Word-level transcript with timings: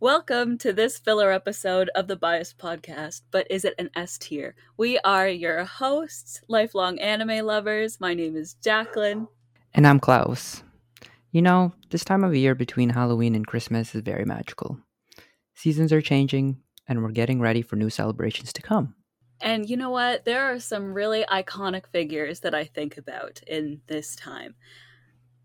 Welcome 0.00 0.58
to 0.58 0.72
this 0.72 0.96
filler 0.96 1.32
episode 1.32 1.90
of 1.96 2.06
the 2.06 2.14
Bias 2.14 2.54
Podcast, 2.54 3.22
but 3.32 3.50
is 3.50 3.64
it 3.64 3.74
an 3.80 3.90
S 3.96 4.16
tier? 4.16 4.54
We 4.76 4.96
are 5.00 5.26
your 5.26 5.64
hosts, 5.64 6.40
lifelong 6.46 7.00
anime 7.00 7.44
lovers. 7.44 7.98
My 7.98 8.14
name 8.14 8.36
is 8.36 8.54
Jacqueline. 8.62 9.26
And 9.74 9.88
I'm 9.88 9.98
Klaus. 9.98 10.62
You 11.32 11.42
know, 11.42 11.72
this 11.90 12.04
time 12.04 12.22
of 12.22 12.32
year 12.32 12.54
between 12.54 12.90
Halloween 12.90 13.34
and 13.34 13.44
Christmas 13.44 13.92
is 13.92 14.02
very 14.02 14.24
magical. 14.24 14.78
Seasons 15.56 15.92
are 15.92 16.00
changing, 16.00 16.62
and 16.86 17.02
we're 17.02 17.10
getting 17.10 17.40
ready 17.40 17.60
for 17.60 17.74
new 17.74 17.90
celebrations 17.90 18.52
to 18.52 18.62
come. 18.62 18.94
And 19.40 19.68
you 19.68 19.76
know 19.76 19.90
what? 19.90 20.24
There 20.24 20.44
are 20.44 20.60
some 20.60 20.94
really 20.94 21.24
iconic 21.28 21.88
figures 21.88 22.38
that 22.40 22.54
I 22.54 22.66
think 22.66 22.98
about 22.98 23.40
in 23.48 23.80
this 23.88 24.14
time. 24.14 24.54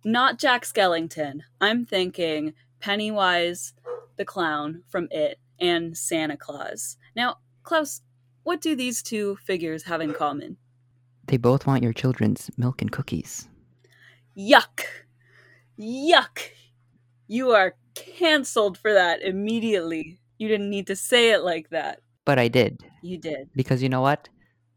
Not 0.05 0.37
Jack 0.37 0.63
Skellington. 0.63 1.39
I'm 1.59 1.87
thinking 1.87 2.53
Pennywise 2.79 3.73
the 4.17 4.25
clown 4.25 4.83
from 4.89 5.07
It 5.11 5.39
and 5.59 5.97
Santa 5.97 6.37
Claus. 6.37 6.97
Now, 7.15 7.37
Klaus, 7.63 8.01
what 8.43 8.61
do 8.61 8.75
these 8.75 9.01
two 9.01 9.37
figures 9.37 9.83
have 9.83 10.01
in 10.01 10.13
common? 10.13 10.57
They 11.27 11.37
both 11.37 11.65
want 11.65 11.83
your 11.83 11.93
children's 11.93 12.49
milk 12.57 12.81
and 12.81 12.91
cookies. 12.91 13.47
Yuck! 14.37 14.83
Yuck! 15.79 16.49
You 17.27 17.51
are 17.51 17.75
canceled 17.95 18.77
for 18.77 18.93
that 18.93 19.21
immediately. 19.21 20.19
You 20.37 20.47
didn't 20.47 20.69
need 20.69 20.87
to 20.87 20.95
say 20.95 21.31
it 21.31 21.43
like 21.43 21.69
that. 21.69 22.01
But 22.25 22.39
I 22.39 22.47
did. 22.47 22.83
You 23.01 23.17
did. 23.17 23.49
Because 23.55 23.81
you 23.81 23.89
know 23.89 24.01
what? 24.01 24.29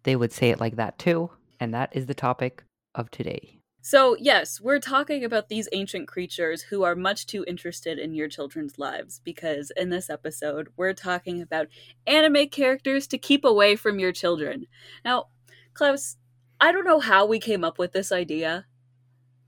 They 0.04 0.16
would 0.16 0.32
say 0.32 0.50
it 0.50 0.60
like 0.60 0.76
that 0.76 0.98
too. 0.98 1.30
And 1.58 1.74
that 1.74 1.90
is 1.92 2.06
the 2.06 2.14
topic 2.14 2.62
of 2.94 3.10
today. 3.10 3.55
So, 3.86 4.16
yes, 4.18 4.60
we're 4.60 4.80
talking 4.80 5.22
about 5.22 5.48
these 5.48 5.68
ancient 5.70 6.08
creatures 6.08 6.60
who 6.60 6.82
are 6.82 6.96
much 6.96 7.24
too 7.24 7.44
interested 7.46 8.00
in 8.00 8.14
your 8.14 8.26
children's 8.26 8.80
lives 8.80 9.20
because 9.22 9.70
in 9.76 9.90
this 9.90 10.10
episode, 10.10 10.70
we're 10.76 10.92
talking 10.92 11.40
about 11.40 11.68
anime 12.04 12.48
characters 12.48 13.06
to 13.06 13.16
keep 13.16 13.44
away 13.44 13.76
from 13.76 14.00
your 14.00 14.10
children. 14.10 14.66
Now, 15.04 15.26
Klaus, 15.72 16.16
I 16.60 16.72
don't 16.72 16.84
know 16.84 16.98
how 16.98 17.26
we 17.26 17.38
came 17.38 17.62
up 17.62 17.78
with 17.78 17.92
this 17.92 18.10
idea, 18.10 18.66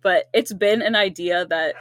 but 0.02 0.28
it's 0.32 0.52
been 0.52 0.82
an 0.82 0.94
idea 0.94 1.44
that 1.46 1.74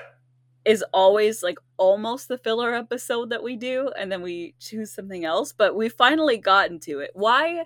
is 0.66 0.83
always 0.92 1.44
like 1.44 1.59
almost 1.77 2.27
the 2.27 2.39
filler 2.39 2.73
episode 2.73 3.30
that 3.30 3.44
we 3.44 3.55
do, 3.55 3.92
and 3.95 4.11
then 4.11 4.23
we 4.23 4.55
choose 4.59 4.92
something 4.92 5.23
else, 5.23 5.53
but 5.53 5.75
we 5.75 5.89
finally 5.89 6.39
got 6.39 6.71
into 6.71 7.02
it. 7.02 7.11
Why 7.14 7.66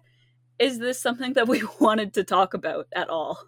is 0.59 0.79
this 0.79 0.99
something 0.99 1.31
that 1.35 1.47
we 1.47 1.63
wanted 1.79 2.13
to 2.15 2.25
talk 2.25 2.53
about 2.53 2.87
at 2.93 3.09
all? 3.09 3.39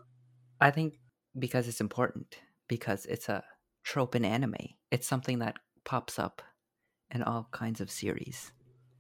I 0.62 0.72
think 0.72 0.94
because 1.38 1.68
it's 1.68 1.82
important 1.82 2.40
because 2.68 3.06
it's 3.06 3.30
a 3.30 3.44
trope 3.84 4.16
in 4.16 4.26
anime. 4.26 4.56
It's 4.92 5.08
something 5.08 5.40
that 5.40 5.58
pops 5.84 6.18
up 6.20 6.42
in 7.12 7.22
all 7.24 7.48
kinds 7.52 7.80
of 7.82 7.92
series 7.92 8.52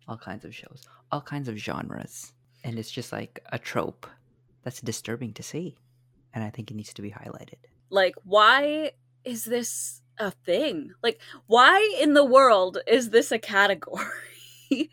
all 0.08 0.18
kinds 0.18 0.46
of 0.46 0.54
shows 0.54 0.88
all 1.12 1.22
kinds 1.22 1.48
of 1.48 1.58
genres 1.58 2.34
and 2.64 2.78
it's 2.78 2.92
just 2.92 3.12
like 3.12 3.40
a 3.52 3.60
trope 3.60 4.08
that's 4.64 4.82
disturbing 4.82 5.34
to 5.34 5.44
see 5.44 5.76
and 6.34 6.44
i 6.44 6.50
think 6.50 6.72
it 6.72 6.76
needs 6.76 6.94
to 6.94 7.02
be 7.02 7.12
highlighted. 7.12 7.56
Like 7.90 8.16
why 8.24 8.92
is 9.24 9.46
this 9.46 10.02
a 10.18 10.32
thing? 10.32 10.92
Like 11.02 11.22
why 11.48 11.98
in 12.02 12.14
the 12.14 12.26
world 12.26 12.80
is 12.88 13.10
this 13.10 13.32
a 13.32 13.40
category? 13.40 14.06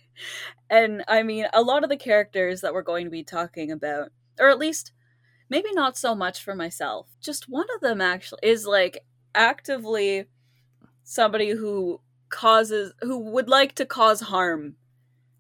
And 0.69 1.03
i 1.09 1.23
mean 1.23 1.47
a 1.55 1.63
lot 1.63 1.83
of 1.83 1.89
the 1.89 1.97
characters 1.97 2.61
that 2.61 2.75
we're 2.75 2.83
going 2.83 3.07
to 3.07 3.11
be 3.11 3.25
talking 3.25 3.73
about 3.73 4.13
or 4.39 4.51
at 4.51 4.59
least 4.59 4.93
maybe 5.51 5.73
not 5.73 5.99
so 5.99 6.15
much 6.15 6.43
for 6.43 6.55
myself. 6.55 7.09
Just 7.21 7.49
one 7.49 7.67
of 7.75 7.83
them 7.83 8.01
actually 8.01 8.41
is 8.43 8.67
like 8.67 9.05
actively 9.35 10.27
somebody 11.03 11.51
who 11.51 12.01
causes 12.31 12.95
who 13.03 13.19
would 13.19 13.49
like 13.49 13.75
to 13.75 13.85
cause 13.85 14.21
harm 14.23 14.77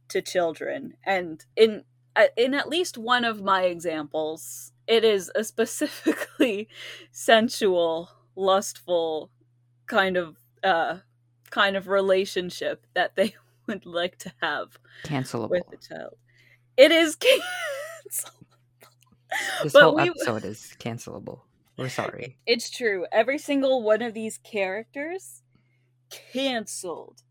to 0.08 0.20
children. 0.20 0.94
And 1.04 1.42
in 1.56 1.84
uh, 2.16 2.26
in 2.36 2.52
at 2.52 2.68
least 2.68 2.98
one 2.98 3.24
of 3.24 3.40
my 3.40 3.62
examples 3.62 4.72
it 4.86 5.04
is 5.04 5.30
a 5.34 5.44
specifically 5.54 6.68
sensual 7.12 8.10
lustful 8.36 9.30
kind 9.86 10.16
of 10.16 10.36
uh 10.64 10.98
kind 11.50 11.76
of 11.76 11.88
relationship 11.88 12.86
that 12.94 13.16
they 13.16 13.34
would 13.66 13.86
like 13.86 14.18
to 14.18 14.32
have 14.42 14.78
cancelable. 15.04 15.50
with 15.50 15.64
the 15.70 15.76
child. 15.76 16.16
It 16.76 16.90
is 16.92 17.16
cancelable 18.10 18.39
this 19.62 19.72
but 19.72 19.82
whole 19.82 19.96
we... 19.96 20.08
episode 20.08 20.44
is 20.44 20.74
cancelable. 20.78 21.40
We're 21.76 21.88
sorry. 21.88 22.36
It's 22.46 22.68
true. 22.70 23.06
Every 23.10 23.38
single 23.38 23.82
one 23.82 24.02
of 24.02 24.12
these 24.12 24.38
characters 24.38 25.42
canceled 26.10 27.22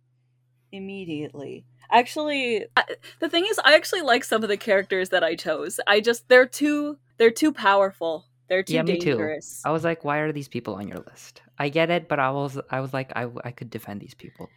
immediately. 0.72 1.66
Actually, 1.92 2.66
I, 2.76 2.84
the 3.20 3.30
thing 3.30 3.46
is, 3.50 3.60
I 3.64 3.76
actually 3.76 4.02
like 4.02 4.24
some 4.24 4.44
of 4.44 4.50
the 4.50 4.58
characters 4.58 5.10
that 5.10 5.24
I 5.24 5.36
chose. 5.36 5.80
I 5.88 6.00
just 6.00 6.28
they're 6.30 6.46
too 6.46 6.98
they're 7.18 7.32
too 7.32 7.52
powerful. 7.52 8.26
They're 8.48 8.64
too 8.64 8.74
yeah, 8.74 8.84
dangerous. 8.84 9.62
I 9.64 9.72
was 9.72 9.84
like, 9.84 10.04
why 10.04 10.20
are 10.20 10.32
these 10.32 10.48
people 10.48 10.76
on 10.76 10.88
your 10.88 11.00
list? 11.00 11.42
I 11.60 11.70
get 11.70 11.90
it, 11.92 12.08
but 12.08 12.20
I 12.20 12.32
was 12.32 12.60
I 12.70 12.80
was 12.80 12.94
like, 12.94 13.12
I 13.16 13.28
I 13.44 13.52
could 13.52 13.70
defend 13.70 14.02
these 14.02 14.14
people. 14.14 14.50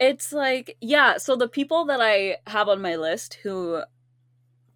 It's 0.00 0.32
like, 0.32 0.76
yeah. 0.80 1.16
So 1.16 1.36
the 1.36 1.48
people 1.48 1.86
that 1.86 2.00
I 2.00 2.36
have 2.46 2.68
on 2.68 2.80
my 2.80 2.96
list 2.96 3.38
who 3.42 3.82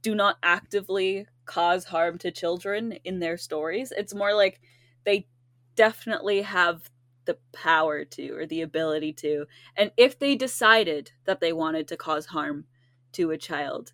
do 0.02 0.14
not 0.14 0.36
actively 0.42 1.26
cause 1.52 1.84
harm 1.84 2.16
to 2.16 2.30
children 2.30 2.92
in 3.04 3.18
their 3.18 3.36
stories. 3.36 3.92
It's 3.94 4.14
more 4.14 4.34
like 4.34 4.60
they 5.04 5.26
definitely 5.74 6.42
have 6.42 6.90
the 7.26 7.36
power 7.52 8.06
to 8.06 8.30
or 8.30 8.46
the 8.46 8.62
ability 8.62 9.12
to. 9.12 9.44
And 9.76 9.90
if 9.98 10.18
they 10.18 10.34
decided 10.34 11.12
that 11.24 11.40
they 11.40 11.52
wanted 11.52 11.88
to 11.88 11.96
cause 11.96 12.26
harm 12.26 12.64
to 13.12 13.30
a 13.30 13.36
child, 13.36 13.92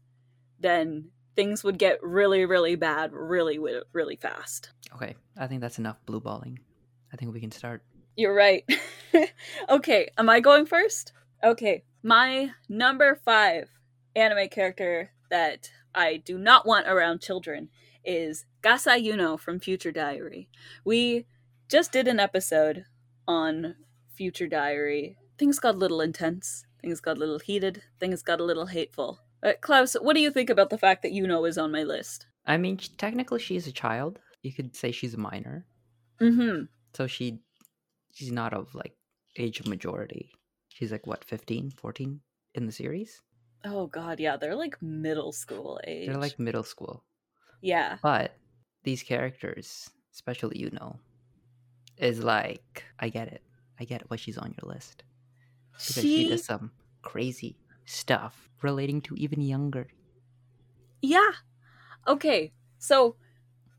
then 0.61 1.11
things 1.35 1.65
would 1.65 1.79
get 1.79 2.01
really, 2.01 2.45
really 2.45 2.77
bad 2.77 3.13
really, 3.13 3.59
really 3.93 4.17
fast. 4.17 4.71
Okay, 4.95 5.17
I 5.37 5.49
think 5.49 5.61
that's 5.61 5.79
enough 5.79 5.99
blue 6.07 6.21
balling. 6.21 6.61
I 7.13 7.17
think 7.17 7.33
we 7.33 7.41
can 7.41 7.51
start. 7.51 7.83
You're 8.15 8.35
right. 8.35 8.65
okay, 9.69 10.11
am 10.17 10.31
I 10.31 10.39
going 10.39 10.67
first? 10.67 11.13
Okay, 11.43 11.83
my 12.05 12.53
number 12.69 13.21
five 13.25 13.69
anime 14.15 14.49
character 14.49 15.11
that 15.31 15.71
I 15.94 16.16
do 16.16 16.38
not 16.38 16.66
want 16.66 16.87
around 16.87 17.21
children 17.21 17.69
is 18.04 18.47
Gasai 18.62 19.04
Yuno 19.04 19.38
from 19.38 19.60
Future 19.60 19.93
Diary. 19.93 20.49
We 20.84 21.26
just 21.69 21.93
did 21.93 22.09
an 22.09 22.21
episode 22.21 22.84
on 23.26 23.76
Future 24.15 24.47
Diary. 24.47 25.16
Things 25.38 25.59
got 25.59 25.75
a 25.75 25.78
little 25.78 26.00
intense, 26.00 26.65
things 26.81 27.00
got 27.00 27.16
a 27.16 27.21
little 27.21 27.38
heated, 27.38 27.82
things 28.00 28.22
got 28.22 28.41
a 28.41 28.44
little 28.44 28.66
hateful. 28.66 29.21
Uh, 29.43 29.53
Klaus, 29.60 29.94
what 29.94 30.15
do 30.15 30.21
you 30.21 30.31
think 30.31 30.50
about 30.50 30.71
the 30.71 30.78
fact 30.78 31.03
that 31.03 31.12
Yuno 31.12 31.48
is 31.48 31.59
on 31.59 31.71
my 31.71 31.82
list? 31.82 32.27
I 32.47 32.56
mean, 32.56 32.78
technically 32.97 33.41
she's 33.41 33.66
a 33.66 33.72
child. 33.72 34.19
You 34.43 34.53
could 34.53 34.75
say 34.75 34.91
she's 34.91 35.15
a 35.15 35.19
minor. 35.19 35.66
Mm-hmm. 36.21 36.65
So 36.94 37.06
she 37.06 37.41
she's 38.15 38.32
not 38.32 38.53
of 38.53 38.75
like 38.75 38.94
age 39.37 39.60
of 39.60 39.69
majority. 39.69 40.32
She's 40.69 40.91
like 40.91 41.06
what, 41.06 41.25
15, 41.25 41.72
14 41.72 42.21
in 42.54 42.66
the 42.66 42.72
series? 42.72 43.21
Oh 43.65 43.87
god, 43.87 44.21
yeah, 44.21 44.37
they're 44.37 44.55
like 44.55 44.81
middle 44.81 45.33
school 45.33 45.81
age. 45.87 46.07
They're 46.07 46.17
like 46.17 46.39
middle 46.39 46.63
school. 46.63 47.05
Yeah. 47.61 47.99
But 48.03 48.37
these 48.85 49.03
characters, 49.03 49.91
especially 50.15 50.59
Yuno, 50.59 50.99
is 51.97 52.23
like 52.23 52.85
I 52.99 53.09
get 53.09 53.29
it. 53.29 53.43
I 53.81 53.85
get 53.85 54.09
why 54.09 54.17
she's 54.17 54.39
on 54.39 54.55
your 54.61 54.73
list. 54.73 55.03
Because 55.73 56.03
she, 56.03 56.25
she 56.25 56.29
does 56.29 56.45
some 56.45 56.73
crazy 57.03 57.57
stuff 57.85 58.49
relating 58.63 59.01
to 59.03 59.15
even 59.15 59.41
younger. 59.41 59.89
Yeah. 61.01 61.31
Okay. 62.07 62.53
So, 62.79 63.17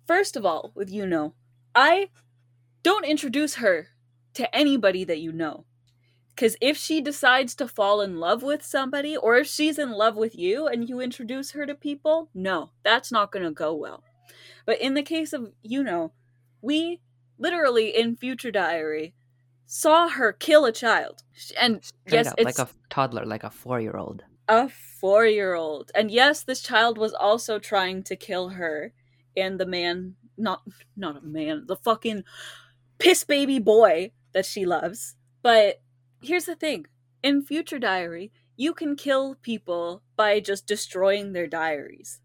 first 0.07 0.35
of 0.35 0.45
all, 0.45 0.71
with 0.75 0.91
Yuno, 0.91 1.33
I 1.75 2.09
don't 2.83 3.05
introduce 3.05 3.55
her 3.55 3.89
to 4.33 4.55
anybody 4.55 5.03
that 5.03 5.19
you 5.19 5.31
know. 5.31 5.65
Because 6.39 6.55
if 6.61 6.77
she 6.77 7.01
decides 7.01 7.53
to 7.55 7.67
fall 7.67 7.99
in 7.99 8.17
love 8.17 8.41
with 8.43 8.63
somebody, 8.63 9.17
or 9.17 9.35
if 9.35 9.45
she's 9.45 9.77
in 9.77 9.91
love 9.91 10.15
with 10.15 10.37
you 10.37 10.67
and 10.67 10.87
you 10.87 11.01
introduce 11.01 11.51
her 11.51 11.65
to 11.65 11.75
people, 11.75 12.29
no, 12.33 12.71
that's 12.81 13.11
not 13.11 13.33
going 13.33 13.43
to 13.43 13.51
go 13.51 13.73
well. 13.73 14.05
But 14.65 14.79
in 14.79 14.93
the 14.93 15.03
case 15.03 15.33
of, 15.33 15.51
you 15.63 15.83
know, 15.83 16.13
we 16.61 17.01
literally 17.37 17.89
in 17.89 18.15
Future 18.15 18.51
Diary 18.51 19.13
saw 19.65 20.07
her 20.07 20.31
kill 20.31 20.63
a 20.63 20.71
child. 20.71 21.23
And 21.59 21.83
Straight 21.83 22.19
yes, 22.19 22.27
up, 22.27 22.35
it's 22.37 22.57
like 22.57 22.69
a 22.69 22.71
toddler, 22.89 23.25
like 23.25 23.43
a 23.43 23.49
four 23.49 23.81
year 23.81 23.97
old. 23.97 24.23
A 24.47 24.69
four 24.69 25.25
year 25.25 25.55
old. 25.55 25.91
And 25.93 26.09
yes, 26.09 26.43
this 26.43 26.61
child 26.61 26.97
was 26.97 27.11
also 27.11 27.59
trying 27.59 28.01
to 28.03 28.15
kill 28.15 28.47
her. 28.47 28.93
And 29.35 29.59
the 29.59 29.65
man, 29.65 30.15
not 30.37 30.61
not 30.95 31.17
a 31.17 31.21
man, 31.21 31.65
the 31.67 31.75
fucking 31.75 32.23
piss 32.97 33.25
baby 33.25 33.59
boy 33.59 34.11
that 34.31 34.45
she 34.45 34.65
loves. 34.65 35.17
But 35.41 35.81
here's 36.21 36.45
the 36.45 36.55
thing 36.55 36.85
in 37.23 37.41
Future 37.41 37.79
Diary, 37.79 38.31
you 38.55 38.73
can 38.73 38.95
kill 38.95 39.35
people 39.35 40.03
by 40.15 40.39
just 40.39 40.67
destroying 40.67 41.33
their 41.33 41.47
diaries. 41.47 42.19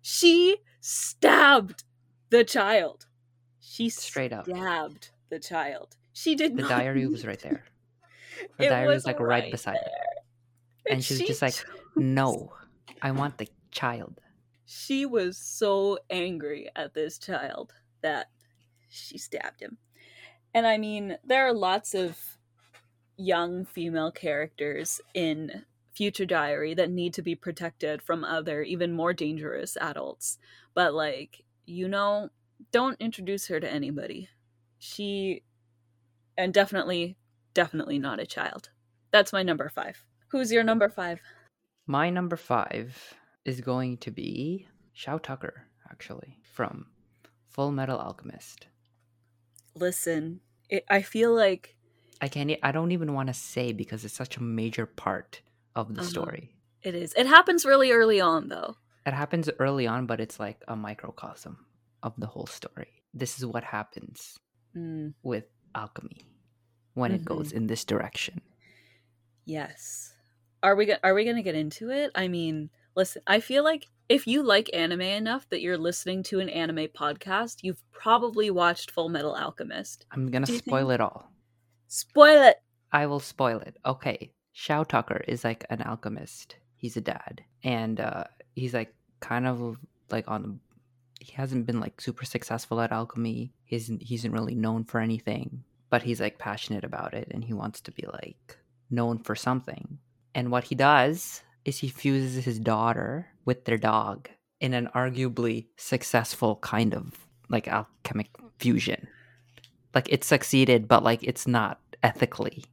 She 0.00 0.58
stabbed 0.80 1.84
the 2.30 2.44
child. 2.44 3.06
She 3.60 3.88
straight 3.88 4.32
up 4.32 4.46
stabbed 4.46 5.10
the 5.28 5.40
child. 5.40 5.96
She 6.12 6.34
did. 6.34 6.54
Not 6.54 6.62
the 6.62 6.68
not... 6.68 6.78
diary 6.78 7.06
was 7.08 7.26
right 7.26 7.40
there. 7.40 7.64
The 8.58 8.66
it 8.66 8.68
diary 8.68 8.88
was, 8.88 8.96
was 8.96 9.06
like 9.06 9.20
right, 9.20 9.42
right 9.42 9.50
beside 9.50 9.78
there. 9.84 10.92
And 10.92 11.04
she 11.04 11.14
was 11.14 11.22
just 11.22 11.42
like, 11.42 11.54
no, 11.96 12.52
I 13.02 13.10
want 13.10 13.38
the 13.38 13.48
child. 13.70 14.20
She 14.66 15.04
was 15.04 15.36
so 15.36 15.98
angry 16.10 16.68
at 16.76 16.94
this 16.94 17.18
child 17.18 17.72
that 18.02 18.26
she 18.88 19.18
stabbed 19.18 19.60
him. 19.60 19.78
And 20.54 20.66
I 20.66 20.78
mean, 20.78 21.18
there 21.24 21.46
are 21.46 21.52
lots 21.52 21.94
of 21.94 22.35
young 23.16 23.64
female 23.64 24.10
characters 24.10 25.00
in 25.14 25.64
Future 25.92 26.26
Diary 26.26 26.74
that 26.74 26.90
need 26.90 27.14
to 27.14 27.22
be 27.22 27.34
protected 27.34 28.02
from 28.02 28.24
other, 28.24 28.62
even 28.62 28.92
more 28.92 29.12
dangerous 29.12 29.76
adults. 29.80 30.38
But, 30.74 30.92
like, 30.94 31.42
you 31.64 31.88
know, 31.88 32.30
don't 32.72 33.00
introduce 33.00 33.48
her 33.48 33.60
to 33.60 33.72
anybody. 33.72 34.28
She, 34.78 35.42
and 36.36 36.52
definitely, 36.52 37.16
definitely 37.54 37.98
not 37.98 38.20
a 38.20 38.26
child. 38.26 38.70
That's 39.10 39.32
my 39.32 39.42
number 39.42 39.70
five. 39.70 40.04
Who's 40.28 40.52
your 40.52 40.64
number 40.64 40.88
five? 40.88 41.20
My 41.86 42.10
number 42.10 42.36
five 42.36 43.14
is 43.44 43.60
going 43.60 43.96
to 43.98 44.10
be 44.10 44.66
Shou 44.92 45.18
Tucker, 45.18 45.62
actually, 45.90 46.36
from 46.42 46.86
Full 47.48 47.70
Metal 47.70 47.98
Alchemist. 47.98 48.66
Listen, 49.74 50.40
it, 50.68 50.84
I 50.90 51.00
feel 51.02 51.34
like 51.34 51.75
I 52.20 52.28
can't. 52.28 52.50
I 52.62 52.72
don't 52.72 52.92
even 52.92 53.12
want 53.14 53.28
to 53.28 53.34
say 53.34 53.72
because 53.72 54.04
it's 54.04 54.14
such 54.14 54.36
a 54.36 54.42
major 54.42 54.86
part 54.86 55.40
of 55.74 55.94
the 55.94 56.00
Uh-huh. 56.00 56.10
story. 56.10 56.52
it 56.82 56.94
is. 56.94 57.12
It 57.14 57.26
happens 57.26 57.64
really 57.66 57.90
early 57.90 58.20
on, 58.20 58.48
though. 58.48 58.76
It 59.04 59.12
happens 59.12 59.50
early 59.58 59.86
on, 59.88 60.06
but 60.06 60.20
it's 60.20 60.38
like 60.38 60.62
a 60.68 60.76
microcosm 60.76 61.66
of 62.02 62.14
the 62.16 62.26
whole 62.26 62.46
story. 62.46 63.02
This 63.12 63.38
is 63.38 63.44
what 63.46 63.64
happens 63.64 64.38
Mm, 64.76 65.14
with 65.22 65.44
alchemy 65.74 66.22
when 66.94 67.10
it 67.12 67.24
goes 67.24 67.50
in 67.52 67.66
this 67.66 67.84
direction. 67.84 68.40
yes. 69.44 70.12
Are 70.62 70.74
we 70.74 70.86
go- 70.86 70.98
are 71.02 71.14
we 71.14 71.24
gonna 71.24 71.42
get 71.42 71.54
into 71.54 71.90
it? 71.90 72.10
I 72.14 72.28
mean, 72.28 72.70
listen. 72.94 73.22
I 73.26 73.40
feel 73.40 73.62
like 73.64 73.86
if 74.08 74.26
you 74.26 74.42
like 74.42 74.70
anime 74.74 75.00
enough 75.02 75.48
that 75.50 75.60
you're 75.60 75.78
listening 75.78 76.22
to 76.24 76.40
an 76.40 76.48
anime 76.48 76.88
podcast, 76.88 77.62
you've 77.62 77.82
probably 77.92 78.50
watched 78.50 78.90
Full 78.90 79.08
Metal 79.08 79.34
Alchemist. 79.34 80.06
I'm 80.10 80.30
gonna 80.30 80.46
spoil 80.46 80.88
think- 80.88 80.94
it 80.94 81.00
all. 81.00 81.30
Spoil 81.88 82.42
it. 82.42 82.56
I 82.92 83.06
will 83.06 83.20
spoil 83.20 83.58
it. 83.60 83.76
Okay. 83.84 84.32
Shou 84.52 84.84
Tucker 84.84 85.22
is 85.28 85.44
like 85.44 85.64
an 85.70 85.82
alchemist. 85.82 86.56
He's 86.76 86.96
a 86.96 87.00
dad. 87.00 87.42
And 87.62 88.00
uh 88.00 88.24
he's 88.54 88.74
like 88.74 88.94
kind 89.20 89.46
of 89.46 89.78
like 90.10 90.28
on 90.28 90.60
he 91.20 91.32
hasn't 91.32 91.66
been 91.66 91.80
like 91.80 92.00
super 92.00 92.24
successful 92.24 92.80
at 92.80 92.92
alchemy. 92.92 93.52
He 93.64 93.76
isn't 93.76 94.02
he 94.02 94.14
isn't 94.14 94.32
really 94.32 94.54
known 94.54 94.84
for 94.84 95.00
anything. 95.00 95.64
But 95.90 96.02
he's 96.02 96.20
like 96.20 96.38
passionate 96.38 96.84
about 96.84 97.14
it 97.14 97.28
and 97.30 97.44
he 97.44 97.52
wants 97.52 97.80
to 97.82 97.92
be 97.92 98.06
like 98.12 98.58
known 98.90 99.18
for 99.18 99.34
something. 99.34 99.98
And 100.34 100.50
what 100.50 100.64
he 100.64 100.74
does 100.74 101.42
is 101.64 101.78
he 101.78 101.88
fuses 101.88 102.44
his 102.44 102.58
daughter 102.58 103.28
with 103.44 103.64
their 103.64 103.78
dog 103.78 104.28
in 104.60 104.74
an 104.74 104.88
arguably 104.94 105.66
successful 105.76 106.56
kind 106.56 106.94
of 106.94 107.14
like 107.48 107.68
alchemic 107.68 108.28
fusion. 108.58 109.06
Like 109.96 110.12
it 110.12 110.24
succeeded, 110.24 110.88
but 110.88 111.02
like 111.02 111.22
it's 111.22 111.46
not 111.46 111.80
ethically 112.02 112.66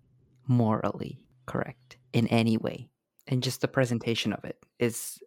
morally 0.45 1.23
correct 1.45 1.95
in 2.11 2.27
any 2.27 2.57
way. 2.57 2.89
And 3.29 3.41
just 3.41 3.61
the 3.61 3.69
presentation 3.69 4.33
of 4.33 4.43
it 4.43 4.57
is 4.77 5.19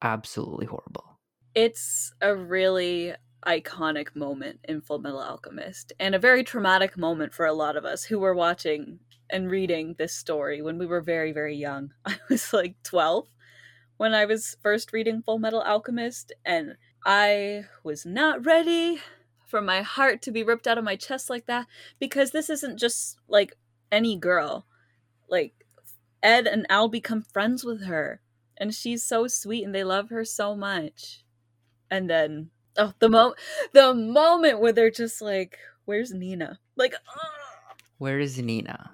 absolutely 0.00 0.64
horrible. 0.64 1.20
It's 1.54 2.14
a 2.22 2.34
really 2.34 3.12
iconic 3.46 4.16
moment 4.16 4.60
in 4.64 4.80
Full 4.80 5.00
Metal 5.00 5.20
Alchemist 5.20 5.92
and 6.00 6.14
a 6.14 6.18
very 6.18 6.44
traumatic 6.44 6.96
moment 6.96 7.34
for 7.34 7.44
a 7.44 7.52
lot 7.52 7.76
of 7.76 7.84
us 7.84 8.04
who 8.04 8.18
were 8.18 8.34
watching 8.34 9.00
and 9.28 9.50
reading 9.50 9.96
this 9.98 10.14
story 10.14 10.62
when 10.62 10.78
we 10.78 10.86
were 10.86 11.02
very, 11.02 11.32
very 11.32 11.56
young. 11.56 11.90
I 12.06 12.16
was 12.30 12.54
like 12.54 12.76
12 12.84 13.28
when 13.98 14.14
I 14.14 14.24
was 14.24 14.56
first 14.62 14.94
reading 14.94 15.20
Full 15.20 15.38
Metal 15.38 15.60
Alchemist, 15.60 16.32
and 16.42 16.76
I 17.04 17.66
was 17.82 18.06
not 18.06 18.46
ready 18.46 18.98
for 19.54 19.62
my 19.62 19.82
heart 19.82 20.20
to 20.20 20.32
be 20.32 20.42
ripped 20.42 20.66
out 20.66 20.78
of 20.78 20.82
my 20.82 20.96
chest 20.96 21.30
like 21.30 21.46
that 21.46 21.68
because 22.00 22.32
this 22.32 22.50
isn't 22.50 22.76
just 22.76 23.18
like 23.28 23.56
any 23.92 24.16
girl. 24.16 24.66
Like, 25.28 25.54
Ed 26.24 26.48
and 26.48 26.66
Al 26.68 26.88
become 26.88 27.22
friends 27.22 27.62
with 27.62 27.84
her, 27.84 28.20
and 28.56 28.74
she's 28.74 29.04
so 29.04 29.28
sweet, 29.28 29.62
and 29.62 29.72
they 29.72 29.84
love 29.84 30.10
her 30.10 30.24
so 30.24 30.56
much. 30.56 31.22
And 31.88 32.10
then, 32.10 32.50
oh, 32.76 32.94
the 32.98 33.08
mo, 33.08 33.34
the 33.72 33.94
moment 33.94 34.58
where 34.58 34.72
they're 34.72 34.90
just 34.90 35.22
like, 35.22 35.56
"Where's 35.84 36.12
Nina?" 36.12 36.58
Like, 36.74 36.94
ugh, 36.94 37.76
Where 37.98 38.18
is 38.18 38.36
Nina? 38.36 38.90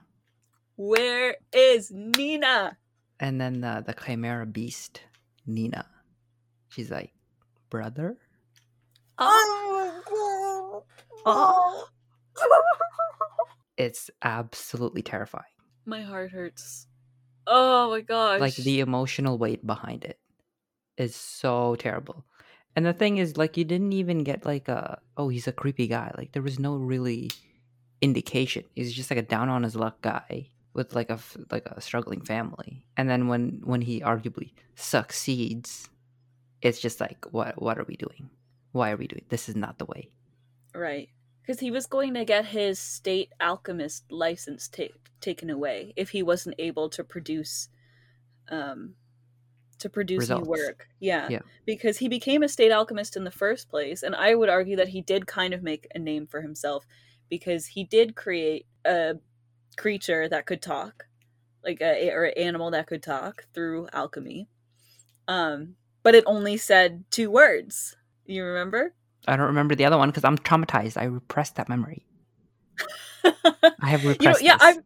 where 0.76 1.36
is 1.54 1.90
Nina? 1.90 2.76
And 3.18 3.40
then 3.40 3.62
the, 3.62 3.82
the 3.86 3.94
Chimera 3.94 4.44
Beast, 4.44 5.00
Nina. 5.46 5.86
She's 6.68 6.90
like, 6.90 7.14
brother? 7.70 8.18
Oh, 9.18 10.02
oh. 10.06 10.39
It's 13.76 14.10
absolutely 14.22 15.02
terrifying. 15.02 15.44
my 15.86 16.02
heart 16.02 16.30
hurts. 16.32 16.86
Oh 17.46 17.90
my 17.90 18.02
gosh! 18.02 18.40
Like 18.40 18.54
the 18.56 18.80
emotional 18.80 19.38
weight 19.38 19.66
behind 19.66 20.04
it 20.04 20.18
is 20.98 21.16
so 21.16 21.74
terrible. 21.76 22.24
And 22.76 22.84
the 22.86 22.92
thing 22.92 23.16
is, 23.18 23.36
like, 23.36 23.56
you 23.56 23.64
didn't 23.64 23.92
even 23.94 24.22
get 24.22 24.44
like 24.44 24.68
a 24.68 25.00
oh, 25.16 25.28
he's 25.30 25.48
a 25.48 25.52
creepy 25.52 25.88
guy. 25.88 26.12
Like, 26.16 26.32
there 26.32 26.42
was 26.42 26.58
no 26.58 26.76
really 26.76 27.30
indication. 28.02 28.64
He's 28.74 28.92
just 28.92 29.10
like 29.10 29.18
a 29.18 29.22
down 29.22 29.48
on 29.48 29.62
his 29.62 29.74
luck 29.74 30.02
guy 30.02 30.50
with 30.74 30.94
like 30.94 31.10
a 31.10 31.18
like 31.50 31.66
a 31.66 31.80
struggling 31.80 32.20
family. 32.20 32.86
And 32.96 33.08
then 33.08 33.28
when 33.28 33.62
when 33.64 33.80
he 33.80 34.00
arguably 34.02 34.52
succeeds, 34.76 35.88
it's 36.62 36.80
just 36.80 37.00
like, 37.00 37.24
what 37.32 37.60
what 37.60 37.78
are 37.78 37.84
we 37.88 37.96
doing? 37.96 38.28
Why 38.72 38.90
are 38.92 38.96
we 38.98 39.08
doing? 39.08 39.24
This 39.30 39.48
is 39.48 39.56
not 39.56 39.78
the 39.78 39.86
way. 39.86 40.10
Right. 40.74 41.08
Because 41.42 41.60
he 41.60 41.70
was 41.70 41.86
going 41.86 42.14
to 42.14 42.24
get 42.24 42.46
his 42.46 42.78
state 42.78 43.32
alchemist 43.40 44.10
license 44.10 44.68
ta- 44.68 44.94
taken 45.20 45.50
away 45.50 45.92
if 45.96 46.10
he 46.10 46.22
wasn't 46.22 46.54
able 46.58 46.88
to 46.90 47.04
produce 47.04 47.68
um 48.48 48.94
to 49.78 49.88
produce 49.88 50.20
Results. 50.20 50.44
new 50.44 50.50
work. 50.50 50.88
Yeah. 50.98 51.26
Yeah. 51.30 51.40
Because 51.64 51.96
he 51.98 52.08
became 52.08 52.42
a 52.42 52.48
state 52.48 52.70
alchemist 52.70 53.16
in 53.16 53.24
the 53.24 53.30
first 53.30 53.68
place 53.68 54.02
and 54.02 54.14
I 54.14 54.34
would 54.34 54.48
argue 54.48 54.76
that 54.76 54.88
he 54.88 55.00
did 55.00 55.26
kind 55.26 55.54
of 55.54 55.62
make 55.62 55.86
a 55.94 55.98
name 55.98 56.26
for 56.26 56.42
himself 56.42 56.86
because 57.30 57.66
he 57.66 57.84
did 57.84 58.14
create 58.14 58.66
a 58.84 59.14
creature 59.76 60.28
that 60.28 60.46
could 60.46 60.60
talk 60.60 61.06
like 61.64 61.80
a 61.80 62.10
or 62.10 62.24
an 62.24 62.34
animal 62.36 62.70
that 62.72 62.86
could 62.86 63.02
talk 63.02 63.46
through 63.54 63.88
alchemy. 63.92 64.48
Um 65.26 65.76
but 66.02 66.14
it 66.14 66.24
only 66.26 66.56
said 66.56 67.04
two 67.10 67.30
words. 67.30 67.96
You 68.26 68.44
remember? 68.44 68.94
I 69.26 69.36
don't 69.36 69.46
remember 69.46 69.74
the 69.74 69.84
other 69.84 69.98
one 69.98 70.10
because 70.10 70.24
I'm 70.24 70.38
traumatized. 70.38 70.96
I 70.96 71.04
repressed 71.04 71.56
that 71.56 71.68
memory. 71.68 72.06
I 73.24 73.88
have 73.88 74.02
you 74.02 74.16
know, 74.20 74.34
yeah, 74.40 74.56
this. 74.56 74.62
I've, 74.62 74.82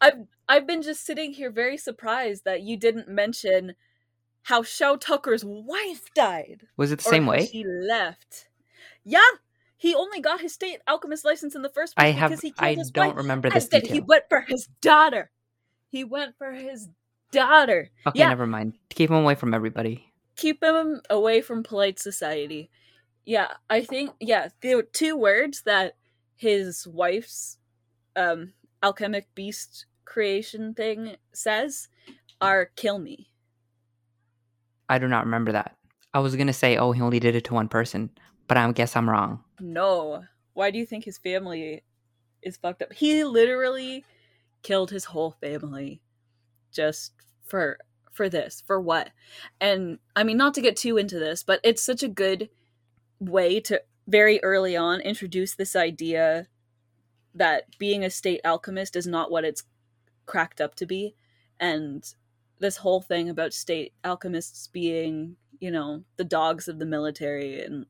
I've, 0.00 0.26
I've 0.48 0.66
been 0.66 0.82
just 0.82 1.04
sitting 1.04 1.32
here 1.32 1.50
very 1.50 1.76
surprised 1.76 2.44
that 2.44 2.62
you 2.62 2.76
didn't 2.76 3.08
mention 3.08 3.74
how 4.42 4.62
Shou 4.62 4.96
Tucker's 4.96 5.44
wife 5.44 6.12
died. 6.14 6.62
Was 6.76 6.92
it 6.92 6.98
the 6.98 7.04
same 7.04 7.26
way? 7.26 7.46
She 7.46 7.64
left. 7.64 8.48
Yeah, 9.02 9.20
he 9.76 9.94
only 9.94 10.20
got 10.20 10.40
his 10.40 10.52
state 10.52 10.80
alchemist 10.86 11.24
license 11.24 11.54
in 11.54 11.62
the 11.62 11.68
first 11.68 11.96
place 11.96 12.06
I 12.06 12.10
have. 12.10 12.30
because 12.30 12.42
he 12.42 12.50
killed 12.50 12.68
I 12.68 12.74
his 12.74 12.90
don't 12.90 13.08
wife, 13.08 13.16
remember 13.16 13.50
this 13.50 13.68
detail. 13.68 13.92
he 13.92 14.00
went 14.00 14.24
for 14.28 14.40
his 14.40 14.68
daughter. 14.80 15.30
He 15.88 16.04
went 16.04 16.36
for 16.38 16.52
his 16.52 16.88
daughter. 17.32 17.90
Okay, 18.06 18.18
yeah. 18.18 18.28
never 18.28 18.46
mind. 18.46 18.78
Keep 18.90 19.10
him 19.10 19.16
away 19.16 19.34
from 19.34 19.54
everybody. 19.54 20.12
Keep 20.36 20.62
him 20.62 21.00
away 21.08 21.40
from 21.40 21.62
polite 21.62 21.98
society. 21.98 22.70
Yeah, 23.24 23.48
I 23.70 23.82
think 23.82 24.12
yeah, 24.20 24.48
the 24.60 24.86
two 24.92 25.16
words 25.16 25.62
that 25.62 25.96
his 26.36 26.86
wife's 26.86 27.58
um 28.16 28.52
alchemic 28.82 29.34
beast 29.34 29.86
creation 30.04 30.74
thing 30.74 31.16
says 31.32 31.88
are 32.40 32.66
kill 32.76 32.98
me. 32.98 33.30
I 34.88 34.98
do 34.98 35.08
not 35.08 35.24
remember 35.24 35.52
that. 35.52 35.76
I 36.12 36.20
was 36.20 36.36
gonna 36.36 36.52
say, 36.52 36.76
oh, 36.76 36.92
he 36.92 37.00
only 37.00 37.20
did 37.20 37.34
it 37.34 37.44
to 37.44 37.54
one 37.54 37.68
person, 37.68 38.10
but 38.46 38.56
I 38.56 38.70
guess 38.72 38.94
I'm 38.94 39.08
wrong. 39.08 39.42
No. 39.60 40.24
Why 40.52 40.70
do 40.70 40.78
you 40.78 40.86
think 40.86 41.04
his 41.04 41.18
family 41.18 41.82
is 42.42 42.56
fucked 42.56 42.82
up? 42.82 42.92
He 42.92 43.24
literally 43.24 44.04
killed 44.62 44.90
his 44.90 45.06
whole 45.06 45.32
family 45.40 46.02
just 46.72 47.12
for 47.42 47.78
for 48.12 48.28
this. 48.28 48.62
For 48.66 48.80
what? 48.80 49.10
And 49.60 49.98
I 50.14 50.24
mean 50.24 50.36
not 50.36 50.54
to 50.54 50.60
get 50.60 50.76
too 50.76 50.98
into 50.98 51.18
this, 51.18 51.42
but 51.42 51.60
it's 51.64 51.82
such 51.82 52.02
a 52.02 52.08
good 52.08 52.50
way 53.28 53.60
to 53.60 53.82
very 54.06 54.42
early 54.42 54.76
on 54.76 55.00
introduce 55.00 55.54
this 55.54 55.74
idea 55.74 56.46
that 57.34 57.64
being 57.78 58.04
a 58.04 58.10
state 58.10 58.40
alchemist 58.44 58.96
is 58.96 59.06
not 59.06 59.30
what 59.30 59.44
it's 59.44 59.64
cracked 60.26 60.60
up 60.60 60.74
to 60.76 60.86
be. 60.86 61.14
And 61.58 62.04
this 62.60 62.78
whole 62.78 63.00
thing 63.00 63.28
about 63.28 63.52
state 63.52 63.92
alchemists 64.04 64.68
being 64.68 65.36
you 65.60 65.70
know 65.70 66.02
the 66.16 66.24
dogs 66.24 66.68
of 66.68 66.78
the 66.78 66.86
military 66.86 67.62
and 67.62 67.86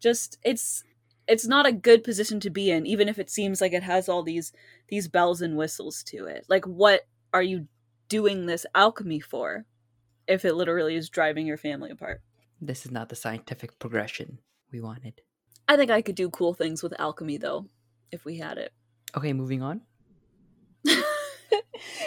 just 0.00 0.38
it's 0.44 0.84
it's 1.28 1.46
not 1.46 1.66
a 1.66 1.72
good 1.72 2.04
position 2.04 2.40
to 2.40 2.50
be 2.50 2.70
in 2.70 2.86
even 2.86 3.08
if 3.08 3.18
it 3.18 3.30
seems 3.30 3.60
like 3.60 3.72
it 3.72 3.82
has 3.82 4.08
all 4.08 4.22
these 4.22 4.52
these 4.88 5.08
bells 5.08 5.40
and 5.40 5.56
whistles 5.56 6.02
to 6.02 6.26
it. 6.26 6.44
Like 6.48 6.64
what 6.64 7.02
are 7.32 7.42
you 7.42 7.68
doing 8.08 8.46
this 8.46 8.66
alchemy 8.74 9.20
for 9.20 9.64
if 10.26 10.44
it 10.44 10.54
literally 10.54 10.96
is 10.96 11.08
driving 11.08 11.46
your 11.46 11.56
family 11.56 11.90
apart? 11.90 12.20
This 12.60 12.84
is 12.84 12.92
not 12.92 13.08
the 13.08 13.16
scientific 13.16 13.78
progression 13.78 14.38
we 14.72 14.80
wanted. 14.80 15.20
I 15.68 15.76
think 15.76 15.90
I 15.90 16.02
could 16.02 16.14
do 16.14 16.30
cool 16.30 16.54
things 16.54 16.82
with 16.82 16.98
alchemy 16.98 17.36
though, 17.36 17.66
if 18.10 18.24
we 18.24 18.38
had 18.38 18.58
it. 18.58 18.72
Okay, 19.14 19.34
moving 19.34 19.60
on. 19.60 19.82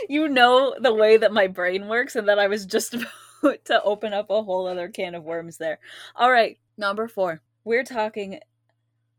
you 0.09 0.27
know 0.27 0.73
the 0.81 0.91
way 0.91 1.17
that 1.17 1.31
my 1.31 1.45
brain 1.45 1.87
works, 1.87 2.15
and 2.15 2.27
that 2.27 2.39
I 2.39 2.47
was 2.47 2.65
just 2.65 2.95
about 3.43 3.63
to 3.65 3.83
open 3.83 4.11
up 4.11 4.31
a 4.31 4.41
whole 4.41 4.65
other 4.65 4.89
can 4.89 5.13
of 5.13 5.23
worms 5.23 5.57
there. 5.57 5.77
All 6.15 6.31
right, 6.31 6.57
number 6.79 7.07
four. 7.07 7.43
We're 7.63 7.83
talking 7.83 8.39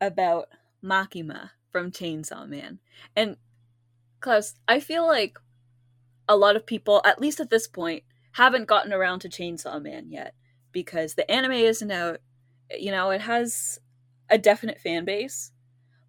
about 0.00 0.48
Makima 0.82 1.50
from 1.70 1.92
Chainsaw 1.92 2.48
Man. 2.48 2.80
And 3.14 3.36
Klaus, 4.20 4.54
I 4.66 4.80
feel 4.80 5.06
like 5.06 5.38
a 6.28 6.36
lot 6.36 6.56
of 6.56 6.66
people, 6.66 7.00
at 7.04 7.20
least 7.20 7.38
at 7.38 7.50
this 7.50 7.68
point, 7.68 8.02
haven't 8.32 8.66
gotten 8.66 8.92
around 8.92 9.20
to 9.20 9.28
Chainsaw 9.28 9.80
Man 9.80 10.10
yet 10.10 10.34
because 10.72 11.14
the 11.14 11.30
anime 11.30 11.52
isn't 11.52 11.90
out. 11.90 12.18
You 12.70 12.90
know, 12.90 13.10
it 13.10 13.20
has 13.20 13.78
a 14.30 14.38
definite 14.38 14.80
fan 14.80 15.04
base, 15.04 15.52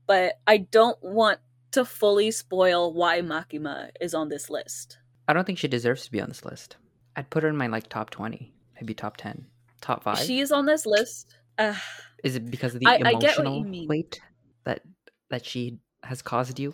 but 0.08 0.40
I 0.48 0.58
don't 0.58 0.98
want 1.02 1.40
to 1.72 1.86
fully 1.86 2.32
spoil 2.32 2.94
why 2.94 3.22
Makima 3.22 3.90
is 4.02 4.14
on 4.14 4.30
this 4.30 4.50
list. 4.50 4.98
I 5.28 5.34
don't 5.34 5.46
think 5.46 5.60
she 5.60 5.68
deserves 5.68 6.06
to 6.06 6.12
be 6.12 6.22
on 6.22 6.30
this 6.30 6.46
list. 6.46 6.78
I'd 7.16 7.30
put 7.30 7.44
her 7.44 7.50
in 7.50 7.58
my 7.58 7.68
like 7.68 7.90
top 7.90 8.10
20, 8.10 8.54
maybe 8.76 8.94
top 8.94 9.18
10, 9.18 9.46
top 9.82 10.04
5. 10.04 10.20
She 10.20 10.40
is 10.40 10.52
on 10.52 10.66
this 10.66 10.86
list. 10.86 11.36
Uh, 11.58 11.76
is 12.24 12.36
it 12.36 12.50
because 12.50 12.74
of 12.74 12.80
the 12.80 12.88
I- 12.88 12.96
I 12.96 13.12
emotional 13.12 13.20
get 13.22 13.38
what 13.38 13.54
you 13.58 13.66
mean. 13.66 13.88
weight 13.88 14.22
that 14.64 14.82
that 15.30 15.46
she 15.46 15.80
has 16.04 16.22
caused 16.22 16.60
you? 16.60 16.74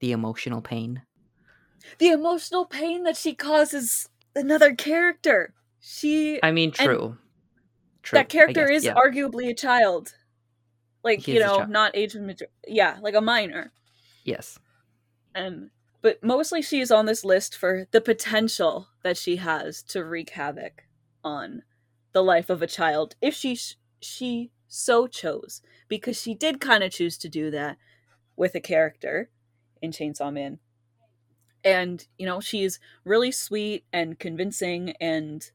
The 0.00 0.12
emotional 0.12 0.60
pain? 0.62 1.02
the 1.98 2.08
emotional 2.08 2.64
pain 2.64 3.02
that 3.04 3.16
she 3.16 3.34
causes 3.34 4.08
another 4.36 4.74
character. 4.74 5.52
She 5.80 6.40
I 6.42 6.52
mean, 6.52 6.70
true. 6.70 7.18
True. 8.02 8.18
that 8.18 8.28
character 8.28 8.68
guess, 8.68 8.78
is 8.78 8.84
yeah. 8.84 8.94
arguably 8.94 9.48
a 9.48 9.54
child. 9.54 10.14
Like, 11.04 11.20
He 11.20 11.34
you 11.34 11.40
know, 11.40 11.64
not 11.64 11.96
age 11.96 12.14
of 12.14 12.22
mature. 12.22 12.48
Yeah, 12.66 12.98
like 13.00 13.14
a 13.14 13.20
minor. 13.20 13.72
Yes. 14.24 14.58
And 15.34 15.70
but 16.02 16.22
mostly 16.22 16.62
she 16.62 16.80
is 16.80 16.90
on 16.90 17.06
this 17.06 17.24
list 17.24 17.56
for 17.56 17.86
the 17.92 18.00
potential 18.00 18.88
that 19.02 19.16
she 19.16 19.36
has 19.36 19.82
to 19.84 20.04
wreak 20.04 20.30
havoc 20.30 20.82
on 21.24 21.62
the 22.12 22.22
life 22.22 22.50
of 22.50 22.60
a 22.60 22.66
child 22.66 23.14
if 23.22 23.34
she 23.34 23.54
sh- 23.54 23.76
she 24.00 24.50
so 24.66 25.06
chose 25.06 25.62
because 25.88 26.20
she 26.20 26.34
did 26.34 26.60
kind 26.60 26.82
of 26.82 26.90
choose 26.90 27.16
to 27.18 27.28
do 27.28 27.50
that 27.52 27.78
with 28.36 28.54
a 28.54 28.60
character 28.60 29.30
in 29.80 29.92
Chainsaw 29.92 30.32
Man. 30.32 30.58
And 31.64 32.04
you 32.18 32.26
know, 32.26 32.40
she's 32.40 32.80
really 33.04 33.30
sweet 33.30 33.84
and 33.92 34.18
convincing 34.18 34.94
and 35.00 35.48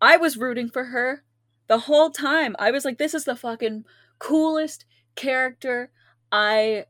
I 0.00 0.18
was 0.18 0.36
rooting 0.36 0.68
for 0.68 0.84
her 0.84 1.24
the 1.70 1.78
whole 1.78 2.10
time. 2.10 2.56
I 2.58 2.72
was 2.72 2.84
like 2.84 2.98
this 2.98 3.14
is 3.14 3.24
the 3.24 3.36
fucking 3.36 3.84
coolest 4.18 4.84
character. 5.14 5.92
I 6.32 6.86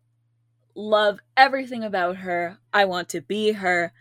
love 0.75 1.21
everything 1.37 1.85
about 1.85 2.17
her. 2.17 2.57
I 2.73 2.87
want 2.87 3.11
to 3.11 3.21
be 3.21 3.53
her. 3.53 3.93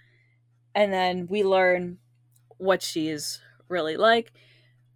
And 0.74 0.94
then 0.94 1.28
we 1.28 1.44
learn 1.44 1.98
what 2.58 2.82
she 2.82 3.10
is 3.10 3.42
really 3.68 3.98
like, 3.98 4.32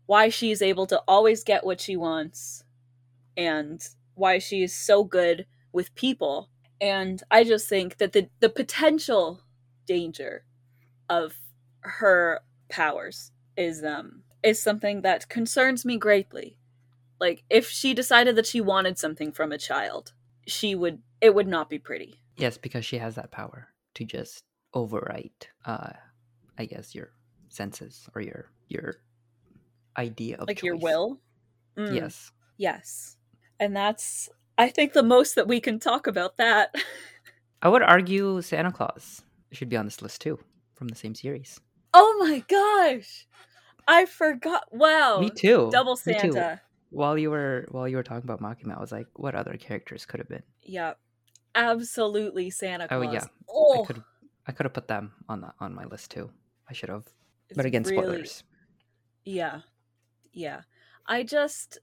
why 0.05 0.29
she's 0.29 0.61
able 0.61 0.85
to 0.87 1.01
always 1.05 1.43
get 1.43 1.65
what 1.65 1.81
she 1.81 1.97
wants, 1.97 2.63
and 3.35 3.85
why 4.15 4.39
she 4.39 4.63
is 4.63 4.73
so 4.73 5.03
good 5.03 5.45
with 5.73 5.93
people. 5.95 6.49
And 6.79 7.21
I 7.29 7.43
just 7.43 7.67
think 7.67 7.97
that 7.97 8.13
the, 8.13 8.29
the 8.39 8.49
potential 8.49 9.41
danger 9.85 10.45
of 11.09 11.35
her 11.81 12.39
powers 12.69 13.31
is 13.57 13.83
um 13.83 14.23
is 14.43 14.62
something 14.62 15.01
that 15.01 15.29
concerns 15.29 15.85
me 15.85 15.97
greatly. 15.97 16.57
Like 17.19 17.43
if 17.50 17.69
she 17.69 17.93
decided 17.93 18.35
that 18.35 18.45
she 18.45 18.62
wanted 18.62 18.97
something 18.97 19.31
from 19.31 19.51
a 19.51 19.57
child, 19.57 20.13
she 20.47 20.75
would 20.75 21.01
it 21.21 21.33
would 21.33 21.47
not 21.47 21.69
be 21.69 21.79
pretty. 21.79 22.15
Yes, 22.38 22.57
because 22.57 22.83
she 22.85 22.97
has 22.97 23.15
that 23.15 23.31
power 23.31 23.69
to 23.95 24.03
just 24.05 24.43
overwrite 24.75 25.47
uh 25.65 25.91
I 26.57 26.65
guess 26.65 26.93
your 26.95 27.12
senses 27.50 28.09
or 28.15 28.21
your 28.21 28.50
your 28.67 28.95
idea 29.97 30.38
of 30.38 30.47
like 30.47 30.63
your 30.63 30.75
will. 30.77 31.19
Mm, 31.77 31.95
Yes. 31.95 32.31
Yes. 32.57 33.17
And 33.59 33.75
that's 33.75 34.29
I 34.57 34.69
think 34.69 34.93
the 34.93 35.03
most 35.03 35.35
that 35.35 35.47
we 35.47 35.59
can 35.59 35.79
talk 35.79 36.07
about 36.07 36.38
that. 36.38 36.73
I 37.62 37.69
would 37.69 37.81
argue 37.81 38.41
Santa 38.41 38.71
Claus 38.71 39.21
should 39.51 39.69
be 39.69 39.77
on 39.77 39.85
this 39.85 40.01
list 40.01 40.21
too, 40.21 40.38
from 40.75 40.89
the 40.89 40.95
same 40.95 41.15
series. 41.15 41.59
oh 41.93 42.15
my 42.19 42.39
gosh. 42.47 43.27
I 43.87 44.05
forgot. 44.05 44.63
Wow. 44.71 45.19
Me 45.19 45.29
too. 45.29 45.69
Double 45.71 45.97
Me 46.05 46.13
too. 46.13 46.31
Santa. 46.31 46.61
While 46.89 47.17
you 47.17 47.31
were 47.31 47.67
while 47.71 47.87
you 47.87 47.95
were 47.97 48.03
talking 48.03 48.29
about 48.29 48.41
Makima, 48.41 48.77
I 48.77 48.79
was 48.79 48.91
like, 48.91 49.07
what 49.15 49.35
other 49.35 49.57
characters 49.57 50.05
could 50.05 50.19
have 50.19 50.29
been? 50.29 50.43
Yeah. 50.61 50.93
Absolutely 51.55 52.49
Santa 52.49 52.87
Oh, 52.89 53.01
yeah. 53.01 53.25
Oh, 53.49 53.83
I 53.83 53.85
could 53.85 54.03
I 54.47 54.51
could 54.51 54.65
have 54.65 54.73
put 54.73 54.87
them 54.87 55.13
on 55.29 55.41
the 55.41 55.53
on 55.59 55.73
my 55.73 55.85
list 55.85 56.11
too. 56.11 56.29
I 56.69 56.73
should 56.73 56.89
have. 56.89 57.05
it's 57.49 57.57
But 57.57 57.65
again, 57.65 57.83
really- 57.83 57.97
spoilers. 57.97 58.43
Yeah. 59.25 59.61
Yeah. 60.31 60.61
I 61.07 61.23
just 61.23 61.79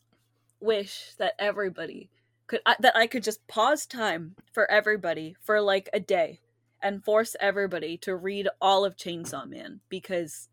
wish 0.60 1.12
that 1.18 1.34
everybody 1.38 2.10
could 2.46 2.60
I, 2.66 2.76
that 2.80 2.96
I 2.96 3.06
could 3.06 3.22
just 3.22 3.46
pause 3.46 3.86
time 3.86 4.34
for 4.52 4.70
everybody 4.70 5.36
for 5.40 5.60
like 5.60 5.88
a 5.92 6.00
day 6.00 6.40
and 6.82 7.04
force 7.04 7.36
everybody 7.40 7.96
to 7.98 8.16
read 8.16 8.48
all 8.60 8.84
of 8.84 8.96
Chainsaw 8.96 9.48
Man 9.48 9.80
because 9.88 10.48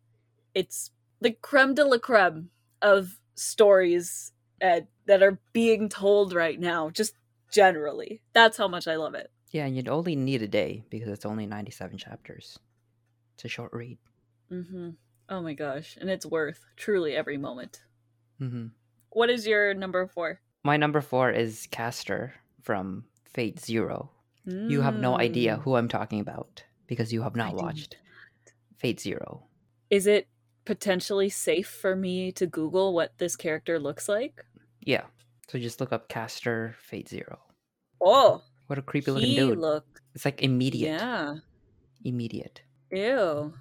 it's 0.54 0.90
the 1.20 1.32
creme 1.32 1.74
de 1.74 1.84
la 1.84 1.98
creme 1.98 2.50
of 2.82 3.18
stories 3.34 4.32
uh, 4.62 4.80
that 5.06 5.22
are 5.22 5.38
being 5.52 5.88
told 5.88 6.32
right 6.32 6.58
now 6.58 6.90
just 6.90 7.14
generally. 7.52 8.20
That's 8.32 8.56
how 8.58 8.68
much 8.68 8.86
I 8.88 8.96
love 8.96 9.14
it. 9.14 9.30
Yeah, 9.50 9.64
and 9.66 9.76
you'd 9.76 9.88
only 9.88 10.14
need 10.16 10.42
a 10.42 10.48
day 10.48 10.84
because 10.90 11.08
it's 11.08 11.24
only 11.26 11.46
ninety 11.46 11.70
seven 11.70 11.96
chapters. 11.98 12.58
It's 13.34 13.44
a 13.44 13.48
short 13.48 13.72
read. 13.72 13.98
Mm-hmm. 14.52 14.90
Oh 15.28 15.40
my 15.42 15.54
gosh, 15.54 15.96
and 16.00 16.10
it's 16.10 16.26
worth 16.26 16.64
truly 16.76 17.14
every 17.14 17.36
moment. 17.38 17.82
Mm-hmm. 18.40 18.66
What 19.10 19.30
is 19.30 19.46
your 19.46 19.74
number 19.74 20.06
4? 20.06 20.40
My 20.64 20.76
number 20.76 21.00
four 21.00 21.30
is 21.30 21.66
Caster 21.70 22.34
from 22.62 23.04
Fate 23.24 23.58
Zero. 23.60 24.10
You 24.44 24.80
have 24.80 24.96
no 24.98 25.18
idea 25.18 25.56
Mm. 25.56 25.62
who 25.62 25.76
I'm 25.76 25.88
talking 25.88 26.20
about 26.20 26.64
because 26.86 27.12
you 27.12 27.22
have 27.22 27.36
not 27.36 27.50
do 27.50 27.56
watched 27.56 27.96
Fate 28.78 28.98
Zero. 29.00 29.44
Is 29.90 30.06
it 30.06 30.26
potentially 30.68 31.30
safe 31.30 31.66
for 31.66 31.96
me 31.96 32.30
to 32.30 32.46
Google 32.46 32.92
what 32.92 33.16
this 33.16 33.36
character 33.36 33.78
looks 33.80 34.06
like? 34.06 34.44
Yeah. 34.84 35.04
So 35.48 35.58
just 35.58 35.80
look 35.80 35.94
up 35.94 36.10
Caster 36.10 36.76
Fate 36.78 37.08
Zero. 37.08 37.38
Oh, 38.02 38.42
What 38.66 38.78
a 38.78 38.82
creepy 38.82 39.10
looking 39.12 39.34
dude. 39.34 39.58
looked. 39.58 40.02
it's 40.14 40.26
like 40.26 40.42
immediate. 40.42 41.00
Yeah. 41.00 41.36
Immediate. 42.04 42.60
Ew. 42.92 43.54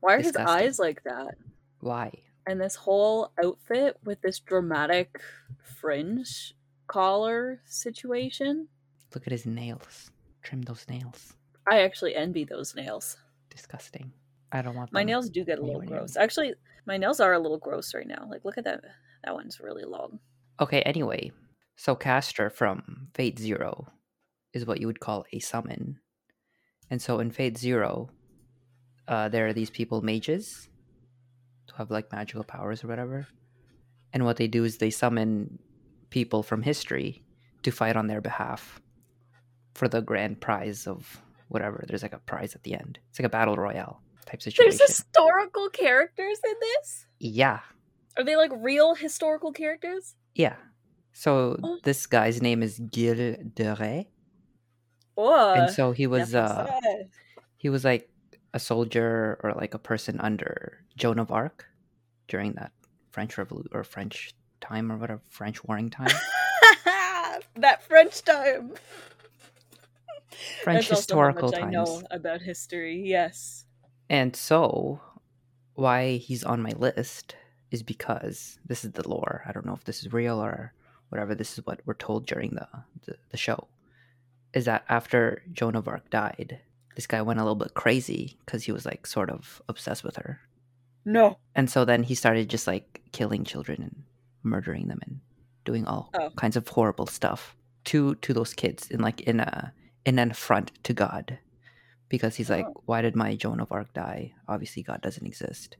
Why 0.00 0.14
are 0.16 0.20
his 0.20 0.36
eyes 0.36 0.78
like 0.78 1.02
that? 1.04 1.36
Why? 1.80 2.12
And 2.46 2.60
this 2.60 2.74
whole 2.74 3.32
outfit 3.42 3.96
with 4.04 4.20
this 4.20 4.38
dramatic 4.38 5.22
fringe 5.80 6.54
collar 6.88 7.62
situation. 7.64 8.68
Look 9.14 9.26
at 9.26 9.32
his 9.32 9.46
nails. 9.46 10.10
Trim 10.42 10.60
those 10.60 10.84
nails. 10.90 11.32
I 11.66 11.80
actually 11.80 12.14
envy 12.14 12.44
those 12.44 12.74
nails. 12.74 13.16
Disgusting. 13.48 14.12
I 14.54 14.62
don't 14.62 14.76
want 14.76 14.92
My 14.92 15.02
nails 15.02 15.28
do 15.28 15.44
get 15.44 15.58
a 15.58 15.62
little 15.62 15.82
anywhere 15.82 15.98
gross. 15.98 16.16
Actually, 16.16 16.54
my 16.86 16.96
nails 16.96 17.18
are 17.18 17.32
a 17.32 17.40
little 17.40 17.58
gross 17.58 17.92
right 17.92 18.06
now. 18.06 18.28
Like, 18.30 18.44
look 18.44 18.56
at 18.56 18.64
that. 18.64 18.82
That 19.24 19.34
one's 19.34 19.58
really 19.58 19.84
long. 19.84 20.20
Okay, 20.60 20.80
anyway. 20.82 21.32
So 21.74 21.96
Caster 21.96 22.50
from 22.50 23.08
Fate 23.14 23.36
Zero 23.36 23.88
is 24.52 24.64
what 24.64 24.80
you 24.80 24.86
would 24.86 25.00
call 25.00 25.26
a 25.32 25.40
summon. 25.40 25.98
And 26.88 27.02
so 27.02 27.18
in 27.18 27.32
Fate 27.32 27.58
Zero, 27.58 28.10
uh, 29.08 29.28
there 29.28 29.48
are 29.48 29.52
these 29.52 29.70
people, 29.70 30.02
mages, 30.02 30.68
who 31.72 31.76
have 31.78 31.90
like 31.90 32.12
magical 32.12 32.44
powers 32.44 32.84
or 32.84 32.86
whatever. 32.86 33.26
And 34.12 34.24
what 34.24 34.36
they 34.36 34.46
do 34.46 34.62
is 34.62 34.78
they 34.78 34.90
summon 34.90 35.58
people 36.10 36.44
from 36.44 36.62
history 36.62 37.24
to 37.64 37.72
fight 37.72 37.96
on 37.96 38.06
their 38.06 38.20
behalf 38.20 38.80
for 39.74 39.88
the 39.88 40.00
grand 40.00 40.40
prize 40.40 40.86
of 40.86 41.20
whatever. 41.48 41.84
There's 41.88 42.04
like 42.04 42.12
a 42.12 42.18
prize 42.18 42.54
at 42.54 42.62
the 42.62 42.74
end. 42.74 43.00
It's 43.10 43.18
like 43.18 43.26
a 43.26 43.30
battle 43.30 43.56
royale 43.56 44.03
type 44.26 44.42
situation. 44.42 44.76
There's 44.78 44.88
historical 44.90 45.68
characters 45.70 46.38
in 46.44 46.54
this? 46.60 47.06
Yeah, 47.18 47.60
Are 48.16 48.24
they 48.24 48.36
like 48.36 48.50
real 48.56 48.94
historical 48.94 49.52
characters? 49.52 50.14
yeah. 50.34 50.56
So 51.12 51.56
Oh. 51.62 51.78
this 51.84 52.06
guy's 52.06 52.42
name 52.42 52.62
is 52.62 52.80
Gilles 52.92 53.36
de 53.54 53.76
Rais. 53.78 54.06
Oh, 55.16 55.52
and 55.54 55.70
so 55.70 55.92
he 55.92 56.08
was 56.08 56.34
uh 56.34 56.66
he 57.56 57.68
was 57.68 57.84
like 57.84 58.10
a 58.52 58.58
soldier 58.58 59.38
or 59.44 59.52
like 59.52 59.74
a 59.74 59.78
person 59.78 60.18
under 60.20 60.84
Joan 60.96 61.20
of 61.20 61.30
Arc 61.30 61.66
during 62.26 62.54
that 62.54 62.72
French 63.12 63.38
Revolution 63.38 63.70
or 63.72 63.84
French 63.84 64.34
time 64.60 64.90
or 64.90 64.96
whatever 64.96 65.22
French 65.30 65.62
warring 65.64 65.88
time. 65.90 66.10
that 67.56 67.82
French 67.84 68.22
time. 68.22 68.72
French 70.64 70.88
That's 70.88 71.06
also 71.08 71.20
how 71.20 71.28
historical 71.28 71.50
much 71.52 71.60
times. 71.60 71.64
I 71.64 71.70
know 71.70 72.02
about 72.10 72.40
history. 72.42 73.02
Yes. 73.06 73.66
And 74.10 74.36
so, 74.36 75.00
why 75.74 76.16
he's 76.16 76.44
on 76.44 76.62
my 76.62 76.72
list 76.76 77.36
is 77.70 77.82
because 77.82 78.58
this 78.66 78.84
is 78.84 78.92
the 78.92 79.08
lore. 79.08 79.42
I 79.46 79.52
don't 79.52 79.66
know 79.66 79.74
if 79.74 79.84
this 79.84 80.00
is 80.00 80.12
real 80.12 80.40
or 80.42 80.72
whatever. 81.08 81.34
This 81.34 81.58
is 81.58 81.66
what 81.66 81.80
we're 81.86 81.94
told 81.94 82.26
during 82.26 82.50
the 82.50 82.68
the, 83.06 83.16
the 83.30 83.36
show. 83.36 83.66
Is 84.52 84.66
that 84.66 84.84
after 84.88 85.42
Joan 85.52 85.74
of 85.74 85.88
Arc 85.88 86.10
died, 86.10 86.60
this 86.94 87.06
guy 87.08 87.22
went 87.22 87.40
a 87.40 87.42
little 87.42 87.56
bit 87.56 87.74
crazy 87.74 88.38
because 88.44 88.62
he 88.64 88.72
was 88.72 88.86
like 88.86 89.06
sort 89.06 89.30
of 89.30 89.60
obsessed 89.68 90.04
with 90.04 90.16
her. 90.16 90.40
No. 91.04 91.38
And 91.54 91.68
so 91.68 91.84
then 91.84 92.02
he 92.04 92.14
started 92.14 92.48
just 92.48 92.66
like 92.66 93.02
killing 93.12 93.44
children 93.44 93.82
and 93.82 94.02
murdering 94.42 94.88
them 94.88 95.00
and 95.06 95.20
doing 95.64 95.86
all 95.86 96.10
Oh. 96.14 96.30
kinds 96.36 96.56
of 96.56 96.68
horrible 96.68 97.06
stuff 97.06 97.56
to 97.86 98.14
to 98.16 98.32
those 98.32 98.54
kids 98.54 98.90
in 98.90 99.00
like 99.00 99.22
in 99.22 99.40
a 99.40 99.72
in 100.04 100.18
an 100.18 100.30
affront 100.30 100.70
to 100.84 100.92
God. 100.92 101.38
Because 102.08 102.36
he's 102.36 102.50
like, 102.50 102.66
Oh. 102.68 102.82
why 102.86 103.02
did 103.02 103.16
my 103.16 103.34
Joan 103.34 103.60
of 103.60 103.72
Arc 103.72 103.92
die? 103.94 104.34
Obviously 104.48 104.82
God 104.82 105.00
doesn't 105.02 105.26
exist. 105.26 105.76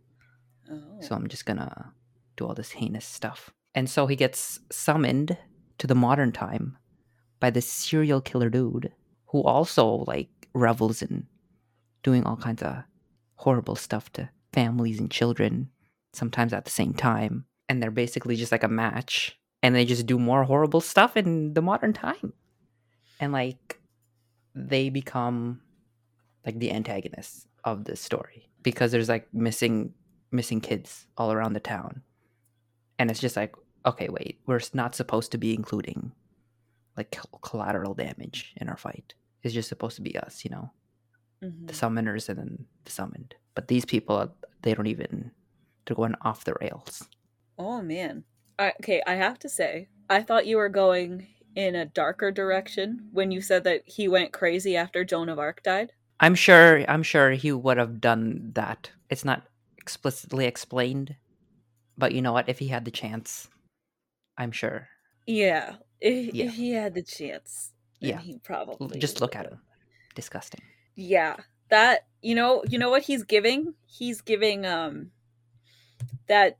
Oh. 0.70 0.80
So 1.00 1.14
I'm 1.14 1.28
just 1.28 1.46
gonna 1.46 1.92
do 2.36 2.46
all 2.46 2.54
this 2.54 2.70
heinous 2.72 3.04
stuff. 3.04 3.50
And 3.74 3.88
so 3.90 4.06
he 4.06 4.16
gets 4.16 4.60
summoned 4.70 5.36
to 5.78 5.86
the 5.86 5.94
modern 5.94 6.32
time 6.32 6.78
by 7.40 7.50
this 7.50 7.68
serial 7.68 8.20
killer 8.20 8.48
dude 8.48 8.92
who 9.26 9.42
also 9.42 10.04
like 10.06 10.28
revels 10.54 11.02
in 11.02 11.26
doing 12.02 12.24
all 12.24 12.36
kinds 12.36 12.62
of 12.62 12.84
horrible 13.36 13.74
stuff 13.76 14.12
to 14.12 14.30
families 14.52 15.00
and 15.00 15.10
children, 15.10 15.68
sometimes 16.12 16.52
at 16.52 16.64
the 16.64 16.70
same 16.70 16.94
time. 16.94 17.44
And 17.68 17.82
they're 17.82 17.90
basically 17.90 18.36
just 18.36 18.52
like 18.52 18.62
a 18.62 18.68
match. 18.68 19.38
And 19.62 19.74
they 19.74 19.84
just 19.84 20.06
do 20.06 20.18
more 20.18 20.44
horrible 20.44 20.80
stuff 20.80 21.16
in 21.16 21.54
the 21.54 21.62
modern 21.62 21.92
time. 21.92 22.32
And 23.18 23.32
like 23.32 23.80
they 24.54 24.88
become 24.90 25.60
like 26.44 26.58
the 26.58 26.72
antagonists 26.72 27.46
of 27.64 27.84
this 27.84 28.00
story. 28.00 28.48
Because 28.62 28.92
there's 28.92 29.08
like 29.08 29.32
missing 29.32 29.94
missing 30.30 30.60
kids 30.60 31.06
all 31.16 31.30
around 31.32 31.52
the 31.52 31.60
town. 31.60 32.02
And 32.98 33.10
it's 33.10 33.20
just 33.20 33.36
like, 33.36 33.54
okay, 33.86 34.08
wait, 34.08 34.40
we're 34.46 34.60
not 34.72 34.94
supposed 34.96 35.30
to 35.32 35.38
be 35.38 35.54
including 35.54 36.12
like 36.96 37.16
collateral 37.42 37.94
damage 37.94 38.52
in 38.56 38.68
our 38.68 38.76
fight. 38.76 39.14
It's 39.42 39.54
just 39.54 39.68
supposed 39.68 39.96
to 39.96 40.02
be 40.02 40.16
us, 40.16 40.44
you 40.44 40.50
know, 40.50 40.70
Mhm. 41.42 41.66
the 41.66 41.72
summoners 41.72 42.28
and 42.28 42.38
then 42.38 42.66
the 42.84 42.90
summoned. 42.90 43.34
But 43.54 43.68
these 43.68 43.84
people, 43.84 44.34
they 44.62 44.74
don't 44.74 44.86
even, 44.86 45.30
they're 45.86 45.96
going 45.96 46.14
off 46.22 46.44
the 46.44 46.54
rails. 46.60 47.08
Oh 47.58 47.82
man. 47.82 48.24
I, 48.58 48.72
okay, 48.80 49.02
I 49.06 49.14
have 49.14 49.38
to 49.40 49.48
say, 49.48 49.88
I 50.08 50.22
thought 50.22 50.46
you 50.46 50.56
were 50.56 50.68
going 50.68 51.26
in 51.54 51.74
a 51.74 51.84
darker 51.86 52.30
direction 52.32 53.08
when 53.12 53.30
you 53.30 53.40
said 53.40 53.62
that 53.64 53.82
he 53.86 54.08
went 54.08 54.32
crazy 54.32 54.76
after 54.76 55.04
Joan 55.04 55.28
of 55.28 55.38
Arc 55.38 55.62
died. 55.62 55.92
I'm 56.20 56.34
sure, 56.34 56.84
I'm 56.88 57.02
sure 57.02 57.32
he 57.32 57.52
would 57.52 57.76
have 57.76 58.00
done 58.00 58.52
that. 58.54 58.90
It's 59.10 59.24
not 59.24 59.42
explicitly 59.78 60.46
explained, 60.46 61.16
but 61.98 62.12
you 62.12 62.22
know 62.22 62.32
what? 62.32 62.48
If 62.48 62.58
he 62.58 62.68
had 62.68 62.84
the 62.84 62.90
chance, 62.90 63.48
I'm 64.38 64.52
sure. 64.52 64.88
Yeah, 65.26 65.76
if, 66.00 66.34
Yeah. 66.34 66.46
if 66.46 66.54
he 66.54 66.70
had 66.70 66.94
the 66.94 67.02
chance, 67.02 67.72
Yeah. 68.00 68.18
he 68.20 68.38
probably 68.38 68.98
Just 68.98 69.20
look 69.20 69.36
at 69.36 69.46
him. 69.46 69.60
Disgusting. 70.14 70.60
Yeah, 70.94 71.36
that 71.70 72.06
you 72.22 72.34
know, 72.34 72.62
you 72.68 72.78
know 72.78 72.90
what 72.90 73.02
he's 73.02 73.24
giving? 73.24 73.74
He's 73.86 74.20
giving 74.20 74.64
um 74.64 75.10
that 76.28 76.58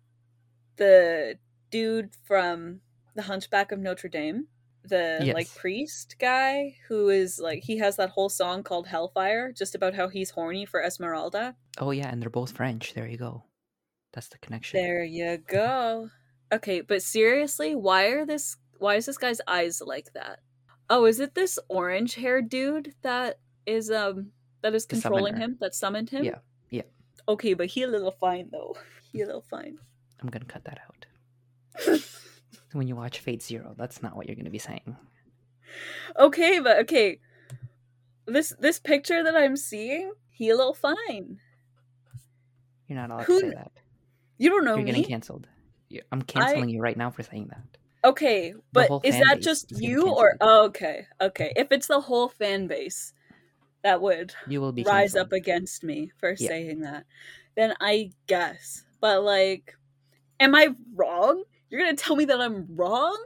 the 0.77 1.39
dude 1.71 2.11
from 2.25 2.81
the 3.15 3.23
Hunchback 3.23 3.71
of 3.73 3.79
Notre 3.79 4.09
Dame, 4.09 4.49
the 4.85 5.33
like 5.35 5.53
priest 5.55 6.17
guy 6.19 6.77
who 6.89 7.09
is 7.09 7.39
like 7.39 7.63
he 7.63 7.79
has 7.79 7.97
that 7.97 8.11
whole 8.11 8.29
song 8.29 8.63
called 8.63 8.87
Hellfire 8.87 9.53
just 9.53 9.75
about 9.75 9.95
how 9.95 10.09
he's 10.09 10.31
horny 10.31 10.67
for 10.67 10.83
Esmeralda. 10.83 11.57
Oh 11.79 11.91
yeah, 11.91 12.09
and 12.09 12.21
they're 12.21 12.31
both 12.31 12.53
French. 12.53 12.95
There 12.95 13.07
you 13.07 13.17
go. 13.17 13.45
That's 14.13 14.29
the 14.29 14.39
connection. 14.39 14.81
There 14.81 15.03
you 15.03 15.39
go. 15.39 16.11
Okay, 16.53 16.83
but 16.83 17.03
seriously, 17.03 17.75
why 17.75 18.07
are 18.07 18.27
this 18.27 18.57
why 18.79 18.97
is 18.97 19.07
this 19.07 19.19
guy's 19.19 19.41
eyes 19.47 19.83
like 19.85 20.13
that? 20.13 20.41
Oh, 20.91 21.07
is 21.07 21.19
it 21.19 21.35
this 21.35 21.59
orange 21.69 22.15
haired 22.15 22.49
dude 22.49 22.95
that 23.03 23.39
is 23.67 23.91
um 23.91 24.33
that 24.63 24.75
is 24.75 24.87
controlling 24.87 25.37
him, 25.37 25.57
that 25.61 25.75
summoned 25.75 26.11
him? 26.11 26.25
Yeah, 26.25 26.39
yeah. 26.71 26.83
Okay, 27.27 27.55
but 27.55 27.67
he 27.67 27.83
a 27.83 27.89
little 27.89 28.13
fine 28.13 28.49
though. 28.51 28.77
He 29.13 29.23
a 29.23 29.27
little 29.27 29.45
fine. 29.49 29.79
I'm 30.21 30.29
gonna 30.29 30.45
cut 30.45 30.65
that 30.65 30.81
out. 30.89 31.07
when 32.75 32.89
you 32.89 32.97
watch 32.97 33.21
Fate 33.21 33.43
Zero, 33.43 33.75
that's 33.77 34.03
not 34.03 34.17
what 34.17 34.27
you're 34.27 34.37
gonna 34.37 34.51
be 34.51 34.59
saying. 34.59 34.97
okay, 36.19 36.61
but 36.61 36.79
okay. 36.81 37.19
This 38.27 38.55
this 38.59 38.79
picture 38.81 39.23
that 39.23 39.37
I'm 39.37 39.57
seeing, 39.57 40.13
he 40.31 40.51
a 40.51 40.57
little 40.57 40.75
fine. 40.75 41.41
You're 42.89 42.99
not 42.99 43.11
allowed 43.11 43.27
Who 43.27 43.41
to 43.41 43.49
say 43.49 43.55
that. 43.55 43.73
You 44.39 44.51
don't 44.51 44.65
know 44.65 44.77
You're 44.77 44.85
me. 44.85 44.91
getting 44.93 45.05
canceled. 45.05 45.47
I'm 46.11 46.23
canceling 46.23 46.69
you 46.69 46.81
right 46.81 46.97
now 46.97 47.11
for 47.11 47.23
saying 47.23 47.49
that. 47.51 47.79
Okay, 48.05 48.53
but 48.73 48.91
is 49.05 49.15
that 49.15 49.41
just 49.41 49.73
is 49.73 49.81
you 49.81 50.11
or 50.11 50.37
oh, 50.41 50.67
okay, 50.67 51.07
okay. 51.21 51.53
If 51.57 51.73
it's 51.73 51.87
the 51.87 52.01
whole 52.01 52.29
fan 52.29 52.67
base 52.67 53.15
that 53.83 54.01
would 54.01 54.35
You 54.49 54.61
will 54.61 54.73
be 54.73 54.83
rise 54.83 55.13
canceled. 55.13 55.27
up 55.27 55.33
against 55.33 55.85
me 55.85 56.11
for 56.19 56.35
Yeah. 56.37 56.49
saying 56.49 56.81
that, 56.81 57.05
then 57.55 57.75
I 57.81 58.11
guess. 58.27 58.85
But 59.01 59.23
like, 59.23 59.75
am 60.41 60.55
I 60.55 60.69
wrong? 60.95 61.45
You're 61.75 61.83
gonna 61.83 61.97
tell 61.97 62.15
me 62.15 62.25
that 62.27 62.41
I'm 62.41 62.69
wrong? 62.77 63.21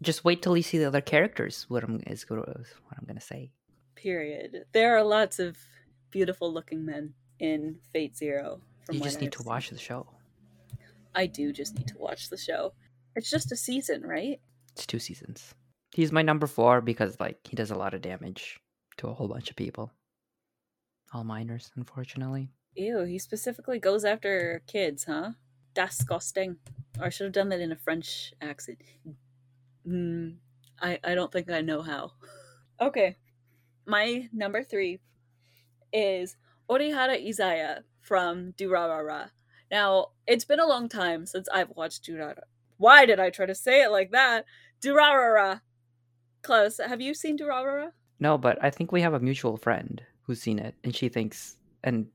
Just 0.00 0.24
wait 0.24 0.40
till 0.40 0.56
you 0.56 0.62
see 0.62 0.78
the 0.78 0.86
other 0.86 1.02
characters. 1.02 1.66
What 1.68 1.84
I'm 1.84 2.00
is 2.06 2.24
what 2.30 2.48
I'm 2.48 3.04
gonna 3.06 3.20
say. 3.20 3.52
Period. 3.94 4.64
There 4.72 4.96
are 4.96 5.04
lots 5.04 5.38
of 5.38 5.58
beautiful 6.10 6.50
looking 6.50 6.86
men 6.86 7.12
in 7.40 7.76
Fate 7.92 8.16
Zero. 8.16 8.62
From 8.86 8.94
you 8.94 9.02
just 9.02 9.20
need 9.20 9.32
to 9.32 9.42
watch 9.42 9.68
the 9.68 9.76
show. 9.76 10.06
I 11.14 11.26
do 11.26 11.52
just 11.52 11.76
need 11.76 11.88
to 11.88 11.98
watch 11.98 12.30
the 12.30 12.38
show. 12.38 12.72
It's 13.16 13.28
just 13.28 13.52
a 13.52 13.56
season, 13.56 14.00
right? 14.00 14.40
It's 14.72 14.86
two 14.86 14.98
seasons. 14.98 15.54
He's 15.92 16.10
my 16.10 16.22
number 16.22 16.46
four 16.46 16.80
because 16.80 17.20
like 17.20 17.40
he 17.46 17.54
does 17.54 17.70
a 17.70 17.76
lot 17.76 17.92
of 17.92 18.00
damage 18.00 18.58
to 18.96 19.08
a 19.08 19.12
whole 19.12 19.28
bunch 19.28 19.50
of 19.50 19.56
people. 19.56 19.92
All 21.12 21.24
minors, 21.24 21.70
unfortunately. 21.76 22.48
Ew, 22.76 23.00
he 23.00 23.18
specifically 23.18 23.78
goes 23.78 24.06
after 24.06 24.62
kids, 24.66 25.04
huh? 25.04 25.32
Disgusting. 25.74 26.56
Or 26.98 27.06
I 27.06 27.08
should 27.10 27.24
have 27.24 27.32
done 27.32 27.48
that 27.50 27.60
in 27.60 27.72
a 27.72 27.76
French 27.76 28.32
accent. 28.40 28.78
Mm, 29.86 30.36
I, 30.80 30.98
I 31.04 31.14
don't 31.14 31.32
think 31.32 31.50
I 31.50 31.60
know 31.60 31.82
how. 31.82 32.12
Okay. 32.80 33.18
My 33.84 34.26
number 34.32 34.62
three 34.62 35.00
is 35.92 36.38
Orihara 36.70 37.22
Izaya 37.22 37.80
from 38.00 38.52
Durarara. 38.52 39.30
Now, 39.70 40.12
it's 40.26 40.46
been 40.46 40.60
a 40.60 40.66
long 40.66 40.88
time 40.88 41.26
since 41.26 41.46
I've 41.52 41.68
watched 41.76 42.06
Durarara. 42.06 42.44
Why 42.78 43.04
did 43.04 43.20
I 43.20 43.28
try 43.28 43.44
to 43.44 43.54
say 43.54 43.82
it 43.82 43.90
like 43.90 44.12
that? 44.12 44.46
Durarara. 44.80 45.60
Close. 46.40 46.78
Have 46.78 47.02
you 47.02 47.12
seen 47.12 47.36
Durarara? 47.36 47.90
No, 48.18 48.38
but 48.38 48.56
I 48.62 48.70
think 48.70 48.92
we 48.92 49.02
have 49.02 49.12
a 49.12 49.20
mutual 49.20 49.58
friend 49.58 50.02
who's 50.22 50.40
seen 50.40 50.58
it, 50.58 50.74
and 50.82 50.96
she 50.96 51.10
thinks, 51.10 51.56
and 51.84 52.06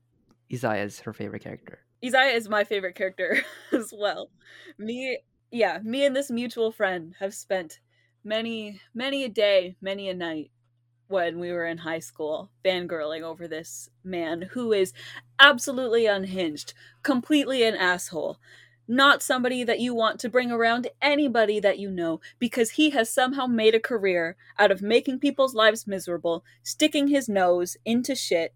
Izaya 0.50 0.84
is 0.84 1.00
her 1.00 1.12
favorite 1.12 1.44
character. 1.44 1.78
Izaya 2.04 2.34
is 2.34 2.48
my 2.48 2.64
favorite 2.64 2.94
character 2.94 3.42
as 3.72 3.92
well. 3.96 4.30
Me, 4.78 5.18
yeah, 5.50 5.78
me 5.82 6.04
and 6.04 6.14
this 6.14 6.30
mutual 6.30 6.72
friend 6.72 7.14
have 7.20 7.34
spent 7.34 7.80
many, 8.22 8.80
many 8.94 9.24
a 9.24 9.28
day, 9.28 9.76
many 9.80 10.08
a 10.08 10.14
night 10.14 10.50
when 11.08 11.38
we 11.38 11.52
were 11.52 11.64
in 11.64 11.78
high 11.78 12.00
school 12.00 12.50
fangirling 12.64 13.22
over 13.22 13.46
this 13.46 13.88
man 14.02 14.42
who 14.52 14.72
is 14.72 14.92
absolutely 15.38 16.06
unhinged, 16.06 16.74
completely 17.02 17.62
an 17.62 17.74
asshole. 17.74 18.38
Not 18.88 19.22
somebody 19.22 19.64
that 19.64 19.80
you 19.80 19.94
want 19.94 20.20
to 20.20 20.28
bring 20.28 20.52
around 20.52 20.88
anybody 21.02 21.58
that 21.60 21.78
you 21.78 21.90
know 21.90 22.20
because 22.38 22.72
he 22.72 22.90
has 22.90 23.10
somehow 23.10 23.46
made 23.46 23.74
a 23.74 23.80
career 23.80 24.36
out 24.58 24.70
of 24.70 24.82
making 24.82 25.18
people's 25.18 25.54
lives 25.54 25.86
miserable, 25.86 26.44
sticking 26.62 27.08
his 27.08 27.28
nose 27.28 27.76
into 27.84 28.14
shit, 28.14 28.54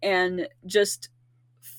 and 0.00 0.48
just 0.64 1.08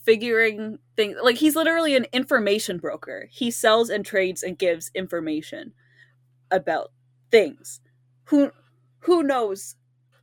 figuring 0.06 0.80
things 0.96 1.18
like 1.22 1.38
he's 1.38 1.56
literally 1.56 1.96
an 1.96 2.06
information 2.14 2.78
broker. 2.78 3.28
He 3.32 3.52
sells 3.52 3.90
and 3.90 4.06
trades 4.06 4.44
and 4.44 4.58
gives 4.58 4.92
information 4.94 5.74
about 6.52 6.92
things. 7.32 7.82
Who 8.26 8.52
who 9.00 9.24
knows 9.24 9.76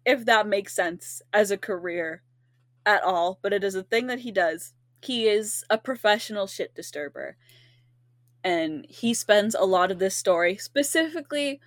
if 0.04 0.24
that 0.24 0.46
makes 0.46 0.74
sense 0.74 1.22
as 1.32 1.50
a 1.50 1.56
career 1.56 2.22
at 2.84 3.02
all, 3.02 3.38
but 3.42 3.52
it 3.52 3.62
is 3.62 3.74
a 3.74 3.82
thing 3.82 4.06
that 4.08 4.20
he 4.20 4.32
does. 4.32 4.72
He 5.00 5.28
is 5.28 5.64
a 5.70 5.78
professional 5.78 6.46
shit 6.46 6.74
disturber. 6.74 7.36
And 8.44 8.86
he 8.88 9.14
spends 9.14 9.54
a 9.54 9.64
lot 9.64 9.92
of 9.92 10.00
this 10.00 10.16
story 10.16 10.56
specifically 10.56 11.60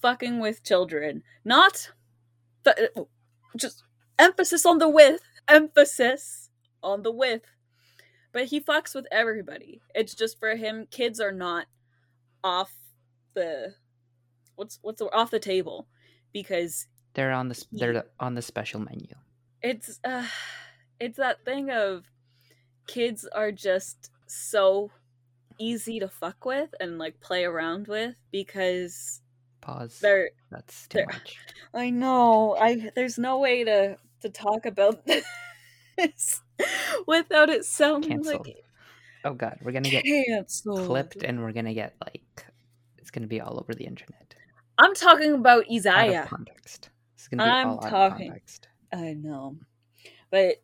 fucking 0.00 0.40
with 0.40 0.62
children. 0.62 1.22
Not 1.44 1.92
the, 2.64 3.06
just 3.56 3.82
emphasis 4.18 4.64
on 4.64 4.78
the 4.78 4.88
with, 4.88 5.20
emphasis 5.48 6.50
on 6.82 7.02
the 7.02 7.12
with. 7.12 7.42
But 8.34 8.46
he 8.46 8.60
fucks 8.60 8.94
with 8.94 9.06
everybody. 9.10 9.80
It's 9.94 10.14
just 10.14 10.38
for 10.38 10.54
him 10.56 10.86
kids 10.90 11.20
are 11.20 11.32
not 11.32 11.66
off 12.42 12.72
the 13.34 13.74
what's 14.56 14.78
what's 14.82 14.98
the, 14.98 15.06
off 15.14 15.30
the 15.30 15.38
table 15.40 15.86
because 16.32 16.86
They're 17.14 17.32
on 17.32 17.48
the 17.48 17.64
Ye- 17.70 17.78
they're 17.80 18.04
on 18.20 18.34
the 18.34 18.42
special 18.42 18.80
menu. 18.80 19.08
it's 19.62 19.98
uh 20.04 20.26
it's 21.00 21.16
that 21.16 21.44
thing 21.46 21.70
of 21.70 22.04
kids 22.86 23.26
are 23.32 23.50
just 23.52 24.10
so 24.26 24.90
easy 25.58 25.98
to 26.00 26.08
fuck 26.08 26.44
with 26.44 26.74
and 26.80 26.98
like 26.98 27.20
play 27.20 27.44
around 27.44 27.86
with 27.86 28.14
because 28.32 29.20
Pause. 29.60 29.98
they're 30.00 30.30
That's 30.50 30.86
too 30.88 30.98
they're- 30.98 31.06
much. 31.06 31.38
I 31.74 31.90
know. 31.90 32.56
I 32.60 32.90
there's 32.94 33.18
no 33.18 33.38
way 33.38 33.64
to 33.64 33.96
to 34.22 34.28
talk 34.28 34.66
about 34.66 35.06
this 35.96 36.42
without 37.06 37.50
it 37.50 37.64
sounding 37.64 38.10
Cancelled. 38.22 38.46
like 38.46 38.56
Oh 39.24 39.32
god, 39.34 39.58
we're 39.62 39.72
gonna 39.72 39.88
get 39.88 40.04
canceled. 40.04 40.86
clipped 40.86 41.22
and 41.22 41.40
we're 41.42 41.52
gonna 41.52 41.72
get 41.74 41.94
like 42.04 42.46
it's 42.98 43.10
gonna 43.10 43.26
be 43.26 43.40
all 43.40 43.58
over 43.58 43.74
the 43.74 43.84
internet. 43.84 44.34
I'm 44.78 44.94
talking 44.94 45.32
about 45.34 45.64
Out 45.64 45.66
of 45.66 45.72
Izaya. 45.72 46.26
context. 46.26 46.90
It's 47.14 47.28
gonna 47.28 47.44
be 47.44 47.48
I'm 47.48 47.68
all 47.68 47.78
out 47.78 47.84
of 47.84 47.90
talking. 47.90 48.28
context. 48.28 48.68
I 48.92 49.14
know. 49.14 49.56
But 50.30 50.56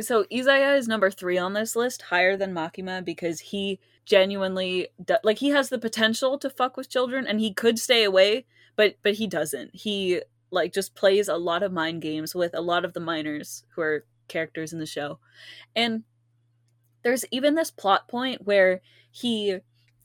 so 0.00 0.24
Izaya 0.32 0.78
is 0.78 0.88
number 0.88 1.10
three 1.10 1.36
on 1.36 1.52
this 1.52 1.76
list, 1.76 2.02
higher 2.02 2.36
than 2.36 2.54
Makima, 2.54 3.04
because 3.04 3.40
he 3.40 3.80
genuinely 4.06 4.88
do- 5.04 5.16
like 5.22 5.38
he 5.38 5.50
has 5.50 5.68
the 5.68 5.78
potential 5.78 6.38
to 6.38 6.48
fuck 6.50 6.76
with 6.76 6.88
children 6.88 7.26
and 7.26 7.38
he 7.40 7.52
could 7.52 7.78
stay 7.78 8.04
away, 8.04 8.46
but 8.76 8.96
but 9.02 9.14
he 9.14 9.26
doesn't. 9.26 9.74
He 9.74 10.22
like 10.50 10.72
just 10.72 10.94
plays 10.94 11.28
a 11.28 11.36
lot 11.36 11.62
of 11.62 11.72
mind 11.72 12.02
games 12.02 12.34
with 12.34 12.54
a 12.54 12.60
lot 12.60 12.84
of 12.84 12.92
the 12.94 13.00
minors 13.00 13.64
who 13.74 13.82
are 13.82 14.04
characters 14.30 14.72
in 14.72 14.78
the 14.78 14.86
show. 14.86 15.18
And 15.76 16.04
there's 17.02 17.24
even 17.30 17.54
this 17.54 17.70
plot 17.70 18.08
point 18.08 18.46
where 18.46 18.80
he 19.10 19.58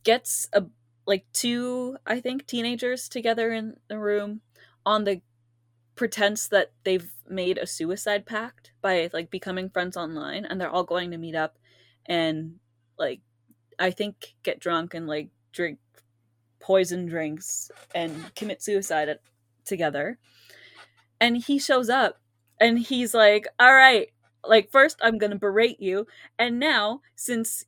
gets 0.04 0.50
a 0.54 0.66
like 1.08 1.26
two, 1.34 1.98
I 2.06 2.20
think, 2.20 2.48
teenagers 2.48 3.08
together 3.08 3.54
in 3.54 3.76
the 3.88 4.00
room 4.00 4.42
on 4.86 5.04
the 5.04 5.22
pretense 5.96 6.48
that 6.50 6.72
they've 6.84 7.12
made 7.30 7.58
a 7.58 7.68
suicide 7.68 8.26
pact 8.26 8.72
by 8.82 9.10
like 9.14 9.30
becoming 9.30 9.70
friends 9.70 9.96
online 9.96 10.46
and 10.46 10.60
they're 10.60 10.70
all 10.70 10.84
going 10.84 11.12
to 11.12 11.18
meet 11.18 11.36
up 11.36 11.58
and 12.06 12.56
like 12.98 13.22
I 13.80 13.92
think 13.92 14.36
get 14.44 14.60
drunk 14.60 14.94
and 14.94 15.08
like 15.08 15.30
drink 15.52 15.80
poison 16.60 17.06
drinks 17.06 17.72
and 17.94 18.34
commit 18.36 18.62
suicide 18.62 19.10
at- 19.10 19.22
together. 19.66 20.18
And 21.22 21.38
he 21.38 21.60
shows 21.60 21.90
up 21.90 22.20
and 22.60 22.80
he's 22.80 23.14
like, 23.14 23.48
"All 23.60 23.74
right, 23.74 24.10
like 24.48 24.72
first 24.72 24.98
I'm 25.02 25.18
to 25.20 25.36
berate 25.38 25.80
you 25.80 26.08
and 26.38 26.60
now 26.60 27.02
since 27.16 27.66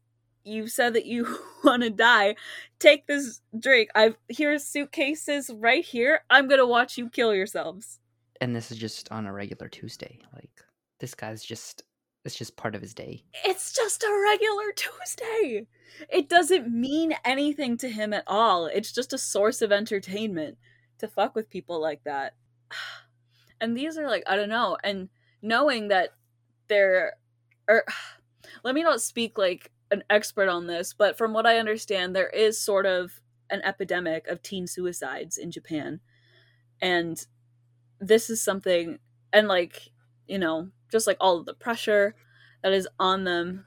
you 0.47 0.67
said 0.67 0.93
that 0.93 1.05
you 1.05 1.39
want 1.63 1.83
to 1.83 1.89
die, 1.89 2.35
take 2.79 3.05
this 3.05 3.41
drink. 3.59 3.89
I've 3.93 4.15
here's 4.29 4.63
suitcases 4.63 5.51
right 5.53 5.83
here. 5.83 6.21
I'm 6.29 6.47
to 6.59 6.65
watch 6.65 6.97
you 6.97 7.09
kill 7.09 7.35
yourselves." 7.35 7.99
And 8.39 8.55
this 8.55 8.71
is 8.71 8.77
just 8.77 9.11
on 9.11 9.25
a 9.25 9.33
regular 9.33 9.67
Tuesday. 9.67 10.19
Like 10.33 10.51
this 10.99 11.13
guy's 11.13 11.43
just 11.43 11.83
it's 12.25 12.35
just 12.35 12.57
part 12.57 12.75
of 12.75 12.81
his 12.81 12.93
day. 12.93 13.23
it's 13.45 13.71
just 13.73 14.03
a 14.03 14.21
regular 14.23 14.71
Tuesday. 14.75 15.67
It 16.09 16.27
doesn't 16.27 16.69
mean 16.69 17.15
anything 17.23 17.77
to 17.77 17.89
him 17.89 18.13
at 18.13 18.25
all. 18.27 18.65
It's 18.65 18.91
just 18.91 19.13
a 19.13 19.17
source 19.17 19.61
of 19.61 19.71
entertainment 19.71 20.57
to 20.99 21.07
fuck 21.07 21.35
with 21.35 21.49
people 21.49 21.81
like 21.81 22.03
that. 22.05 22.33
And 23.59 23.75
these 23.75 23.97
are 23.97 24.07
like, 24.07 24.21
I 24.27 24.35
don't 24.35 24.49
know. 24.49 24.77
And 24.83 25.09
knowing 25.41 25.87
that 25.87 26.09
there 26.67 27.13
are, 27.67 27.85
let 28.63 28.75
me 28.75 28.83
not 28.83 29.01
speak 29.01 29.37
like 29.37 29.71
an 29.91 30.03
expert 30.09 30.49
on 30.49 30.67
this, 30.67 30.93
but 30.93 31.17
from 31.17 31.33
what 31.33 31.45
I 31.45 31.57
understand, 31.57 32.15
there 32.15 32.29
is 32.29 32.59
sort 32.59 32.85
of 32.85 33.21
an 33.49 33.61
epidemic 33.63 34.27
of 34.27 34.41
teen 34.41 34.67
suicides 34.67 35.37
in 35.37 35.51
Japan. 35.51 36.01
And 36.81 37.25
this 37.99 38.29
is 38.29 38.41
something, 38.43 38.99
and 39.31 39.47
like, 39.47 39.89
you 40.27 40.37
know, 40.37 40.69
just 40.91 41.07
like 41.07 41.17
all 41.19 41.37
of 41.37 41.45
the 41.45 41.53
pressure 41.53 42.15
that 42.63 42.73
is 42.73 42.87
on 42.99 43.23
them. 43.23 43.65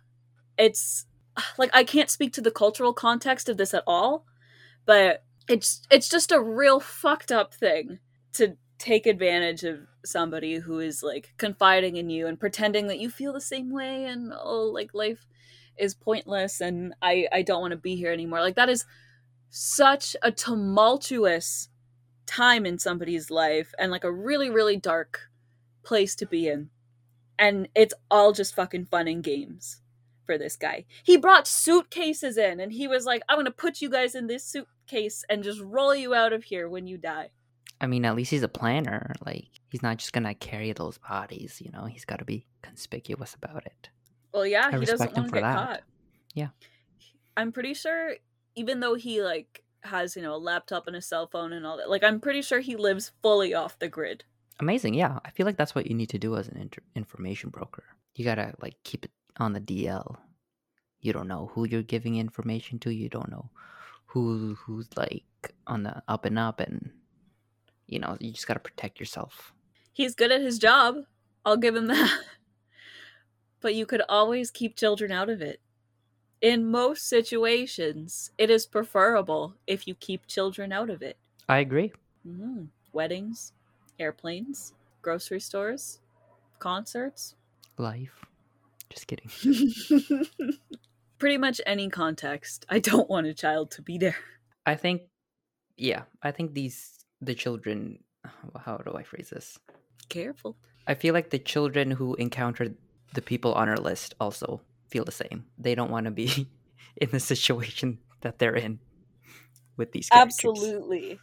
It's 0.59 1.07
like 1.59 1.71
I 1.73 1.85
can't 1.85 2.11
speak 2.11 2.33
to 2.35 2.41
the 2.41 2.51
cultural 2.51 2.93
context 2.93 3.49
of 3.49 3.57
this 3.57 3.75
at 3.75 3.85
all, 3.87 4.27
but 4.87 5.25
it's 5.49 5.83
it's 5.91 6.09
just 6.09 6.33
a 6.33 6.41
real 6.41 6.81
fucked 6.81 7.33
up 7.33 7.55
thing 7.55 7.99
to 8.35 8.57
take 8.81 9.07
advantage 9.07 9.63
of 9.63 9.81
somebody 10.05 10.57
who 10.57 10.81
is 10.81 11.03
like 11.03 11.35
confiding 11.37 11.97
in 11.97 12.09
you 12.09 12.27
and 12.27 12.41
pretending 12.41 12.87
that 12.87 12.99
you 12.99 13.11
feel 13.11 13.33
the 13.35 13.41
same 13.41 13.71
way 13.71 14.07
and 14.07 14.33
oh 14.35 14.71
like 14.73 14.95
life 14.95 15.27
is 15.79 15.95
pointless 15.95 16.63
and 16.63 16.95
I 17.03 17.29
I 17.31 17.43
don't 17.43 17.61
want 17.61 17.73
to 17.73 17.77
be 17.77 17.95
here 17.95 18.11
anymore. 18.11 18.41
Like 18.41 18.57
that 18.57 18.71
is 18.71 18.87
such 19.51 20.17
a 20.23 20.33
tumultuous 20.33 21.69
time 22.25 22.65
in 22.65 22.79
somebody's 22.79 23.31
life 23.31 23.75
and 23.79 23.93
like 23.93 24.05
a 24.05 24.13
really 24.13 24.49
really 24.49 24.79
dark 24.79 25.29
place 25.83 26.15
to 26.15 26.27
be 26.27 26.49
in 26.49 26.71
and 27.39 27.69
it's 27.75 27.95
all 28.11 28.33
just 28.33 28.55
fucking 28.55 28.87
fun 28.87 29.09
and 29.09 29.23
games 29.23 29.83
for 30.25 30.39
this 30.39 30.57
guy. 30.57 30.87
He 31.03 31.19
brought 31.19 31.47
suitcases 31.47 32.39
in 32.39 32.61
and 32.61 32.73
he 32.73 32.89
was 32.89 33.05
like, 33.05 33.23
I'm 33.29 33.39
gonna 33.39 33.51
put 33.51 33.83
you 33.83 33.91
guys 33.91 34.15
in 34.15 34.27
this 34.27 34.45
suitcase 34.45 35.23
and 35.29 35.45
just 35.45 35.61
roll 35.61 35.95
you 35.95 36.15
out 36.15 36.33
of 36.33 36.45
here 36.45 36.67
when 36.67 36.87
you 36.87 36.97
die. 36.97 37.31
I 37.81 37.87
mean, 37.87 38.05
at 38.05 38.15
least 38.15 38.31
he's 38.31 38.43
a 38.43 38.49
planner. 38.49 39.15
Like 39.25 39.49
he's 39.69 39.83
not 39.83 39.99
just 39.99 40.13
gonna 40.13 40.35
carry 40.35 40.73
those 40.73 40.99
bodies, 40.99 41.61
you 41.65 41.71
know. 41.73 41.85
He's 41.87 42.05
got 42.05 42.19
to 42.19 42.25
be 42.25 42.47
conspicuous 42.63 43.35
about 43.35 43.65
it. 43.67 43.89
Well, 44.33 44.47
yeah, 44.47 44.67
I 44.67 44.71
he 44.79 44.85
doesn't 44.85 44.93
respect 44.95 45.17
him 45.17 45.23
want 45.23 45.27
to 45.27 45.31
for 45.31 45.37
get 45.37 45.43
that. 45.43 45.67
caught. 45.67 45.81
Yeah. 46.35 46.49
I'm 47.37 47.53
pretty 47.53 47.75
sure, 47.75 48.15
even 48.55 48.81
though 48.81 48.95
he 48.95 49.23
like 49.23 49.63
has 49.83 50.15
you 50.15 50.23
know 50.23 50.35
a 50.35 50.37
laptop 50.37 50.87
and 50.87 50.95
a 50.97 51.01
cell 51.01 51.27
phone 51.27 51.53
and 51.53 51.67
all 51.67 51.79
that, 51.79 51.89
like 51.89 52.05
I'm 52.05 52.21
pretty 52.21 52.43
sure 52.43 52.61
he 52.61 52.77
lives 52.77 53.13
fully 53.23 53.55
off 53.55 53.79
the 53.79 53.89
grid. 53.89 54.25
Amazing, 54.61 54.93
yeah. 54.93 55.19
I 55.25 55.31
feel 55.31 55.47
like 55.47 55.57
that's 55.57 55.75
what 55.75 55.87
you 55.87 55.95
need 55.95 56.11
to 56.11 56.19
do 56.19 56.37
as 56.37 56.49
an 56.49 56.59
inter- 56.59 56.83
information 56.95 57.49
broker. 57.49 57.85
You 58.15 58.25
gotta 58.27 58.55
like 58.61 58.77
keep 58.85 59.07
it 59.07 59.11
on 59.39 59.55
the 59.55 59.61
DL. 59.61 60.17
You 61.01 61.15
don't 61.15 61.29
know 61.29 61.51
who 61.55 61.67
you're 61.67 61.83
giving 61.83 62.17
information 62.17 62.79
to. 62.81 62.91
You 62.91 63.09
don't 63.09 63.31
know 63.31 63.51
who 64.05 64.55
who's 64.57 64.89
like 64.97 65.25
on 65.67 65.85
the 65.85 66.03
up 66.09 66.27
and 66.27 66.39
up, 66.39 66.61
and 66.61 66.91
you 67.91 67.99
know 67.99 68.17
you 68.21 68.33
just 68.33 68.47
gotta 68.47 68.61
protect 68.61 68.99
yourself. 68.99 69.53
He's 69.93 70.15
good 70.15 70.33
at 70.33 70.41
his 70.41 70.59
job. 70.59 70.97
I'll 71.45 71.57
give 71.59 71.77
him 71.77 71.87
that. 71.95 72.19
but 73.61 73.75
you 73.75 73.85
could 73.85 74.03
always 74.09 74.51
keep 74.51 74.77
children 74.77 75.13
out 75.13 75.29
of 75.29 75.43
it. 75.43 75.61
In 76.41 76.71
most 76.71 77.07
situations, 77.07 78.31
it 78.39 78.49
is 78.49 78.65
preferable 78.65 79.57
if 79.67 79.87
you 79.87 79.95
keep 79.95 80.27
children 80.27 80.73
out 80.73 80.89
of 80.89 81.03
it. 81.03 81.19
I 81.49 81.59
agree. 81.59 81.93
hmm 82.25 82.65
Weddings, 82.93 83.53
airplanes, 83.99 84.73
grocery 85.03 85.41
stores, 85.41 86.01
concerts. 86.59 87.35
Life. 87.77 88.25
Just 88.89 89.07
kidding. 89.07 89.31
Pretty 91.19 91.37
much 91.37 91.61
any 91.67 91.89
context. 91.91 92.65
I 92.69 92.79
don't 92.79 93.09
want 93.11 93.27
a 93.27 93.35
child 93.35 93.71
to 93.73 93.83
be 93.83 93.99
there. 93.99 94.17
I 94.67 94.75
think, 94.75 95.03
yeah, 95.77 96.03
I 96.23 96.31
think 96.33 96.55
these 96.55 97.00
the 97.21 97.35
children. 97.35 98.01
How 98.65 98.79
do 98.79 98.95
I 98.95 99.03
phrase 99.03 99.31
this? 99.31 99.59
Careful. 100.09 100.57
I 100.87 100.95
feel 100.95 101.15
like 101.15 101.31
the 101.31 101.39
children 101.39 101.91
who 101.91 102.15
encountered 102.15 102.77
the 103.15 103.23
people 103.23 103.55
on 103.55 103.69
our 103.69 103.77
list 103.77 104.15
also 104.21 104.61
feel 104.89 105.05
the 105.05 105.13
same. 105.13 105.47
They 105.59 105.75
don't 105.75 105.91
want 105.91 106.07
to 106.07 106.11
be 106.11 106.49
in 106.97 107.11
the 107.11 107.21
situation 107.21 107.99
that 108.23 108.39
they're 108.39 108.57
in 108.57 108.81
with 109.77 109.93
these 109.93 110.09
characters. 110.09 110.39
Absolutely. 110.45 111.19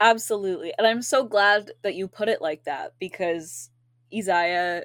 Absolutely. 0.00 0.72
And 0.76 0.86
I'm 0.86 1.02
so 1.02 1.24
glad 1.24 1.70
that 1.82 1.94
you 1.94 2.08
put 2.08 2.28
it 2.28 2.42
like 2.42 2.64
that 2.64 2.94
because 2.98 3.70
Izaya 4.12 4.82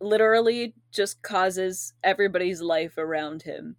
literally 0.00 0.74
just 0.92 1.22
causes 1.22 1.94
everybody's 2.04 2.60
life 2.60 2.96
around 2.96 3.42
him 3.42 3.76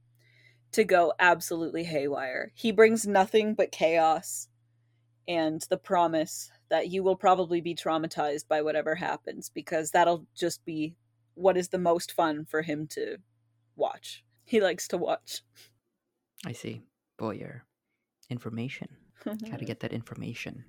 to 0.74 0.84
go 0.84 1.14
absolutely 1.20 1.86
haywire. 1.86 2.52
He 2.54 2.72
brings 2.72 3.08
nothing 3.08 3.54
but 3.54 3.72
chaos 3.72 4.50
and 5.28 5.62
the 5.70 5.78
promise 5.78 6.50
that 6.70 6.90
you 6.90 7.04
will 7.04 7.16
probably 7.16 7.62
be 7.62 7.76
traumatized 7.76 8.48
by 8.48 8.62
whatever 8.62 8.96
happens 8.96 9.50
because 9.50 9.92
that'll 9.92 10.26
just 10.36 10.64
be 10.66 10.96
what 11.36 11.58
is 11.58 11.70
the 11.70 11.78
most 11.78 12.14
fun 12.14 12.46
for 12.46 12.62
him 12.62 12.88
to 12.88 13.18
watch. 13.76 14.24
He 14.46 14.62
likes 14.62 14.88
to 14.90 14.98
watch. 14.98 15.42
I 16.46 16.54
see. 16.54 16.82
Boyer. 17.18 17.66
Information. 18.30 18.88
Gotta 19.26 19.66
get 19.72 19.82
that 19.82 19.92
information. 19.92 20.64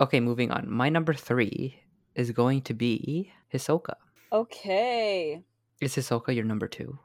Okay, 0.00 0.18
moving 0.18 0.50
on. 0.50 0.68
My 0.68 0.88
number 0.88 1.14
three 1.14 1.78
is 2.16 2.32
going 2.32 2.62
to 2.62 2.74
be 2.74 3.30
Hisoka. 3.54 3.94
okay. 4.32 5.42
Is 5.80 5.94
Hisoka 5.94 6.34
your 6.34 6.44
number 6.44 6.66
two? 6.66 6.98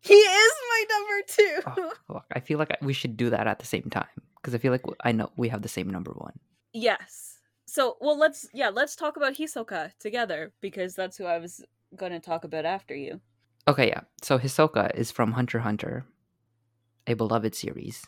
He 0.00 0.14
is 0.14 0.52
my 0.70 0.84
number 0.90 1.26
two. 1.26 1.60
Oh, 1.66 1.92
fuck. 2.14 2.26
I 2.32 2.40
feel 2.40 2.58
like 2.58 2.74
we 2.80 2.94
should 2.94 3.16
do 3.18 3.28
that 3.30 3.46
at 3.46 3.58
the 3.58 3.66
same 3.66 3.90
time 3.90 4.06
because 4.40 4.54
I 4.54 4.58
feel 4.58 4.72
like 4.72 4.84
I 5.04 5.12
know 5.12 5.30
we 5.36 5.48
have 5.48 5.62
the 5.62 5.68
same 5.68 5.88
number 5.90 6.12
one. 6.12 6.38
Yes. 6.72 7.38
So, 7.66 7.96
well, 8.00 8.18
let's 8.18 8.48
yeah, 8.54 8.70
let's 8.70 8.96
talk 8.96 9.16
about 9.16 9.34
Hisoka 9.34 9.92
together 9.98 10.52
because 10.60 10.94
that's 10.94 11.16
who 11.16 11.24
I 11.24 11.38
was 11.38 11.64
going 11.96 12.12
to 12.12 12.20
talk 12.20 12.44
about 12.44 12.64
after 12.64 12.94
you. 12.94 13.20
Okay, 13.66 13.88
yeah. 13.88 14.00
So 14.22 14.38
Hisoka 14.38 14.94
is 14.94 15.10
from 15.10 15.32
Hunter 15.32 15.58
Hunter, 15.58 16.06
a 17.06 17.14
beloved 17.14 17.54
series, 17.54 18.06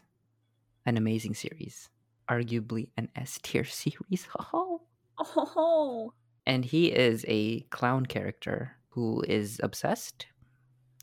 an 0.86 0.96
amazing 0.96 1.34
series, 1.34 1.90
arguably 2.30 2.88
an 2.96 3.08
S 3.16 3.38
tier 3.42 3.64
series. 3.82 4.26
Oh. 4.52 4.80
Oh, 5.22 6.14
And 6.46 6.64
he 6.64 6.86
is 6.90 7.26
a 7.28 7.60
clown 7.68 8.06
character 8.06 8.78
who 8.88 9.22
is 9.28 9.60
obsessed 9.62 10.28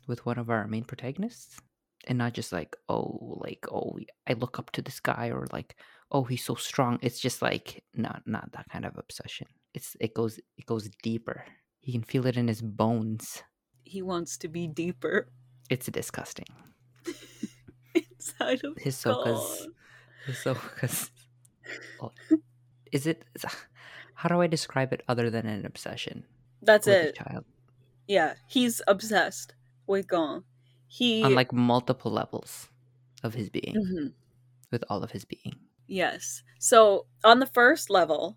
with 0.08 0.26
one 0.26 0.38
of 0.38 0.50
our 0.50 0.66
main 0.66 0.82
protagonists 0.82 1.60
and 2.08 2.18
not 2.18 2.32
just 2.32 2.52
like 2.52 2.76
oh 2.88 3.38
like 3.40 3.66
oh 3.70 3.96
i 4.26 4.32
look 4.32 4.58
up 4.58 4.70
to 4.72 4.82
this 4.82 4.98
guy 4.98 5.30
or 5.30 5.46
like 5.52 5.76
oh 6.10 6.24
he's 6.24 6.44
so 6.44 6.54
strong. 6.54 6.98
It's 7.02 7.20
just 7.20 7.42
like 7.42 7.84
not 7.94 8.22
not 8.26 8.52
that 8.52 8.68
kind 8.70 8.84
of 8.84 8.96
obsession. 8.96 9.46
It's 9.74 9.96
it 10.00 10.14
goes 10.14 10.38
it 10.56 10.66
goes 10.66 10.88
deeper. 11.02 11.44
He 11.80 11.92
can 11.92 12.02
feel 12.02 12.26
it 12.26 12.36
in 12.36 12.48
his 12.48 12.62
bones. 12.62 13.42
He 13.84 14.02
wants 14.02 14.36
to 14.38 14.48
be 14.48 14.66
deeper. 14.66 15.28
It's 15.70 15.86
disgusting. 15.86 16.46
Inside 17.94 18.64
of 18.64 18.76
Hisoka's. 18.76 19.68
Hisoka's 20.26 21.10
oh, 22.00 22.12
is 22.92 23.06
it 23.06 23.24
how 24.14 24.28
do 24.28 24.40
i 24.40 24.46
describe 24.46 24.92
it 24.92 25.02
other 25.08 25.30
than 25.30 25.46
an 25.46 25.64
obsession 25.64 26.24
That's 26.62 26.86
it. 26.86 27.14
child? 27.14 27.44
Yeah, 28.06 28.34
he's 28.46 28.80
obsessed 28.88 29.54
with 29.86 30.08
Gon. 30.08 30.44
He 30.88 31.22
on 31.22 31.34
like 31.34 31.52
multiple 31.52 32.10
levels 32.10 32.68
of 33.22 33.34
his 33.34 33.48
being 33.50 33.74
Mhm. 33.76 34.12
with 34.70 34.84
all 34.90 35.02
of 35.04 35.10
his 35.12 35.24
being 35.24 35.54
Yes. 35.86 36.42
So 36.58 37.06
on 37.24 37.38
the 37.40 37.46
first 37.46 37.88
level, 37.88 38.36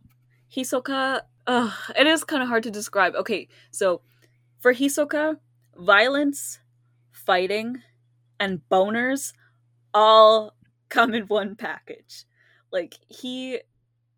Hisoka, 0.56 1.22
uh, 1.48 1.72
it 1.98 2.08
is 2.08 2.24
kind 2.24 2.42
of 2.42 2.48
hard 2.48 2.64
to 2.64 2.72
describe. 2.72 3.14
Okay, 3.16 3.50
so 3.72 4.02
for 4.60 4.74
Hisoka, 4.74 5.38
violence, 5.78 6.60
fighting, 7.12 7.82
and 8.40 8.62
boners 8.70 9.34
all 9.94 10.56
come 10.90 11.14
in 11.14 11.24
one 11.28 11.56
package. 11.58 12.24
Like 12.72 12.98
he, 13.10 13.60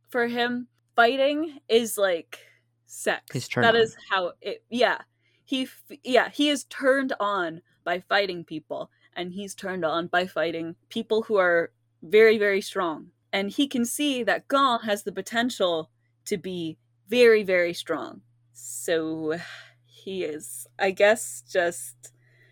for 0.09 0.27
him, 0.27 0.67
fighting 0.95 1.59
is 1.67 1.97
like 1.97 2.37
sex. 2.85 3.49
That 3.55 3.73
on. 3.75 3.81
is 3.81 3.97
how 4.11 4.33
it. 4.41 4.63
Yeah, 4.69 4.99
he. 5.43 5.67
Yeah, 6.03 6.29
he 6.29 6.49
is 6.49 6.65
turned 6.65 7.13
on 7.19 7.61
by 7.83 7.99
fighting 7.99 8.43
people, 8.43 8.89
and 9.15 9.33
he's 9.33 9.55
turned 9.55 9.85
on 9.85 10.07
by 10.07 10.25
fighting 10.27 10.75
people 10.89 11.23
who 11.23 11.37
are 11.37 11.71
very, 12.01 12.37
very 12.37 12.61
strong. 12.61 13.07
And 13.31 13.49
he 13.49 13.67
can 13.67 13.85
see 13.85 14.23
that 14.23 14.47
Gon 14.47 14.81
has 14.81 15.03
the 15.03 15.11
potential 15.11 15.89
to 16.25 16.37
be 16.37 16.77
very, 17.09 17.43
very 17.43 17.73
strong. 17.73 18.21
So 18.53 19.39
he 19.85 20.23
is, 20.23 20.67
I 20.79 20.91
guess, 20.91 21.43
just 21.51 22.11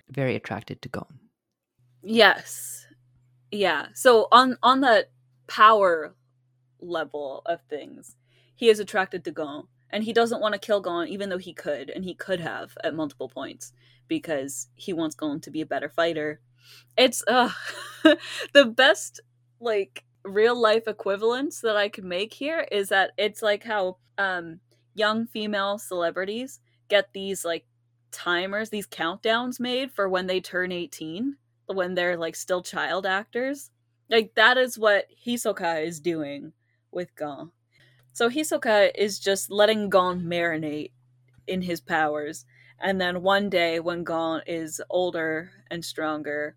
very 0.10 0.36
attracted 0.36 0.82
to 0.82 0.90
Gon. 0.90 1.20
yes, 2.04 2.88
yeah. 3.52 3.88
So 3.94 4.28
on 4.32 4.58
on 4.64 4.82
that 4.82 5.12
power 5.48 6.16
level 6.80 7.44
of 7.46 7.62
things, 7.70 8.16
he 8.56 8.70
is 8.70 8.80
attracted 8.80 9.24
to 9.26 9.32
Gon, 9.32 9.68
and 9.92 10.04
he 10.04 10.14
doesn't 10.14 10.42
want 10.42 10.54
to 10.54 10.60
kill 10.60 10.82
Gon, 10.82 11.08
even 11.08 11.30
though 11.30 11.38
he 11.38 11.54
could, 11.54 11.90
and 11.90 12.04
he 12.04 12.14
could 12.14 12.40
have 12.40 12.78
at 12.84 12.96
multiple 12.96 13.30
points 13.30 13.74
because 14.12 14.68
he 14.76 14.92
wants 14.92 15.16
Gon 15.16 15.40
to 15.40 15.50
be 15.50 15.62
a 15.62 15.66
better 15.66 15.88
fighter. 15.88 16.42
It's 16.98 17.24
uh 17.30 17.50
the 18.54 18.66
best 18.66 19.22
like 19.62 20.04
real 20.26 20.62
life 20.62 20.86
equivalence 20.86 21.62
that 21.62 21.78
I 21.78 21.88
could 21.88 22.04
make 22.04 22.34
here 22.34 22.68
is 22.70 22.90
that 22.90 23.12
it's 23.18 23.42
like 23.42 23.64
how 23.64 24.00
um 24.18 24.60
young 24.96 25.28
female 25.28 25.80
celebrities 25.80 26.60
get 26.90 27.14
these 27.14 27.46
like 27.46 27.66
timers, 28.12 28.70
these 28.70 28.86
countdowns 28.86 29.62
made 29.62 29.94
for 29.94 30.10
when 30.10 30.28
they 30.28 30.42
turn 30.42 30.74
18, 30.74 31.38
when 31.68 31.96
they're 31.96 32.18
like 32.18 32.36
still 32.36 32.62
child 32.62 33.06
actors. 33.06 33.72
Like 34.10 34.36
that 34.36 34.58
is 34.58 34.78
what 34.78 35.06
Hisoka 35.26 35.86
is 35.86 36.02
doing 36.02 36.52
with 36.92 37.16
Gon. 37.16 37.52
So 38.12 38.30
Hisoka 38.30 38.92
is 38.94 39.20
just 39.20 39.50
letting 39.50 39.88
Gon 39.88 40.24
marinate 40.24 40.92
in 41.48 41.62
his 41.62 41.80
powers. 41.80 42.44
And 42.84 43.00
then 43.00 43.22
one 43.22 43.50
day 43.50 43.80
when 43.80 44.04
Gon 44.04 44.42
is 44.48 44.82
older 44.90 45.52
and 45.70 45.84
stronger, 45.86 46.56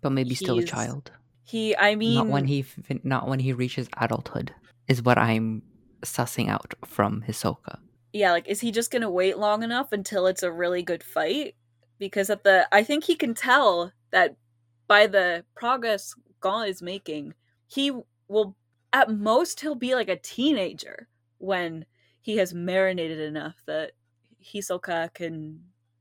But 0.00 0.10
maybe 0.10 0.34
still 0.34 0.58
a 0.58 0.64
child. 0.64 1.12
he 1.44 1.76
I 1.76 1.94
mean 1.94 2.14
not 2.14 2.28
when 2.28 2.46
he 2.46 2.64
not 3.02 3.28
when 3.28 3.40
he 3.40 3.52
reaches 3.52 3.88
adulthood 3.96 4.54
is 4.88 5.02
what 5.02 5.18
I'm 5.18 5.62
sussing 6.02 6.48
out 6.48 6.74
from 6.84 7.22
Hisoka. 7.22 7.78
yeah, 8.12 8.32
like 8.32 8.48
is 8.48 8.60
he 8.60 8.70
just 8.72 8.90
gonna 8.90 9.10
wait 9.10 9.38
long 9.38 9.62
enough 9.62 9.92
until 9.92 10.26
it's 10.26 10.42
a 10.42 10.52
really 10.52 10.82
good 10.82 11.02
fight? 11.02 11.54
Because 11.98 12.30
at 12.30 12.44
the 12.44 12.66
I 12.72 12.82
think 12.82 13.04
he 13.04 13.14
can 13.14 13.34
tell 13.34 13.92
that 14.10 14.36
by 14.88 15.06
the 15.06 15.44
progress 15.54 16.14
Gon 16.40 16.66
is 16.68 16.82
making, 16.82 17.34
he 17.68 17.92
will 18.28 18.56
at 18.92 19.10
most 19.10 19.60
he'll 19.60 19.74
be 19.74 19.94
like 19.94 20.08
a 20.08 20.16
teenager 20.16 21.08
when 21.38 21.84
he 22.20 22.36
has 22.38 22.52
marinated 22.54 23.20
enough 23.20 23.56
that 23.66 23.92
Hisoka 24.42 25.12
can 25.14 25.60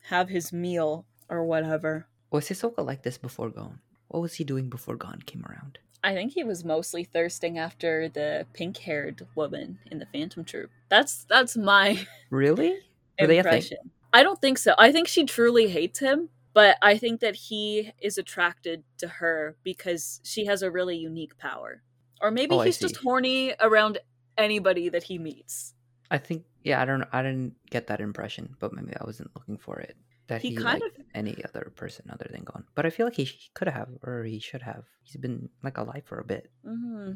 have 0.09 0.29
his 0.29 0.51
meal 0.51 1.05
or 1.29 1.45
whatever. 1.45 2.07
Was 2.31 2.47
Hisoka 2.49 2.85
like 2.85 3.03
this 3.03 3.17
before 3.17 3.49
Gon? 3.49 3.79
What 4.07 4.21
was 4.21 4.33
he 4.35 4.43
doing 4.43 4.69
before 4.69 4.95
Gon 4.95 5.21
came 5.25 5.45
around? 5.49 5.79
I 6.03 6.13
think 6.13 6.33
he 6.33 6.43
was 6.43 6.65
mostly 6.65 7.03
thirsting 7.03 7.57
after 7.59 8.09
the 8.09 8.47
pink-haired 8.53 9.27
woman 9.35 9.77
in 9.91 9.99
the 9.99 10.07
Phantom 10.07 10.43
Troupe. 10.43 10.71
That's 10.89 11.25
that's 11.25 11.55
my 11.55 12.05
Really? 12.31 12.71
Were 13.19 13.27
they 13.27 13.37
a 13.37 13.43
thing? 13.43 13.53
impression. 13.53 13.77
I 14.11 14.23
don't 14.23 14.41
think 14.41 14.57
so. 14.57 14.73
I 14.77 14.91
think 14.91 15.07
she 15.07 15.25
truly 15.25 15.67
hates 15.69 15.99
him, 15.99 16.29
but 16.53 16.77
I 16.81 16.97
think 16.97 17.21
that 17.21 17.35
he 17.35 17.91
is 18.01 18.17
attracted 18.17 18.83
to 18.97 19.07
her 19.07 19.55
because 19.63 20.19
she 20.23 20.45
has 20.45 20.63
a 20.63 20.71
really 20.71 20.97
unique 20.97 21.37
power. 21.37 21.83
Or 22.19 22.31
maybe 22.31 22.55
Oh, 22.55 22.61
he's 22.61 22.77
just 22.79 22.97
horny 22.97 23.53
around 23.59 23.99
anybody 24.37 24.89
that 24.89 25.03
he 25.03 25.17
meets. 25.17 25.73
I 26.09 26.17
think 26.17 26.43
yeah, 26.63 26.81
I 26.81 26.85
don't 26.85 27.03
I 27.11 27.21
didn't 27.21 27.55
get 27.69 27.87
that 27.87 28.01
impression, 28.01 28.55
but 28.59 28.73
maybe 28.73 28.93
I 28.95 29.03
wasn't 29.05 29.31
looking 29.35 29.57
for 29.57 29.79
it. 29.79 29.95
That 30.27 30.41
He 30.41 30.49
he, 30.49 30.55
kind 30.55 30.81
liked 30.81 30.97
of- 30.99 31.05
any 31.13 31.43
other 31.43 31.71
person 31.75 32.05
other 32.09 32.27
than 32.31 32.43
Gon. 32.43 32.63
But 32.75 32.85
I 32.85 32.89
feel 32.89 33.05
like 33.05 33.15
he, 33.15 33.23
he 33.25 33.49
could 33.53 33.67
have 33.67 33.89
or 34.03 34.23
he 34.23 34.39
should 34.39 34.61
have. 34.61 34.85
He's 35.03 35.17
been 35.17 35.49
like 35.63 35.77
alive 35.77 36.03
for 36.05 36.19
a 36.19 36.23
bit. 36.25 36.51
hmm 36.63 37.13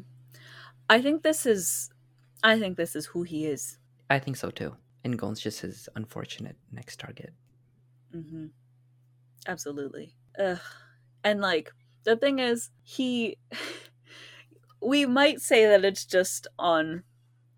I 0.90 1.00
think 1.00 1.22
this 1.22 1.46
is 1.46 1.90
I 2.42 2.58
think 2.58 2.76
this 2.76 2.94
is 2.94 3.06
who 3.06 3.22
he 3.22 3.46
is. 3.46 3.78
I 4.10 4.18
think 4.18 4.36
so 4.36 4.50
too. 4.50 4.76
And 5.04 5.18
Gon's 5.18 5.40
just 5.40 5.60
his 5.60 5.88
unfortunate 5.96 6.56
next 6.70 6.98
target. 7.00 7.32
hmm 8.12 8.46
Absolutely. 9.46 10.14
Ugh. 10.38 10.58
And 11.24 11.40
like 11.40 11.70
the 12.04 12.16
thing 12.16 12.38
is, 12.38 12.70
he. 12.82 13.38
we 14.82 15.06
might 15.06 15.40
say 15.40 15.66
that 15.66 15.84
it's 15.84 16.04
just 16.04 16.46
on, 16.58 17.02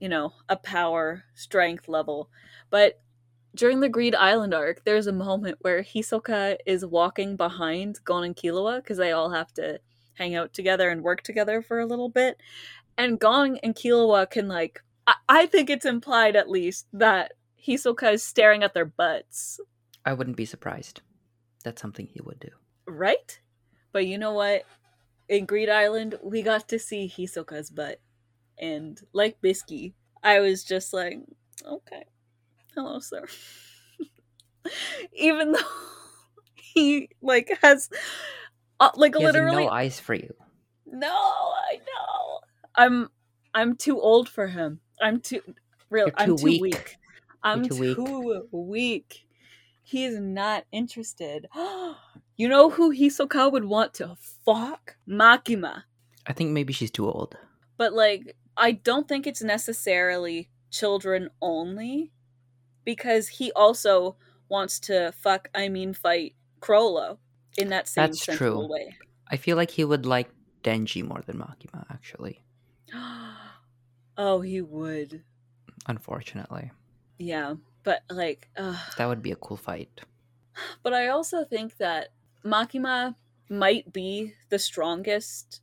you 0.01 0.09
know, 0.09 0.33
a 0.49 0.57
power 0.57 1.25
strength 1.35 1.89
level, 1.89 2.31
but 2.71 3.01
during 3.55 3.81
the 3.81 3.89
Greed 3.89 4.15
Island 4.15 4.55
arc, 4.55 4.85
there's 4.85 5.07
a 5.07 5.13
moment 5.13 5.59
where 5.63 5.83
Hisoka 5.83 6.59
is 6.67 6.85
walking 6.85 7.35
behind 7.37 7.99
Gon 8.05 8.25
and 8.25 8.37
Killua 8.37 8.77
because 8.77 8.99
they 8.99 9.11
all 9.13 9.31
have 9.31 9.53
to 9.55 9.81
hang 10.15 10.35
out 10.35 10.53
together 10.53 10.91
and 10.91 11.03
work 11.03 11.23
together 11.23 11.63
for 11.63 11.81
a 11.81 11.87
little 11.87 12.09
bit, 12.09 12.37
and 12.97 13.19
Gon 13.19 13.57
and 13.63 13.75
Killua 13.75 14.31
can 14.31 14.49
like. 14.49 14.83
I, 15.07 15.15
I 15.29 15.47
think 15.47 15.71
it's 15.71 15.87
implied 15.87 16.37
at 16.37 16.51
least 16.51 16.87
that 16.93 17.33
Hisoka 17.67 18.13
is 18.13 18.23
staring 18.23 18.63
at 18.63 18.75
their 18.75 18.85
butts 18.85 19.59
I 20.09 20.15
wouldn't 20.15 20.39
be 20.39 20.47
surprised. 20.47 21.03
That's 21.65 21.83
something 21.83 22.07
he 22.07 22.23
would 22.23 22.41
do. 22.41 22.49
right? 22.87 23.39
But 23.93 24.07
you 24.07 24.17
know 24.17 24.33
what? 24.33 24.65
In 25.29 25.45
Greed 25.45 25.69
Island, 25.69 26.19
we 26.23 26.41
got 26.41 26.67
to 26.69 26.79
see 26.79 27.13
Hisoka's 27.15 27.69
butt. 27.69 28.01
And 28.61 29.01
like 29.13 29.41
Bisky, 29.41 29.95
I 30.23 30.41
was 30.41 30.65
just 30.65 30.93
like, 30.93 31.19
okay, 31.65 32.05
hello, 32.75 32.99
sir. 32.99 33.25
Even 35.13 35.53
though 35.53 35.59
he 36.55 37.09
like 37.23 37.57
has 37.63 37.89
uh, 38.81 38.91
like 38.97 39.17
He 39.17 39.25
literally 39.25 39.65
no 39.65 39.71
eyes 39.71 39.99
for 40.01 40.15
you. 40.15 40.35
no, 40.87 41.09
I 41.09 41.77
know. 41.77 42.41
I'm 42.75 43.09
I'm 43.55 43.77
too 43.77 44.01
old 44.01 44.29
for 44.29 44.47
him. 44.49 44.81
I'm 45.01 45.21
too 45.21 45.41
real. 45.91 46.07
You're 46.07 46.15
I'm 46.17 46.31
too 46.31 46.37
too 46.37 46.45
weak. 46.45 46.63
weak. 46.63 46.97
I'm 47.43 47.69
too 47.69 47.77
weak. 47.77 47.97
too 47.97 48.49
weak. 48.51 49.27
He 49.83 50.05
is 50.05 50.19
not 50.21 50.65
interested. 50.71 51.47
you 52.37 52.49
know 52.49 52.71
who 52.71 52.93
Hisoka 52.95 53.51
would 53.51 53.65
want 53.65 53.95
to 53.95 54.17
fuck? 54.45 54.97
Makima. 55.09 55.85
I 56.27 56.33
think 56.35 56.51
maybe 56.51 56.73
she's 56.73 56.91
too 56.91 57.07
old. 57.07 57.37
But 57.79 57.95
like, 57.95 58.37
I 58.59 58.73
don't 58.73 59.09
think 59.09 59.27
it's 59.27 59.43
necessarily 59.43 60.49
children 60.71 61.31
only, 61.41 62.13
because 62.85 63.29
he 63.29 63.53
also 63.53 64.17
wants 64.49 64.81
to 64.81 65.13
fuck. 65.13 65.49
I 65.55 65.69
mean, 65.69 65.93
fight 65.95 66.35
Chrollo 66.61 67.19
in 67.57 67.69
that 67.69 67.89
same 67.89 68.07
That's 68.07 68.25
true. 68.25 68.67
way. 68.67 68.97
I 69.29 69.37
feel 69.37 69.57
like 69.57 69.71
he 69.71 69.85
would 69.85 70.07
like 70.07 70.31
Denji 70.63 71.07
more 71.07 71.23
than 71.25 71.39
Makima, 71.39 71.85
actually. 71.91 72.43
oh, 74.17 74.41
he 74.41 74.61
would. 74.61 75.23
Unfortunately. 75.87 76.71
Yeah, 77.19 77.55
but 77.83 78.03
like, 78.11 78.49
uh, 78.57 78.79
That 78.97 79.07
would 79.07 79.23
be 79.23 79.33
a 79.33 79.37
cool 79.37 79.57
fight. 79.57 80.01
but 80.83 80.93
I 80.93 81.09
also 81.09 81.45
think 81.45 81.77
that 81.79 82.09
Makima 82.45 83.17
might 83.49 83.93
be 83.93 84.35
the 84.51 84.59
strongest 84.59 85.63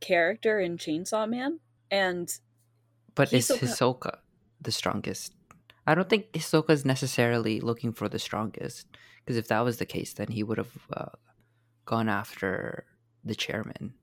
character 0.00 0.60
in 0.60 0.76
Chainsaw 0.76 1.28
Man, 1.28 1.60
and 1.94 2.26
But 3.14 3.32
is 3.32 3.48
Hisoka- 3.48 3.60
Hisoka 3.60 4.12
the 4.60 4.72
strongest? 4.72 5.32
I 5.86 5.94
don't 5.94 6.08
think 6.08 6.32
Hisoka 6.32 6.70
is 6.70 6.84
necessarily 6.84 7.60
looking 7.60 7.92
for 7.92 8.08
the 8.08 8.18
strongest 8.18 8.86
Because 9.24 9.38
if 9.38 9.48
that 9.48 9.64
was 9.64 9.76
the 9.78 9.86
case, 9.86 10.12
then 10.12 10.28
he 10.28 10.42
would 10.42 10.58
have 10.58 10.76
uh, 10.92 11.16
gone 11.86 12.08
after 12.08 12.84
the 13.24 13.34
chairman. 13.34 13.94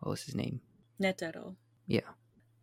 What 0.00 0.10
was 0.10 0.22
his 0.24 0.34
name? 0.34 0.60
Netero. 1.00 1.54
Yeah. 1.86 2.10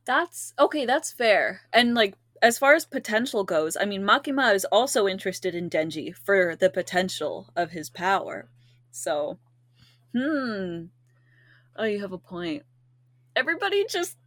That's 0.05 0.53
okay, 0.57 0.85
that's 0.85 1.11
fair. 1.11 1.61
And 1.71 1.93
like 1.95 2.15
as 2.41 2.57
far 2.57 2.73
as 2.73 2.85
potential 2.85 3.43
goes, 3.43 3.77
I 3.79 3.85
mean 3.85 4.03
Makima 4.03 4.53
is 4.55 4.65
also 4.65 5.07
interested 5.07 5.53
in 5.55 5.69
Denji 5.69 6.13
for 6.25 6.55
the 6.55 6.69
potential 6.69 7.35
of 7.55 7.71
his 7.71 7.89
power. 7.89 8.49
So, 8.91 9.37
hmm. 10.13 10.85
Oh, 11.77 11.85
you 11.85 12.01
have 12.01 12.11
a 12.11 12.17
point. 12.17 12.63
Everybody 13.35 13.85
just 13.87 14.17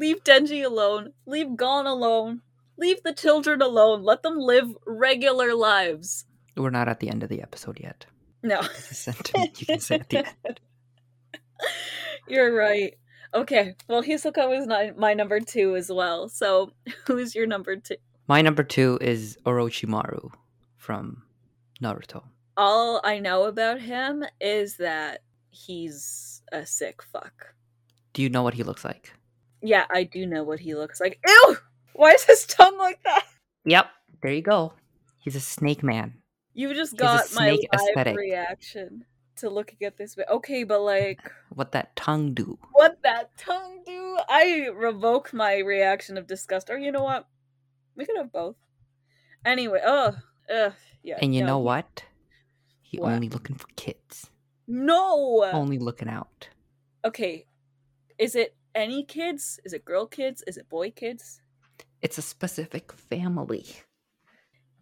leave 0.00 0.24
Denji 0.24 0.64
alone. 0.64 1.12
Leave 1.26 1.56
Gon 1.56 1.86
alone. 1.86 2.40
Leave 2.76 3.02
the 3.02 3.12
children 3.12 3.60
alone. 3.60 4.02
Let 4.02 4.22
them 4.22 4.38
live 4.38 4.74
regular 4.86 5.54
lives. 5.54 6.24
We're 6.56 6.70
not 6.70 6.88
at 6.88 6.98
the 6.98 7.10
end 7.10 7.22
of 7.22 7.28
the 7.28 7.42
episode 7.42 7.78
yet. 7.78 8.06
No. 8.42 8.60
It's 8.60 8.90
a 8.90 8.94
sentiment 8.94 9.60
you 9.60 9.66
can 9.66 9.80
say 9.80 9.96
at 9.96 10.08
the 10.08 10.26
end. 10.46 10.60
You're 12.28 12.54
right. 12.54 12.94
Okay, 13.32 13.76
well, 13.86 14.02
Hisoka 14.02 14.48
was 14.48 14.66
not 14.66 14.96
my 14.96 15.14
number 15.14 15.38
two 15.38 15.76
as 15.76 15.92
well. 15.92 16.28
So, 16.28 16.72
who's 17.06 17.34
your 17.34 17.46
number 17.46 17.76
two? 17.76 17.96
My 18.26 18.42
number 18.42 18.64
two 18.64 18.98
is 19.00 19.38
Orochimaru 19.44 20.32
from 20.76 21.22
Naruto. 21.82 22.24
All 22.56 23.00
I 23.04 23.18
know 23.18 23.44
about 23.44 23.80
him 23.80 24.24
is 24.40 24.78
that 24.78 25.20
he's 25.50 26.42
a 26.50 26.66
sick 26.66 27.02
fuck. 27.02 27.54
Do 28.12 28.22
you 28.22 28.28
know 28.28 28.42
what 28.42 28.54
he 28.54 28.62
looks 28.62 28.84
like? 28.84 29.12
Yeah, 29.62 29.84
I 29.90 30.04
do 30.04 30.26
know 30.26 30.42
what 30.42 30.60
he 30.60 30.74
looks 30.74 31.00
like. 31.00 31.18
Ew! 31.26 31.56
Why 31.94 32.12
is 32.12 32.24
his 32.24 32.46
tongue 32.46 32.78
like 32.78 33.02
that? 33.04 33.24
Yep. 33.64 33.86
There 34.22 34.32
you 34.32 34.42
go. 34.42 34.72
He's 35.18 35.36
a 35.36 35.40
snake 35.40 35.82
man. 35.82 36.14
You 36.54 36.72
just 36.74 36.96
got 36.96 37.32
my 37.34 37.50
live 37.50 37.60
aesthetic. 37.74 38.16
reaction 38.16 39.04
to 39.36 39.50
looking 39.50 39.78
at 39.86 39.96
this. 39.96 40.16
Okay, 40.30 40.64
but 40.64 40.80
like, 40.80 41.20
What 41.50 41.72
that 41.72 41.94
tongue 41.96 42.34
do? 42.34 42.58
what 42.72 42.98
that 43.02 43.36
tongue 43.38 43.82
do? 43.86 44.18
I 44.28 44.68
revoke 44.74 45.32
my 45.32 45.58
reaction 45.58 46.16
of 46.16 46.26
disgust. 46.26 46.70
Or 46.70 46.78
you 46.78 46.92
know 46.92 47.02
what? 47.02 47.26
We 47.96 48.04
could 48.06 48.16
have 48.16 48.32
both. 48.32 48.56
Anyway, 49.44 49.80
oh, 49.84 50.16
ugh, 50.54 50.72
yeah. 51.02 51.18
And 51.20 51.34
you 51.34 51.40
no, 51.42 51.46
know 51.46 51.58
what? 51.58 52.04
He 52.82 52.98
What? 52.98 53.12
only 53.12 53.28
looking 53.28 53.56
for 53.56 53.68
kids. 53.76 54.30
No. 54.66 55.44
Only 55.52 55.78
looking 55.78 56.08
out. 56.08 56.48
Okay, 57.04 57.46
is 58.18 58.34
it 58.34 58.54
any 58.74 59.04
kids? 59.04 59.60
Is 59.64 59.72
it 59.72 59.84
girl 59.84 60.06
kids? 60.06 60.42
Is 60.46 60.56
it 60.56 60.68
boy 60.68 60.90
kids? 60.90 61.40
It's 62.02 62.18
a 62.18 62.22
specific 62.22 62.92
family. 62.92 63.66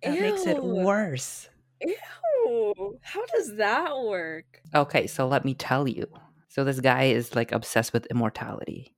That 0.03 0.21
makes 0.21 0.47
it 0.47 0.63
worse. 0.63 1.49
Ew. 1.81 2.99
How 3.03 3.27
does 3.27 3.57
that 3.57 3.99
work? 3.99 4.61
Okay, 4.75 5.07
so 5.07 5.27
let 5.27 5.45
me 5.45 5.55
tell 5.55 5.89
you. 5.89 6.07
So 6.49 6.65
this 6.65 6.81
guy 6.81 7.05
is 7.05 7.35
like 7.35 7.53
obsessed 7.53 7.93
with 7.93 8.07
immortality. 8.07 8.95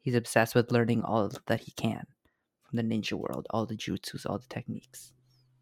He's 0.00 0.14
obsessed 0.14 0.54
with 0.54 0.70
learning 0.70 1.02
all 1.02 1.30
that 1.46 1.60
he 1.60 1.72
can 1.72 2.06
from 2.64 2.76
the 2.76 2.82
ninja 2.82 3.14
world, 3.14 3.46
all 3.50 3.66
the 3.66 3.76
jutsus, 3.76 4.26
all 4.26 4.38
the 4.38 4.46
techniques, 4.48 5.12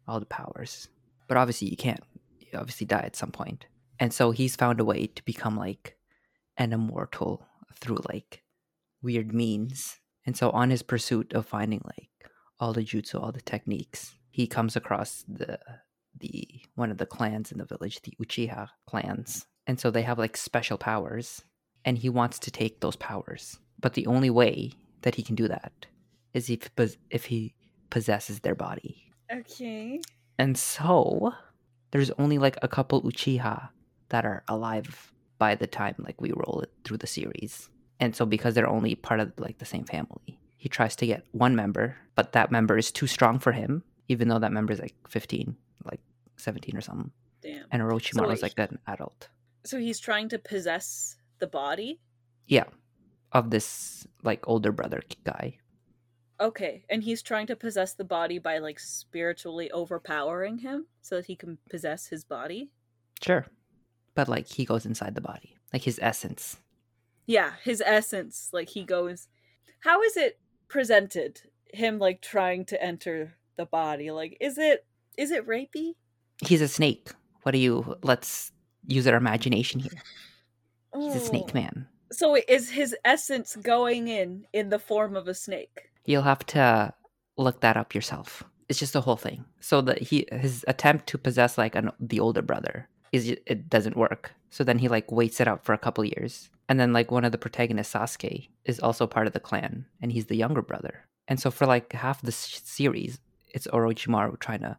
all 0.07 0.19
the 0.19 0.25
powers. 0.25 0.89
But 1.27 1.37
obviously 1.37 1.69
you 1.69 1.77
can't. 1.77 2.03
You 2.39 2.59
obviously 2.59 2.85
die 2.85 3.03
at 3.05 3.15
some 3.15 3.31
point. 3.31 3.65
And 3.99 4.13
so 4.13 4.31
he's 4.31 4.55
found 4.55 4.79
a 4.79 4.85
way 4.85 5.07
to 5.07 5.25
become 5.25 5.57
like 5.57 5.97
an 6.57 6.73
immortal 6.73 7.45
through 7.75 7.99
like 8.09 8.42
weird 9.03 9.33
means. 9.33 9.99
And 10.25 10.35
so 10.37 10.49
on 10.51 10.69
his 10.69 10.81
pursuit 10.83 11.33
of 11.33 11.45
finding 11.45 11.81
like 11.85 12.09
all 12.59 12.73
the 12.73 12.81
jutsu, 12.81 13.21
all 13.21 13.31
the 13.31 13.41
techniques, 13.41 14.15
he 14.31 14.47
comes 14.47 14.75
across 14.75 15.23
the 15.27 15.59
the 16.19 16.61
one 16.75 16.91
of 16.91 16.97
the 16.97 17.05
clans 17.05 17.51
in 17.51 17.57
the 17.57 17.65
village, 17.65 18.01
the 18.01 18.13
Uchiha 18.23 18.69
clans. 18.87 19.45
And 19.67 19.79
so 19.79 19.91
they 19.91 20.03
have 20.03 20.19
like 20.19 20.37
special 20.37 20.77
powers 20.77 21.43
and 21.85 21.97
he 21.97 22.09
wants 22.09 22.39
to 22.39 22.51
take 22.51 22.79
those 22.79 22.95
powers. 22.95 23.59
But 23.79 23.93
the 23.93 24.07
only 24.07 24.29
way 24.29 24.71
that 25.01 25.15
he 25.15 25.23
can 25.23 25.35
do 25.35 25.47
that 25.47 25.85
is 26.33 26.49
if 26.49 26.69
if 27.09 27.25
he 27.25 27.55
possesses 27.89 28.39
their 28.39 28.55
body. 28.55 29.11
Okay. 29.31 29.99
And 30.39 30.57
so 30.57 31.33
there's 31.91 32.11
only 32.11 32.37
like 32.37 32.57
a 32.61 32.67
couple 32.67 33.01
Uchiha 33.03 33.69
that 34.09 34.25
are 34.25 34.43
alive 34.47 35.11
by 35.37 35.55
the 35.55 35.67
time 35.67 35.95
like 35.99 36.19
we 36.21 36.31
roll 36.31 36.61
it 36.61 36.71
through 36.83 36.97
the 36.97 37.07
series. 37.07 37.69
And 37.99 38.15
so 38.15 38.25
because 38.25 38.53
they're 38.53 38.67
only 38.67 38.95
part 38.95 39.19
of 39.19 39.33
like 39.37 39.59
the 39.59 39.65
same 39.65 39.85
family, 39.85 40.39
he 40.57 40.69
tries 40.69 40.95
to 40.97 41.05
get 41.05 41.25
one 41.31 41.55
member, 41.55 41.97
but 42.15 42.33
that 42.33 42.51
member 42.51 42.77
is 42.77 42.91
too 42.91 43.07
strong 43.07 43.39
for 43.39 43.51
him, 43.51 43.83
even 44.07 44.27
though 44.27 44.39
that 44.39 44.51
member 44.51 44.73
is 44.73 44.79
like 44.79 44.95
15, 45.09 45.55
like 45.85 45.99
17 46.37 46.75
or 46.75 46.81
something. 46.81 47.11
Damn. 47.41 47.65
And 47.71 47.81
Orochimaru 47.81 48.33
is 48.33 48.41
like 48.41 48.57
an 48.57 48.79
adult. 48.87 49.29
So 49.65 49.77
he's 49.77 49.99
trying 49.99 50.29
to 50.29 50.39
possess 50.39 51.17
the 51.39 51.47
body? 51.47 51.99
Yeah. 52.47 52.65
Of 53.31 53.49
this 53.49 54.07
like 54.23 54.47
older 54.47 54.71
brother 54.71 55.01
guy. 55.23 55.57
Okay. 56.39 56.85
And 56.89 57.03
he's 57.03 57.21
trying 57.21 57.47
to 57.47 57.55
possess 57.55 57.93
the 57.93 58.03
body 58.03 58.39
by 58.39 58.59
like 58.59 58.79
spiritually 58.79 59.71
overpowering 59.71 60.59
him 60.59 60.87
so 61.01 61.15
that 61.15 61.25
he 61.25 61.35
can 61.35 61.57
possess 61.69 62.07
his 62.07 62.23
body? 62.23 62.69
Sure. 63.21 63.45
But 64.15 64.29
like 64.29 64.47
he 64.47 64.65
goes 64.65 64.85
inside 64.85 65.15
the 65.15 65.21
body. 65.21 65.55
Like 65.71 65.83
his 65.83 65.99
essence. 66.01 66.57
Yeah, 67.25 67.53
his 67.63 67.81
essence. 67.85 68.49
Like 68.51 68.69
he 68.69 68.83
goes. 68.83 69.27
How 69.81 70.01
is 70.01 70.17
it 70.17 70.39
presented? 70.67 71.41
Him 71.73 71.99
like 71.99 72.21
trying 72.21 72.65
to 72.65 72.81
enter 72.83 73.33
the 73.57 73.65
body. 73.65 74.11
Like, 74.11 74.37
is 74.39 74.57
it 74.57 74.85
is 75.17 75.31
it 75.31 75.47
rapey? 75.47 75.93
He's 76.45 76.61
a 76.61 76.67
snake. 76.67 77.11
What 77.43 77.51
do 77.53 77.57
you 77.57 77.97
let's 78.03 78.51
use 78.87 79.07
our 79.07 79.15
imagination 79.15 79.79
here. 79.79 79.91
He's 80.95 81.15
a 81.15 81.19
snake 81.19 81.49
Oh. 81.51 81.53
man. 81.53 81.87
So 82.11 82.35
is 82.35 82.69
his 82.69 82.95
essence 83.03 83.55
going 83.55 84.07
in 84.07 84.45
in 84.53 84.69
the 84.69 84.79
form 84.79 85.15
of 85.15 85.27
a 85.27 85.33
snake? 85.33 85.89
You'll 86.05 86.21
have 86.23 86.45
to 86.47 86.93
look 87.37 87.61
that 87.61 87.77
up 87.77 87.95
yourself. 87.95 88.43
It's 88.69 88.79
just 88.79 88.95
a 88.95 89.01
whole 89.01 89.15
thing. 89.15 89.45
So 89.59 89.81
that 89.81 90.01
he 90.01 90.27
his 90.31 90.63
attempt 90.67 91.07
to 91.07 91.17
possess 91.17 91.57
like 91.57 91.75
an 91.75 91.91
the 91.99 92.19
older 92.19 92.41
brother 92.41 92.87
is 93.11 93.29
it 93.29 93.69
doesn't 93.69 93.97
work. 93.97 94.33
So 94.53 94.63
then 94.63 94.77
he 94.77 94.87
like 94.87 95.11
waits 95.11 95.39
it 95.41 95.47
out 95.47 95.65
for 95.65 95.73
a 95.73 95.79
couple 95.79 96.05
years, 96.05 96.51
and 96.69 96.79
then 96.79 96.93
like 96.93 97.09
one 97.09 97.25
of 97.25 97.31
the 97.31 97.39
protagonists, 97.39 97.93
Sasuke, 97.95 98.49
is 98.65 98.79
also 98.79 99.07
part 99.07 99.25
of 99.25 99.33
the 99.33 99.39
clan, 99.39 99.87
and 99.99 100.11
he's 100.11 100.27
the 100.27 100.35
younger 100.37 100.61
brother. 100.61 101.05
And 101.27 101.39
so 101.39 101.49
for 101.49 101.65
like 101.65 101.91
half 101.93 102.21
the 102.21 102.31
series, 102.31 103.19
it's 103.55 103.65
Orochimaru 103.67 104.37
trying 104.39 104.59
to 104.61 104.77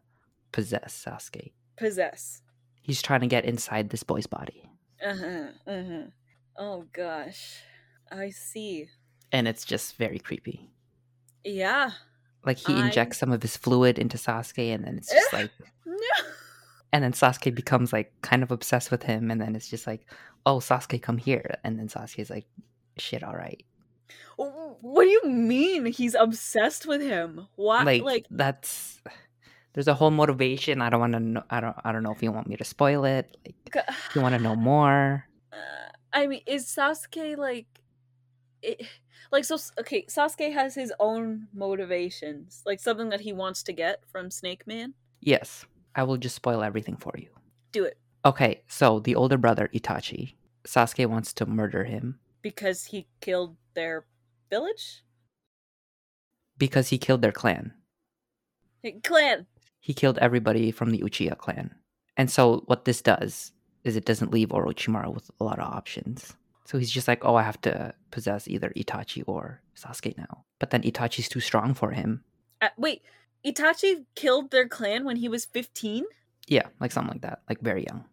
possess 0.53 1.03
Sasuke. 1.05 1.51
Possess. 1.75 2.41
He's 2.81 3.01
trying 3.01 3.19
to 3.19 3.27
get 3.27 3.43
inside 3.43 3.89
this 3.89 4.03
boy's 4.03 4.27
body, 4.27 4.69
Uh-huh. 5.05 5.47
Uh-huh. 5.67 6.03
Oh 6.57 6.85
gosh. 6.93 7.57
I 8.09 8.29
see. 8.29 8.87
and 9.33 9.45
it's 9.45 9.65
just 9.65 9.97
very 9.97 10.19
creepy. 10.19 10.69
Yeah. 11.43 11.91
Like 12.45 12.59
he 12.59 12.73
I- 12.75 12.85
injects 12.85 13.17
some 13.17 13.33
of 13.33 13.41
his 13.41 13.57
fluid 13.57 13.99
into 13.99 14.17
Sasuke, 14.17 14.73
and 14.73 14.85
then 14.85 14.95
it's 14.99 15.11
just 15.11 15.33
like 15.39 15.51
No. 15.85 16.15
And 16.93 17.03
then 17.03 17.13
Sasuke 17.13 17.53
becomes 17.53 17.91
like 17.93 18.11
kind 18.21 18.43
of 18.43 18.51
obsessed 18.51 18.91
with 18.91 19.03
him, 19.03 19.31
and 19.31 19.41
then 19.41 19.55
it's 19.55 19.69
just 19.69 19.87
like, 19.87 20.05
oh, 20.45 20.57
Sasuke, 20.57 21.01
come 21.01 21.17
here, 21.17 21.57
and 21.63 21.77
then 21.79 21.87
Sasuke's 21.87 22.29
like, 22.29 22.45
shit, 22.97 23.23
all 23.23 23.35
right, 23.35 23.63
What 24.37 25.03
do 25.03 25.09
you 25.09 25.23
mean 25.25 25.85
he's 25.87 26.15
obsessed 26.15 26.85
with 26.85 27.01
him? 27.01 27.47
Why 27.55 27.83
like, 27.83 28.03
like 28.03 28.25
that's 28.29 29.01
there's 29.73 29.87
a 29.89 29.93
whole 29.93 30.11
motivation. 30.11 30.81
I 30.81 30.89
don't 30.89 31.01
want 31.01 31.13
to 31.13 31.19
know. 31.19 31.43
I 31.49 31.59
don't. 31.59 31.75
I 31.83 31.91
don't 31.91 32.03
know 32.03 32.11
if 32.13 32.23
you 32.23 32.31
want 32.31 32.47
me 32.47 32.55
to 32.55 32.63
spoil 32.63 33.03
it. 33.03 33.35
Like, 33.45 33.85
you 34.15 34.21
want 34.21 34.33
to 34.33 34.39
know 34.39 34.55
more. 34.55 35.27
uh, 35.51 35.91
I 36.13 36.27
mean, 36.27 36.41
is 36.45 36.65
Sasuke 36.65 37.37
like 37.37 37.67
it, 38.61 38.87
like 39.31 39.43
so 39.43 39.57
okay, 39.79 40.05
Sasuke 40.05 40.53
has 40.53 40.75
his 40.75 40.93
own 40.99 41.47
motivations, 41.53 42.61
like 42.65 42.79
something 42.79 43.09
that 43.09 43.21
he 43.21 43.33
wants 43.33 43.63
to 43.63 43.73
get 43.73 43.99
from 44.09 44.31
Snake 44.31 44.65
Man. 44.65 44.93
Yes, 45.19 45.65
I 45.95 46.03
will 46.03 46.17
just 46.17 46.35
spoil 46.35 46.61
everything 46.63 46.97
for 46.97 47.13
you. 47.17 47.29
Do 47.71 47.85
it 47.85 47.97
Okay, 48.25 48.63
so 48.67 48.99
the 48.99 49.13
older 49.15 49.37
brother 49.37 49.69
Itachi, 49.71 50.33
Sasuke 50.65 51.05
wants 51.05 51.31
to 51.33 51.45
murder 51.45 51.83
him 51.83 52.19
because 52.41 52.85
he 52.85 53.07
killed 53.21 53.55
their 53.75 54.05
village? 54.49 55.03
because 56.57 56.87
he 56.87 56.97
killed 56.97 57.21
their 57.21 57.33
clan. 57.33 57.73
Clan. 59.03 59.45
He 59.79 59.93
killed 59.93 60.17
everybody 60.19 60.71
from 60.71 60.91
the 60.91 60.99
Uchiha 60.99 61.37
clan. 61.37 61.75
And 62.17 62.31
so 62.31 62.63
what 62.67 62.85
this 62.85 63.01
does 63.01 63.51
is 63.83 63.95
it 63.95 64.05
doesn't 64.05 64.31
leave 64.31 64.49
Orochimaru 64.49 65.13
with 65.13 65.29
a 65.39 65.43
lot 65.43 65.59
of 65.59 65.71
options. 65.71 66.33
So 66.63 66.77
he's 66.77 66.91
just 66.91 67.07
like, 67.07 67.25
oh, 67.25 67.35
I 67.35 67.43
have 67.43 67.59
to 67.61 67.93
possess 68.09 68.47
either 68.47 68.71
Itachi 68.75 69.23
or 69.27 69.61
Sasuke 69.75 70.17
now. 70.17 70.45
But 70.59 70.69
then 70.69 70.81
Itachi's 70.83 71.27
too 71.29 71.41
strong 71.41 71.73
for 71.73 71.91
him. 71.91 72.23
Uh, 72.61 72.69
wait, 72.77 73.01
Itachi 73.45 74.05
killed 74.15 74.51
their 74.51 74.67
clan 74.67 75.05
when 75.05 75.15
he 75.17 75.29
was 75.29 75.45
15? 75.45 76.03
Yeah, 76.47 76.67
like 76.79 76.91
something 76.91 77.13
like 77.13 77.21
that, 77.21 77.41
like 77.49 77.59
very 77.61 77.85
young. 77.85 78.05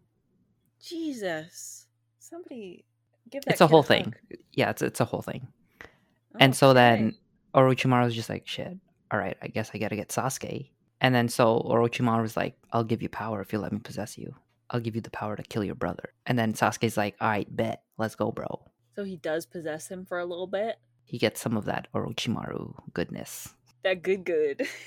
Jesus. 0.81 1.87
Somebody 2.19 2.85
give 3.29 3.43
that 3.45 3.51
It's 3.53 3.61
a 3.61 3.67
whole 3.67 3.81
hug. 3.83 3.87
thing. 3.87 4.13
Yeah, 4.51 4.69
it's 4.69 4.81
it's 4.81 4.99
a 4.99 5.05
whole 5.05 5.21
thing. 5.21 5.47
Oh, 5.83 6.37
and 6.39 6.55
so 6.55 6.73
then 6.73 7.15
Orochimaru's 7.53 8.15
just 8.15 8.29
like, 8.29 8.47
shit, 8.47 8.77
all 9.11 9.19
right, 9.19 9.37
I 9.41 9.47
guess 9.47 9.71
I 9.73 9.77
gotta 9.77 9.95
get 9.95 10.09
Sasuke. 10.09 10.69
And 11.01 11.13
then 11.13 11.27
so 11.29 11.59
Orochimaru's 11.69 12.37
like, 12.37 12.55
I'll 12.71 12.83
give 12.83 13.01
you 13.01 13.09
power 13.09 13.41
if 13.41 13.51
you 13.53 13.59
let 13.59 13.71
me 13.73 13.79
possess 13.79 14.17
you. 14.17 14.33
I'll 14.69 14.79
give 14.79 14.95
you 14.95 15.01
the 15.01 15.11
power 15.11 15.35
to 15.35 15.43
kill 15.43 15.63
your 15.63 15.75
brother. 15.75 16.13
And 16.25 16.39
then 16.39 16.53
Sasuke's 16.53 16.97
like, 16.97 17.15
all 17.21 17.27
right, 17.29 17.55
bet. 17.55 17.83
Let's 17.97 18.15
go, 18.15 18.31
bro. 18.31 18.65
So 18.95 19.03
he 19.03 19.17
does 19.17 19.45
possess 19.45 19.89
him 19.89 20.05
for 20.05 20.19
a 20.19 20.25
little 20.25 20.47
bit. 20.47 20.77
He 21.05 21.17
gets 21.19 21.41
some 21.41 21.57
of 21.57 21.65
that 21.65 21.87
Orochimaru 21.93 22.73
goodness. 22.93 23.53
That 23.83 24.01
good 24.01 24.23
good. 24.25 24.65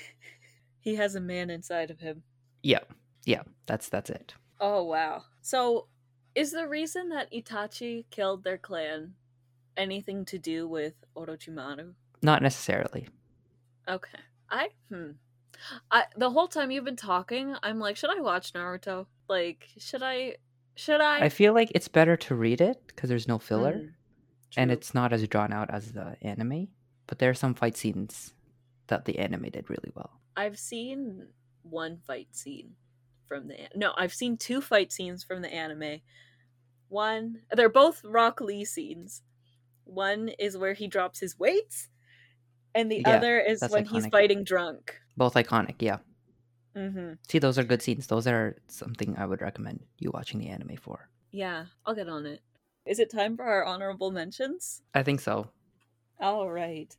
he 0.87 0.95
has 0.95 1.15
a 1.15 1.19
man 1.19 1.49
inside 1.49 1.91
of 1.91 1.99
him. 1.99 2.23
Yeah. 2.63 2.79
Yeah. 3.25 3.41
That's 3.65 3.89
that's 3.89 4.09
it. 4.09 4.35
Oh 4.61 4.83
wow. 4.83 5.25
So 5.41 5.87
is 6.33 6.53
the 6.53 6.65
reason 6.65 7.09
that 7.09 7.29
Itachi 7.33 8.05
killed 8.09 8.45
their 8.45 8.57
clan 8.57 9.15
anything 9.75 10.23
to 10.23 10.39
do 10.39 10.65
with 10.65 10.93
Orochimaru? 11.13 11.93
Not 12.21 12.41
necessarily. 12.41 13.09
Okay. 13.89 14.19
I 14.49 14.69
hmm. 14.89 15.11
I 15.91 16.05
the 16.15 16.29
whole 16.29 16.47
time 16.47 16.71
you've 16.71 16.85
been 16.85 16.95
talking, 16.95 17.53
I'm 17.61 17.79
like, 17.79 17.97
should 17.97 18.17
I 18.17 18.21
watch 18.21 18.53
Naruto? 18.53 19.07
Like, 19.27 19.67
should 19.77 20.01
I 20.01 20.37
should 20.75 21.01
I 21.01 21.25
I 21.25 21.29
feel 21.29 21.53
like 21.53 21.69
it's 21.75 21.89
better 21.89 22.15
to 22.15 22.35
read 22.35 22.61
it 22.61 22.81
because 22.87 23.09
there's 23.09 23.27
no 23.27 23.39
filler 23.39 23.73
Mm, 23.73 23.91
and 24.55 24.71
it's 24.71 24.93
not 24.93 25.11
as 25.11 25.27
drawn 25.27 25.51
out 25.51 25.69
as 25.69 25.91
the 25.91 26.15
anime. 26.21 26.69
But 27.07 27.19
there 27.19 27.29
are 27.29 27.41
some 27.43 27.55
fight 27.55 27.75
scenes 27.75 28.33
that 28.87 29.03
the 29.03 29.19
anime 29.19 29.49
did 29.49 29.69
really 29.69 29.91
well. 29.93 30.21
I've 30.37 30.59
seen 30.59 31.29
one 31.63 31.97
fight 31.99 32.29
scene 32.35 32.75
from 33.27 33.49
the 33.49 33.57
no, 33.75 33.93
I've 33.97 34.13
seen 34.13 34.37
two 34.37 34.61
fight 34.61 34.93
scenes 34.93 35.23
from 35.25 35.41
the 35.41 35.53
anime. 35.53 36.01
One, 36.89 37.41
they're 37.51 37.69
both 37.69 38.03
Rock 38.05 38.41
Lee 38.41 38.65
scenes. 38.65 39.23
One 39.85 40.29
is 40.29 40.57
where 40.57 40.73
he 40.73 40.87
drops 40.87 41.19
his 41.19 41.39
weights, 41.39 41.89
and 42.75 42.91
the 42.91 43.03
Yeah, 43.05 43.17
other 43.17 43.39
is 43.39 43.67
when 43.69 43.85
he's 43.85 44.07
fighting 44.07 44.43
drunk. 44.45 45.01
Both 45.17 45.33
iconic, 45.35 45.81
yeah. 45.81 45.99
hmm 46.75 47.13
See, 47.29 47.39
those 47.39 47.57
are 47.59 47.63
good 47.63 47.81
scenes. 47.81 48.07
Those 48.07 48.27
are 48.27 48.55
something 48.67 49.17
I 49.17 49.25
would 49.25 49.41
recommend 49.41 49.85
you 49.99 50.11
watching 50.13 50.39
the 50.39 50.47
anime 50.47 50.77
for. 50.77 51.09
Yeah, 51.31 51.67
I'll 51.85 51.95
get 51.95 52.09
on 52.09 52.25
it. 52.25 52.41
Is 52.85 52.99
it 52.99 53.09
time 53.09 53.37
for 53.37 53.43
our 53.45 53.63
honorable 53.65 54.11
mentions? 54.11 54.81
I 54.93 55.03
think 55.03 55.21
so. 55.21 55.51
All 56.19 56.49
right. 56.51 56.95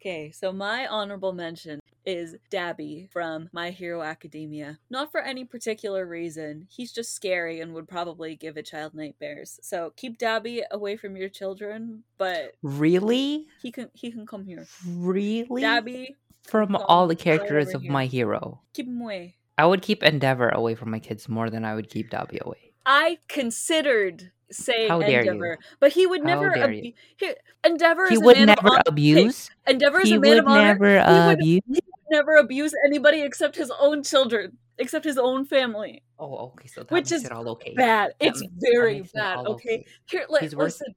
Okay, 0.00 0.30
so 0.32 0.52
my 0.52 0.86
honorable 0.86 1.32
mention 1.34 1.80
is 2.04 2.36
Dabi 2.50 3.10
from 3.10 3.48
My 3.52 3.70
Hero 3.70 4.02
Academia. 4.02 4.78
Not 4.90 5.10
for 5.12 5.20
any 5.20 5.44
particular 5.44 6.06
reason. 6.06 6.66
He's 6.70 6.92
just 6.92 7.14
scary 7.14 7.60
and 7.60 7.72
would 7.74 7.88
probably 7.88 8.34
give 8.36 8.56
a 8.56 8.62
child 8.62 8.94
nightmares. 8.94 9.58
So 9.62 9.92
keep 9.96 10.18
Dabi 10.18 10.62
away 10.70 10.96
from 10.96 11.16
your 11.16 11.28
children, 11.28 12.04
but 12.18 12.52
Really? 12.62 13.46
he 13.60 13.70
can 13.70 13.90
he 13.94 14.10
can 14.10 14.26
come 14.26 14.44
here. 14.44 14.66
Really? 14.86 15.62
Dabi, 15.62 16.14
From 16.42 16.76
all 16.76 17.06
the 17.06 17.16
characters 17.16 17.74
of 17.74 17.82
here. 17.82 17.92
My 17.92 18.06
Hero, 18.06 18.60
keep 18.74 18.86
him 18.86 19.00
away. 19.00 19.36
I 19.58 19.66
would 19.66 19.82
keep 19.82 20.02
Endeavor 20.02 20.48
away 20.48 20.74
from 20.74 20.90
my 20.90 20.98
kids 20.98 21.28
more 21.28 21.50
than 21.50 21.64
I 21.64 21.74
would 21.74 21.88
keep 21.90 22.10
Dabi 22.10 22.40
away. 22.40 22.72
I 22.84 23.18
considered 23.28 24.32
saying 24.52 24.88
How. 24.88 25.00
Endeavor, 25.00 25.58
but 25.80 25.92
he 25.92 26.06
would 26.06 26.22
never. 26.24 26.54
you. 26.70 26.92
he- 27.16 27.34
Endeavor 27.64 28.06
He 28.08 28.14
is 28.14 28.20
a 28.20 28.24
would 28.24 28.36
man 28.36 28.46
never 28.46 28.68
honor. 28.68 28.82
abuse. 28.86 29.50
Endeavor 29.66 30.00
is 30.00 30.08
He 30.08 30.14
a 30.14 30.20
man 30.20 30.30
would 30.30 30.38
of 30.40 30.46
honor. 30.46 30.62
never 30.62 30.86
He 31.00 31.26
would- 31.26 31.38
abuse. 31.38 31.80
never 32.10 32.36
abuse 32.36 32.74
anybody 32.84 33.22
except 33.22 33.56
his 33.56 33.72
own 33.80 34.02
children, 34.02 34.58
except 34.78 35.04
his 35.04 35.16
own 35.18 35.44
family. 35.46 36.02
Oh, 36.18 36.52
okay. 36.54 36.68
So 36.68 36.82
Which 36.82 36.90
makes 36.90 37.12
is 37.12 37.24
it 37.24 37.32
all 37.32 37.48
okay. 37.50 37.74
Bad. 37.74 38.12
That 38.20 38.26
It's 38.28 38.42
ma- 38.42 38.48
that 38.58 38.70
very 38.72 38.94
makes 39.00 39.08
it 39.10 39.14
bad. 39.14 39.36
all 39.38 39.52
Okay. 39.54 39.84
Here, 40.06 40.26
li- 40.28 40.40
He's 40.40 40.54
worse- 40.54 40.80
listen. 40.80 40.94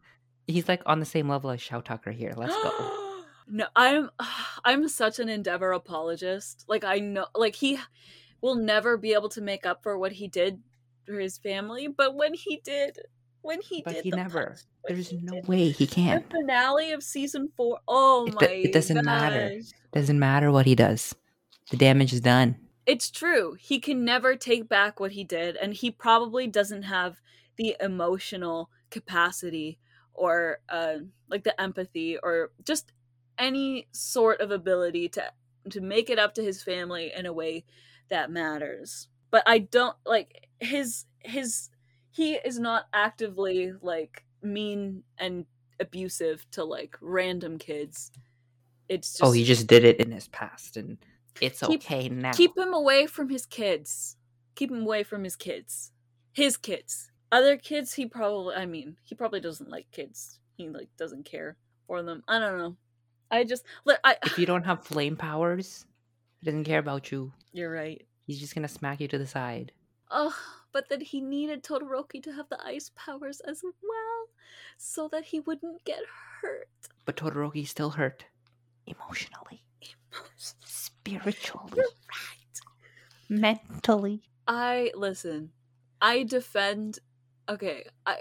He's 0.48 0.68
like 0.68 0.82
on 0.86 1.00
the 1.00 1.06
same 1.06 1.28
level 1.30 1.50
as 1.50 1.62
Shou 1.62 1.82
Tucker 1.82 2.12
here. 2.12 2.34
Let's 2.38 2.54
go. 2.54 3.24
no, 3.48 3.66
I'm 3.76 4.10
I'm 4.66 4.88
such 4.88 5.20
an 5.20 5.30
Endeavor 5.30 5.72
apologist. 5.72 6.66
Like 6.68 6.84
I 6.84 7.00
know 7.00 7.28
like 7.34 7.56
he 7.56 7.80
will 8.42 8.56
never 8.56 8.98
be 8.98 9.14
able 9.14 9.30
to 9.30 9.42
make 9.42 9.66
up 9.66 9.82
for 9.84 9.98
what 9.98 10.12
he 10.12 10.28
did 10.28 10.62
for 11.06 11.20
his 11.20 11.38
family, 11.38 11.88
but 11.88 12.16
when 12.16 12.34
he 12.34 12.58
did 12.64 13.00
when 13.46 13.62
he 13.62 13.82
But 13.82 13.96
did 13.96 14.04
he 14.06 14.10
the 14.12 14.18
never. 14.18 14.58
There's 14.88 15.10
he 15.10 15.18
no 15.18 15.34
did 15.36 15.48
way 15.48 15.70
he 15.70 15.88
can. 15.88 16.24
the 16.30 16.38
finale 16.38 16.92
of 16.92 17.04
season 17.04 17.50
4. 17.56 17.80
Oh 17.88 18.26
It 18.28 18.34
my 18.34 18.48
it 18.48 18.74
doesn't 18.74 19.04
matter. 19.06 19.56
gosh. 19.56 19.72
Doesn't 19.94 20.20
matter 20.20 20.52
what 20.52 20.66
he 20.66 20.76
does. 20.76 21.16
The 21.72 21.78
damage 21.78 22.14
is 22.14 22.22
done. 22.22 22.58
It's 22.86 23.10
true. 23.10 23.56
He 23.60 23.80
can 23.80 24.06
never 24.06 24.36
take 24.36 24.70
back 24.70 25.00
what 25.00 25.14
he 25.14 25.24
did, 25.24 25.56
and 25.56 25.74
he 25.74 25.90
probably 25.90 26.46
doesn't 26.48 26.84
have 26.84 27.20
the 27.58 27.76
emotional 27.80 28.70
capacity 28.92 29.80
or 30.14 30.60
uh, 30.70 30.98
like 31.30 31.44
the 31.44 31.60
empathy 31.60 32.18
or 32.22 32.52
just 32.64 32.92
any 33.38 33.88
sort 33.92 34.40
of 34.42 34.52
ability 34.52 35.10
to 35.10 35.24
to 35.72 35.82
make 35.82 36.10
it 36.12 36.20
up 36.20 36.36
to 36.36 36.44
his 36.44 36.62
family 36.62 37.12
in 37.16 37.26
a 37.26 37.34
way 37.34 37.66
that 38.10 38.30
matters. 38.30 39.08
But 39.32 39.44
I 39.48 39.60
don't 39.60 39.98
like 40.06 40.48
his 40.60 41.06
his 41.20 41.70
he 42.16 42.36
is 42.36 42.58
not 42.60 42.86
actively 42.94 43.74
like 43.82 44.24
mean 44.42 45.04
and 45.18 45.46
abusive 45.82 46.46
to 46.52 46.64
like 46.64 46.96
random 47.02 47.58
kids. 47.58 48.12
It's 48.88 49.12
just 49.12 49.24
oh, 49.24 49.32
he 49.32 49.44
just 49.44 49.68
did 49.68 49.84
it 49.84 50.00
in 50.00 50.12
his 50.12 50.28
past, 50.30 50.78
and 50.78 50.98
it's 51.42 51.60
Keep- 51.60 51.82
okay 51.84 52.08
now. 52.10 52.32
keep 52.32 52.58
him 52.58 52.74
away 52.74 53.06
from 53.08 53.30
his 53.30 53.46
kids. 53.46 54.16
Keep 54.56 54.72
him 54.72 54.84
away 54.84 55.04
from 55.04 55.24
his 55.26 55.36
kids. 55.36 55.92
His 56.32 56.56
kids. 56.56 57.12
Other 57.32 57.58
kids, 57.58 57.94
he 57.94 58.06
probably. 58.06 58.56
I 58.56 58.66
mean, 58.66 58.96
he 59.04 59.16
probably 59.16 59.42
doesn't 59.42 59.70
like 59.70 59.92
kids. 59.92 60.40
He 60.56 60.70
like 60.70 60.88
doesn't 60.98 61.26
care 61.26 61.58
for 61.88 62.02
them. 62.02 62.24
I 62.30 62.40
don't 62.40 62.58
know. 62.58 62.78
I 63.30 63.44
just. 63.44 63.66
Look, 63.86 64.00
I. 64.06 64.16
if 64.24 64.40
you 64.40 64.46
don't 64.46 64.64
have 64.64 64.86
flame 64.86 65.18
powers, 65.18 65.86
he 66.40 66.46
doesn't 66.46 66.64
care 66.64 66.80
about 66.80 67.12
you. 67.12 67.34
You're 67.52 67.72
right. 67.72 68.06
He's 68.26 68.40
just 68.40 68.56
gonna 68.56 68.70
smack 68.70 69.02
you 69.02 69.08
to 69.10 69.18
the 69.18 69.28
side. 69.28 69.74
Oh, 70.12 70.34
but 70.76 70.90
that 70.90 71.02
he 71.02 71.22
needed 71.22 71.64
Todoroki 71.64 72.22
to 72.22 72.34
have 72.34 72.50
the 72.50 72.62
ice 72.62 72.92
powers 72.98 73.40
as 73.40 73.64
well, 73.64 74.28
so 74.76 75.08
that 75.08 75.24
he 75.24 75.40
wouldn't 75.40 75.86
get 75.86 76.02
hurt. 76.42 76.68
But 77.06 77.16
Todoroki's 77.16 77.70
still 77.70 77.92
hurt. 77.92 78.26
Emotionally, 78.86 79.64
spiritually, 80.66 81.72
You're 81.78 81.86
right. 81.86 82.60
mentally. 83.30 84.24
I 84.50 84.92
listen. 84.96 85.52
I 86.02 86.24
defend. 86.24 87.00
Okay, 87.48 87.86
I. 88.06 88.20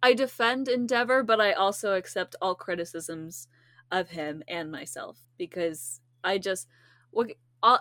I 0.00 0.14
defend 0.14 0.68
Endeavor, 0.68 1.24
but 1.24 1.40
I 1.40 1.54
also 1.54 1.94
accept 1.94 2.36
all 2.40 2.54
criticisms 2.54 3.48
of 3.90 4.10
him 4.10 4.44
and 4.46 4.70
myself 4.70 5.18
because 5.38 6.02
I 6.22 6.36
just, 6.36 6.68
what, 7.10 7.32
uh, 7.62 7.78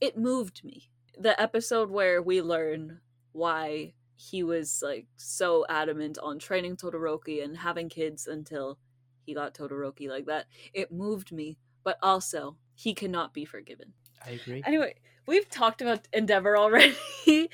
it 0.00 0.18
moved 0.18 0.64
me. 0.64 0.90
The 1.22 1.40
episode 1.40 1.90
where 1.90 2.20
we 2.20 2.42
learn 2.42 3.00
why 3.30 3.94
he 4.16 4.42
was 4.42 4.82
like 4.84 5.06
so 5.16 5.64
adamant 5.68 6.18
on 6.20 6.40
training 6.40 6.76
Todoroki 6.76 7.44
and 7.44 7.56
having 7.56 7.88
kids 7.88 8.26
until 8.26 8.78
he 9.24 9.32
got 9.32 9.54
Todoroki 9.54 10.08
like 10.08 10.26
that, 10.26 10.46
it 10.74 10.90
moved 10.90 11.30
me. 11.30 11.58
But 11.84 11.98
also, 12.02 12.56
he 12.74 12.92
cannot 12.92 13.32
be 13.32 13.44
forgiven. 13.44 13.92
I 14.24 14.30
agree. 14.30 14.62
Anyway, 14.66 14.94
we've 15.26 15.48
talked 15.48 15.80
about 15.80 16.08
Endeavor 16.12 16.56
already 16.56 16.96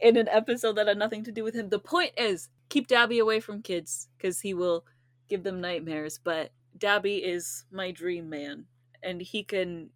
in 0.00 0.16
an 0.18 0.28
episode 0.28 0.76
that 0.76 0.88
had 0.88 0.98
nothing 0.98 1.24
to 1.24 1.32
do 1.32 1.44
with 1.44 1.54
him. 1.54 1.70
The 1.70 1.78
point 1.78 2.12
is, 2.18 2.50
keep 2.68 2.88
Dabi 2.88 3.20
away 3.20 3.40
from 3.40 3.62
kids 3.62 4.08
because 4.18 4.40
he 4.40 4.52
will 4.52 4.84
give 5.28 5.44
them 5.44 5.62
nightmares. 5.62 6.20
But 6.22 6.52
Dabi 6.78 7.22
is 7.22 7.64
my 7.70 7.90
dream 7.90 8.28
man, 8.28 8.66
and 9.02 9.22
he 9.22 9.44
can 9.44 9.90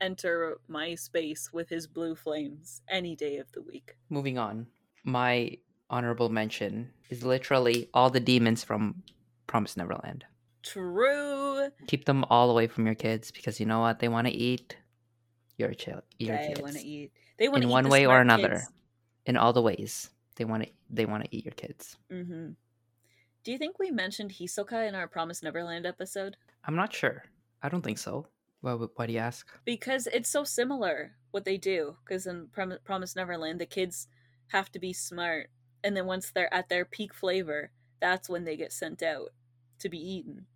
enter 0.00 0.58
my 0.68 0.94
space 0.94 1.50
with 1.52 1.68
his 1.68 1.86
blue 1.86 2.14
flames 2.14 2.82
any 2.88 3.16
day 3.16 3.38
of 3.38 3.50
the 3.52 3.62
week. 3.62 3.96
Moving 4.08 4.38
on. 4.38 4.66
My 5.04 5.58
honorable 5.90 6.28
mention 6.28 6.90
is 7.10 7.24
literally 7.24 7.88
all 7.94 8.10
the 8.10 8.20
demons 8.20 8.64
from 8.64 9.02
Promise 9.46 9.76
Neverland. 9.76 10.24
True. 10.62 11.68
Keep 11.86 12.04
them 12.04 12.24
all 12.28 12.50
away 12.50 12.66
from 12.66 12.84
your 12.86 12.94
kids 12.94 13.30
because 13.30 13.58
you 13.60 13.66
know 13.66 13.80
what? 13.80 13.98
They 14.00 14.08
want 14.08 14.26
to 14.26 14.32
eat 14.32 14.76
your 15.56 15.72
child. 15.72 16.02
Your 16.18 16.36
They 16.36 16.48
kids. 16.48 16.60
want 16.60 16.74
to 16.76 16.86
eat. 16.86 17.12
They 17.38 17.48
want 17.48 17.62
in 17.62 17.68
one 17.70 17.88
way 17.88 18.06
or 18.06 18.20
another. 18.20 18.62
In 19.26 19.36
all 19.36 19.52
the 19.52 19.62
ways, 19.62 20.10
they 20.36 20.44
want 20.44 20.64
to. 20.64 20.70
They 20.90 21.06
want 21.06 21.24
to 21.24 21.36
eat 21.36 21.44
your 21.44 21.52
kids. 21.54 21.96
Mm-hmm. 22.12 22.50
Do 23.44 23.52
you 23.52 23.58
think 23.58 23.78
we 23.78 23.90
mentioned 23.90 24.32
Hisoka 24.32 24.86
in 24.88 24.94
our 24.94 25.06
Promise 25.08 25.42
Neverland 25.42 25.86
episode? 25.86 26.36
I'm 26.64 26.76
not 26.76 26.92
sure. 26.92 27.24
I 27.62 27.68
don't 27.68 27.82
think 27.82 27.98
so. 27.98 28.26
Why, 28.60 28.72
why 28.74 29.06
do 29.06 29.12
you 29.12 29.18
ask? 29.20 29.46
because 29.64 30.06
it's 30.08 30.28
so 30.28 30.44
similar 30.44 31.12
what 31.30 31.44
they 31.44 31.56
do 31.58 31.96
because 32.04 32.26
in 32.26 32.48
Prom- 32.48 32.78
promise 32.84 33.14
neverland 33.16 33.60
the 33.60 33.66
kids 33.66 34.08
have 34.48 34.70
to 34.72 34.78
be 34.78 34.92
smart 34.92 35.50
and 35.84 35.96
then 35.96 36.06
once 36.06 36.30
they're 36.30 36.52
at 36.52 36.68
their 36.68 36.84
peak 36.84 37.14
flavor 37.14 37.70
that's 38.00 38.28
when 38.28 38.44
they 38.44 38.56
get 38.56 38.72
sent 38.72 39.02
out 39.02 39.30
to 39.78 39.88
be 39.88 39.98
eaten 39.98 40.46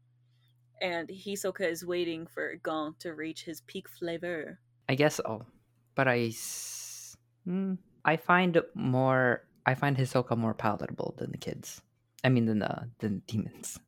and 0.80 1.08
hisoka 1.08 1.62
is 1.68 1.84
waiting 1.84 2.26
for 2.26 2.54
gon 2.56 2.94
to 2.98 3.14
reach 3.14 3.44
his 3.44 3.60
peak 3.62 3.88
flavor 3.88 4.58
I 4.88 4.94
guess 4.94 5.14
so, 5.16 5.46
but 5.94 6.08
I, 6.08 6.26
s- 6.26 7.16
mm, 7.48 7.78
I 8.04 8.16
find 8.16 8.60
more. 8.74 9.46
I 9.64 9.74
find 9.74 9.96
Hisoka 9.96 10.36
more 10.36 10.52
palatable 10.54 11.14
than 11.16 11.30
the 11.30 11.38
kids. 11.38 11.80
I 12.24 12.28
mean, 12.28 12.44
than 12.46 12.58
the 12.58 12.90
than 12.98 13.22
demons. 13.26 13.78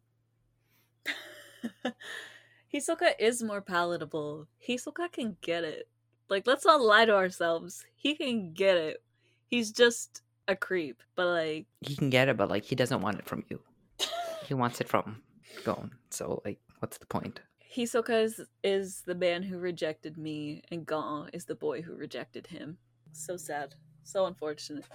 hisoka 2.74 3.12
is 3.18 3.42
more 3.42 3.60
palatable 3.60 4.48
hisoka 4.68 5.10
can 5.12 5.36
get 5.40 5.62
it 5.62 5.88
like 6.28 6.46
let's 6.46 6.64
not 6.64 6.80
lie 6.80 7.04
to 7.04 7.14
ourselves 7.14 7.84
he 7.94 8.14
can 8.14 8.52
get 8.52 8.76
it 8.76 9.04
He's 9.54 9.70
just 9.70 10.22
a 10.48 10.56
creep, 10.56 11.00
but 11.14 11.26
like 11.26 11.66
He 11.80 11.94
can 11.94 12.10
get 12.10 12.28
it, 12.28 12.36
but 12.36 12.50
like 12.50 12.64
he 12.64 12.74
doesn't 12.74 13.00
want 13.00 13.20
it 13.20 13.26
from 13.26 13.44
you. 13.48 13.60
He 14.48 14.52
wants 14.52 14.80
it 14.80 14.88
from 14.88 15.22
Gon. 15.64 15.92
So 16.10 16.42
like, 16.44 16.58
what's 16.80 16.98
the 16.98 17.06
point? 17.06 17.40
Hisoka 17.72 18.24
is, 18.24 18.40
is 18.64 19.02
the 19.06 19.14
man 19.14 19.44
who 19.44 19.58
rejected 19.58 20.18
me, 20.18 20.62
and 20.72 20.84
Gon 20.84 21.30
is 21.32 21.44
the 21.44 21.54
boy 21.54 21.82
who 21.82 21.94
rejected 21.94 22.48
him. 22.48 22.78
So 23.12 23.36
sad. 23.36 23.76
So 24.02 24.26
unfortunate. 24.26 24.86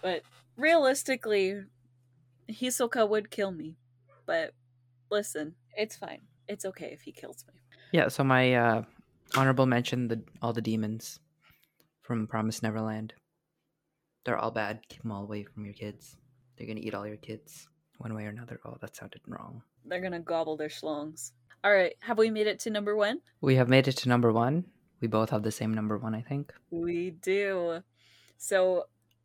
But 0.00 0.22
realistically, 0.56 1.64
Hisoka 2.50 3.06
would 3.06 3.30
kill 3.30 3.52
me. 3.52 3.76
But 4.24 4.54
listen, 5.10 5.56
it's 5.76 5.96
fine. 5.96 6.22
It's 6.48 6.64
okay 6.64 6.90
if 6.92 7.02
he 7.02 7.12
kills 7.12 7.44
me. 7.46 7.54
Yeah. 7.92 8.08
So 8.08 8.24
my 8.24 8.54
uh, 8.54 8.82
honorable 9.36 9.66
mention: 9.66 10.08
the 10.08 10.22
all 10.42 10.52
the 10.52 10.62
demons 10.62 11.20
from 12.02 12.26
Promise 12.26 12.62
Neverland. 12.62 13.14
They're 14.24 14.38
all 14.38 14.50
bad. 14.50 14.80
Keep 14.88 15.02
them 15.02 15.12
all 15.12 15.22
away 15.22 15.44
from 15.44 15.64
your 15.64 15.74
kids. 15.74 16.16
They're 16.56 16.66
gonna 16.66 16.80
eat 16.80 16.94
all 16.94 17.06
your 17.06 17.16
kids 17.16 17.68
one 17.98 18.14
way 18.14 18.24
or 18.24 18.30
another. 18.30 18.60
Oh, 18.64 18.76
that 18.80 18.96
sounded 18.96 19.20
wrong. 19.26 19.62
They're 19.84 20.00
gonna 20.00 20.20
gobble 20.20 20.56
their 20.56 20.68
schlongs. 20.68 21.32
All 21.64 21.72
right, 21.72 21.94
have 22.00 22.18
we 22.18 22.30
made 22.30 22.46
it 22.46 22.60
to 22.60 22.70
number 22.70 22.94
one? 22.96 23.20
We 23.40 23.56
have 23.56 23.68
made 23.68 23.88
it 23.88 23.96
to 23.98 24.08
number 24.08 24.32
one. 24.32 24.64
We 25.00 25.08
both 25.08 25.30
have 25.30 25.42
the 25.42 25.50
same 25.50 25.74
number 25.74 25.98
one, 25.98 26.14
I 26.14 26.22
think. 26.22 26.52
We 26.70 27.10
do. 27.10 27.82
So 28.36 28.84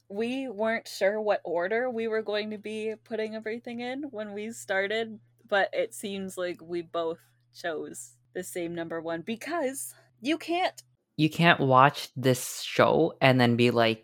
we 0.09 0.47
weren't 0.47 0.87
sure 0.87 1.21
what 1.21 1.41
order 1.43 1.89
we 1.89 2.07
were 2.07 2.21
going 2.21 2.51
to 2.51 2.57
be 2.57 2.95
putting 3.03 3.35
everything 3.35 3.79
in 3.79 4.03
when 4.11 4.33
we 4.33 4.51
started, 4.51 5.19
but 5.53 5.69
it 5.71 5.93
seems 5.93 6.35
like 6.35 6.59
we 6.63 6.81
both 6.81 7.19
chose 7.53 8.13
the 8.33 8.41
same 8.41 8.73
number 8.73 8.99
one 8.99 9.21
because 9.21 9.93
you 10.19 10.35
can't. 10.39 10.81
You 11.15 11.29
can't 11.29 11.59
watch 11.59 12.09
this 12.15 12.63
show 12.63 13.13
and 13.21 13.39
then 13.39 13.55
be 13.55 13.69
like, 13.69 14.03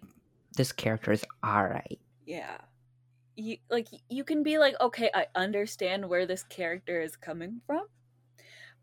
this 0.58 0.72
character 0.72 1.12
is 1.12 1.26
alright. 1.44 1.98
Yeah. 2.28 2.58
You, 3.36 3.58
like 3.68 3.88
you 4.10 4.24
can 4.26 4.44
be 4.44 4.58
like 4.58 4.76
okay 4.82 5.10
i 5.14 5.28
understand 5.34 6.10
where 6.10 6.26
this 6.26 6.44
character 6.44 7.02
is 7.02 7.16
coming 7.16 7.62
from 7.66 7.86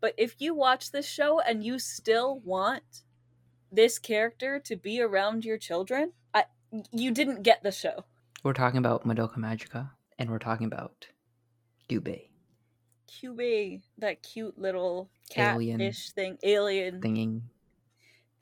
but 0.01 0.15
if 0.17 0.33
you 0.39 0.55
watch 0.55 0.91
this 0.91 1.05
show 1.05 1.39
and 1.39 1.63
you 1.63 1.77
still 1.77 2.39
want 2.39 3.03
this 3.71 3.99
character 3.99 4.59
to 4.61 4.75
be 4.75 4.99
around 4.99 5.45
your 5.45 5.59
children 5.59 6.13
I, 6.33 6.45
you 6.91 7.11
didn't 7.11 7.43
get 7.43 7.61
the 7.61 7.71
show 7.71 8.05
We're 8.43 8.53
talking 8.53 8.79
about 8.79 9.05
Madoka 9.05 9.37
Magica 9.37 9.91
and 10.17 10.31
we're 10.31 10.39
talking 10.39 10.65
about 10.65 11.05
Kyubey 11.87 12.29
Kyubey, 13.07 13.81
that 13.99 14.21
cute 14.23 14.57
little 14.59 15.09
Alien. 15.35 15.79
cat-ish 15.79 16.11
thing, 16.11 16.37
alien 16.43 17.01
thingy, 17.01 17.41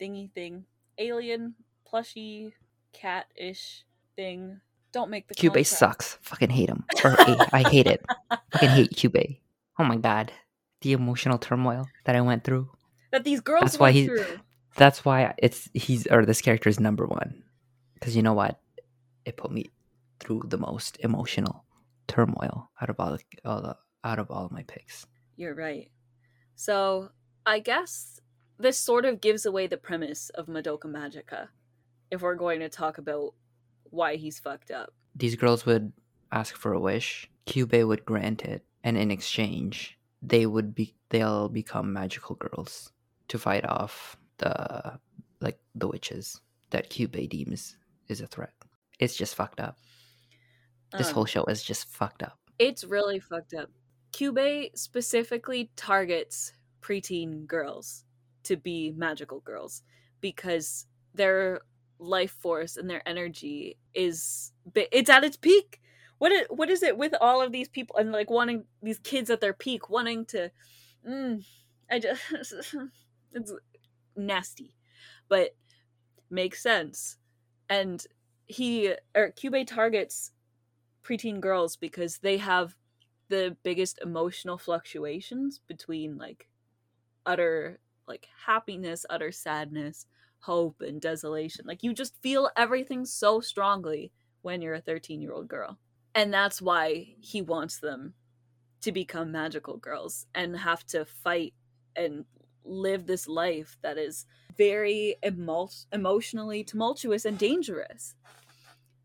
thingy 0.00 0.30
thing, 0.32 0.64
alien 0.98 1.54
plushy 1.84 2.52
cat-ish 2.92 3.84
thing. 4.16 4.60
Don't 4.92 5.10
make 5.10 5.28
the 5.28 5.34
contrast. 5.34 5.78
sucks. 5.78 6.18
Fucking 6.22 6.50
hate 6.50 6.68
him. 6.70 6.84
Or 7.04 7.14
I, 7.52 7.62
hate 7.68 7.86
it. 7.86 8.04
Fucking 8.52 8.68
hate 8.70 8.90
Kyubey. 8.92 9.40
Oh 9.78 9.84
my 9.84 9.96
god. 9.96 10.32
The 10.80 10.92
emotional 10.92 11.38
turmoil 11.38 11.86
that 12.04 12.16
I 12.16 12.20
went 12.22 12.44
through. 12.44 12.70
That 13.12 13.24
these 13.24 13.40
girls 13.40 13.62
That's 13.62 13.78
why 13.78 13.92
he- 13.92 14.06
through. 14.06 14.24
That's 14.76 15.04
why 15.04 15.34
it's 15.38 15.68
he's 15.72 16.06
or 16.06 16.24
this 16.26 16.42
character 16.42 16.68
is 16.68 16.78
number 16.78 17.06
one. 17.06 17.42
Because 17.94 18.14
you 18.14 18.22
know 18.22 18.34
what? 18.34 18.60
It 19.24 19.36
put 19.36 19.50
me 19.50 19.70
through 20.20 20.42
the 20.48 20.58
most 20.58 20.98
emotional 21.00 21.64
turmoil 22.08 22.70
out 22.80 22.90
of 22.90 22.96
all, 23.00 23.12
the, 23.16 23.20
all 23.44 23.62
the, 23.62 23.76
out 24.06 24.18
of 24.18 24.30
all 24.30 24.48
my 24.50 24.62
picks. 24.62 25.06
You're 25.36 25.54
right. 25.54 25.90
So 26.54 27.10
I 27.44 27.58
guess 27.58 28.20
this 28.58 28.78
sort 28.78 29.04
of 29.04 29.20
gives 29.20 29.44
away 29.44 29.66
the 29.66 29.76
premise 29.76 30.30
of 30.30 30.46
Madoka 30.46 30.84
Magica, 30.86 31.48
if 32.10 32.22
we're 32.22 32.36
going 32.36 32.60
to 32.60 32.68
talk 32.68 32.98
about 32.98 33.34
why 33.90 34.16
he's 34.16 34.38
fucked 34.38 34.70
up. 34.70 34.94
These 35.14 35.36
girls 35.36 35.66
would 35.66 35.92
ask 36.32 36.56
for 36.56 36.72
a 36.72 36.80
wish. 36.80 37.28
Kyubey 37.46 37.86
would 37.86 38.04
grant 38.04 38.42
it, 38.42 38.64
and 38.82 38.96
in 38.96 39.10
exchange, 39.10 39.98
they 40.22 40.46
would 40.46 40.74
be 40.74 40.94
they'll 41.10 41.48
become 41.48 41.92
magical 41.92 42.34
girls 42.36 42.92
to 43.28 43.38
fight 43.38 43.64
off 43.64 44.16
the 44.38 44.98
like 45.40 45.58
the 45.74 45.86
witches 45.88 46.40
that 46.70 46.90
Kyubey 46.90 47.28
deems 47.28 47.76
is 48.08 48.20
a 48.20 48.26
threat. 48.26 48.54
It's 48.98 49.16
just 49.16 49.34
fucked 49.34 49.60
up. 49.60 49.76
This 50.96 51.08
Um, 51.08 51.14
whole 51.14 51.24
show 51.26 51.44
is 51.44 51.62
just 51.62 51.88
fucked 51.88 52.22
up. 52.22 52.38
It's 52.58 52.82
really 52.84 53.20
fucked 53.20 53.54
up. 53.54 53.70
Kyubey 54.16 54.70
specifically 54.74 55.70
targets 55.76 56.52
preteen 56.80 57.46
girls 57.46 58.04
to 58.44 58.56
be 58.56 58.92
magical 58.96 59.40
girls 59.40 59.82
because 60.20 60.86
their 61.14 61.60
life 61.98 62.30
force 62.30 62.76
and 62.76 62.88
their 62.88 63.06
energy 63.06 63.76
is 63.94 64.52
it's 64.74 65.10
at 65.10 65.24
its 65.24 65.36
peak. 65.36 65.80
What 66.18 66.32
is, 66.32 66.46
what 66.48 66.70
is 66.70 66.82
it 66.82 66.96
with 66.96 67.12
all 67.20 67.42
of 67.42 67.52
these 67.52 67.68
people 67.68 67.96
and 67.96 68.10
like 68.10 68.30
wanting 68.30 68.64
these 68.82 68.98
kids 68.98 69.28
at 69.28 69.40
their 69.42 69.52
peak 69.52 69.90
wanting 69.90 70.24
to 70.26 70.50
mm, 71.06 71.44
I 71.90 71.98
just 71.98 72.22
it's 73.32 73.52
nasty 74.16 74.74
but 75.28 75.54
makes 76.30 76.62
sense. 76.62 77.18
And 77.68 78.02
he 78.46 78.94
or 79.14 79.32
Kyubey 79.32 79.66
targets 79.66 80.32
preteen 81.04 81.40
girls 81.40 81.76
because 81.76 82.18
they 82.18 82.38
have 82.38 82.74
the 83.28 83.56
biggest 83.62 83.98
emotional 84.02 84.58
fluctuations 84.58 85.60
between 85.66 86.16
like 86.16 86.48
utter 87.24 87.80
like 88.06 88.28
happiness, 88.46 89.04
utter 89.10 89.32
sadness, 89.32 90.06
hope 90.40 90.80
and 90.80 91.00
desolation. 91.00 91.64
Like 91.66 91.82
you 91.82 91.92
just 91.92 92.20
feel 92.22 92.50
everything 92.56 93.04
so 93.04 93.40
strongly 93.40 94.12
when 94.42 94.62
you're 94.62 94.74
a 94.74 94.80
13-year-old 94.80 95.48
girl. 95.48 95.78
And 96.14 96.32
that's 96.32 96.62
why 96.62 97.14
he 97.20 97.42
wants 97.42 97.78
them 97.78 98.14
to 98.82 98.92
become 98.92 99.32
magical 99.32 99.76
girls 99.76 100.26
and 100.34 100.56
have 100.56 100.86
to 100.86 101.04
fight 101.04 101.54
and 101.96 102.24
live 102.64 103.06
this 103.06 103.26
life 103.26 103.76
that 103.82 103.98
is 103.98 104.26
very 104.56 105.16
emo- 105.24 105.68
emotionally 105.92 106.62
tumultuous 106.62 107.24
and 107.24 107.38
dangerous. 107.38 108.14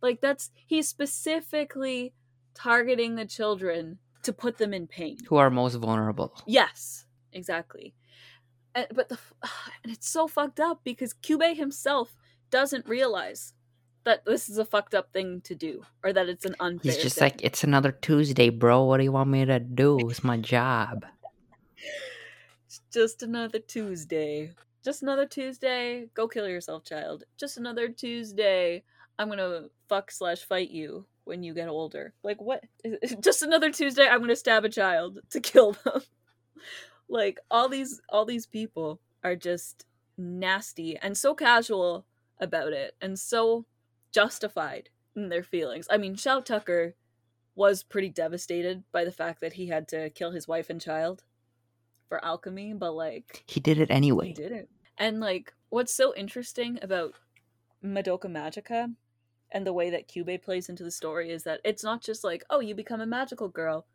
Like 0.02 0.22
that's 0.22 0.52
he's 0.68 0.88
specifically 0.88 2.14
targeting 2.54 3.16
the 3.16 3.26
children 3.26 4.00
to 4.24 4.34
put 4.34 4.58
them 4.58 4.74
in 4.74 4.88
pain. 4.88 5.18
Who 5.28 5.38
are 5.38 5.50
most 5.50 5.76
vulnerable? 5.76 6.34
Yes, 6.46 7.06
exactly. 7.34 7.94
And, 8.76 8.88
but 8.94 9.10
the 9.10 9.18
and 9.84 9.94
it's 9.94 10.10
so 10.10 10.28
fucked 10.28 10.60
up 10.60 10.82
because 10.84 11.14
Kyubey 11.14 11.56
himself 11.56 12.16
doesn't 12.50 12.88
realize 12.88 13.54
that 14.04 14.26
this 14.26 14.50
is 14.50 14.58
a 14.58 14.66
fucked 14.66 14.96
up 14.96 15.14
thing 15.14 15.42
to 15.42 15.56
do 15.56 15.84
or 16.04 16.12
that 16.12 16.28
it's 16.28 16.46
an 16.46 16.56
unfair. 16.60 16.92
He's 16.92 17.02
just 17.02 17.18
thing. 17.18 17.26
like, 17.26 17.44
it's 17.44 17.64
another 17.64 17.92
Tuesday, 17.92 18.50
bro. 18.50 18.84
What 18.84 18.98
do 18.98 19.04
you 19.04 19.12
want 19.12 19.30
me 19.30 19.46
to 19.46 19.60
do? 19.60 20.10
It's 20.10 20.24
my 20.24 20.38
job. 20.38 21.06
It's 22.66 22.82
just 22.94 23.22
another 23.22 23.60
Tuesday. 23.60 24.52
Just 24.84 25.04
another 25.04 25.28
Tuesday. 25.28 26.08
Go 26.16 26.28
kill 26.28 26.48
yourself, 26.48 26.84
child. 26.84 27.24
Just 27.38 27.58
another 27.58 27.90
Tuesday. 27.90 28.84
I'm 29.20 29.30
gonna 29.30 29.68
fuck 29.88 30.10
slash 30.10 30.40
fight 30.40 30.72
you 30.72 31.06
when 31.32 31.44
you 31.44 31.54
get 31.54 31.70
older. 31.70 32.14
Like 32.24 32.42
what? 32.42 32.66
Just 33.22 33.42
another 33.42 33.72
Tuesday. 33.72 34.06
I'm 34.06 34.20
gonna 34.20 34.36
stab 34.36 34.66
a 34.66 34.70
child 34.70 35.20
to 35.30 35.40
kill 35.40 35.78
them. 35.86 36.02
like 37.10 37.40
all 37.50 37.70
these 37.70 38.02
all 38.10 38.26
these 38.26 38.46
people 38.46 39.00
are 39.24 39.38
just 39.38 39.86
nasty 40.18 40.98
and 40.98 41.18
so 41.18 41.34
casual 41.34 42.06
about 42.38 42.74
it 42.74 42.96
and 43.02 43.18
so 43.18 43.66
justified 44.12 44.90
in 45.16 45.30
their 45.30 45.42
feelings. 45.42 45.88
I 45.90 45.98
mean, 45.98 46.16
Shou 46.16 46.42
Tucker 46.42 46.96
was 47.56 47.82
pretty 47.82 48.10
devastated 48.10 48.84
by 48.92 49.06
the 49.06 49.12
fact 49.12 49.40
that 49.40 49.54
he 49.54 49.68
had 49.68 49.88
to 49.90 50.10
kill 50.10 50.32
his 50.32 50.50
wife 50.50 50.70
and 50.70 50.82
child 50.82 51.24
for 52.10 52.24
alchemy, 52.26 52.74
but 52.74 52.92
like 52.94 53.46
He 53.48 53.62
did 53.62 53.80
it 53.80 53.90
anyway. 53.90 54.28
he 54.28 54.34
did 54.34 54.52
it. 54.52 54.70
And 54.98 55.22
like 55.22 55.54
what's 55.70 55.94
so 55.94 56.14
interesting 56.14 56.78
about 56.82 57.14
Madoka 57.82 58.26
Magica 58.26 58.94
and 59.52 59.66
the 59.66 59.74
way 59.74 59.90
that 59.90 60.08
Kyubey 60.08 60.42
plays 60.42 60.70
into 60.70 60.84
the 60.84 60.92
story 60.92 61.32
is 61.32 61.44
that 61.44 61.62
it's 61.64 61.84
not 61.84 62.02
just 62.02 62.24
like, 62.24 62.44
oh, 62.50 62.60
you 62.60 62.74
become 62.76 63.02
a 63.02 63.06
magical 63.06 63.50
girl 63.50 63.86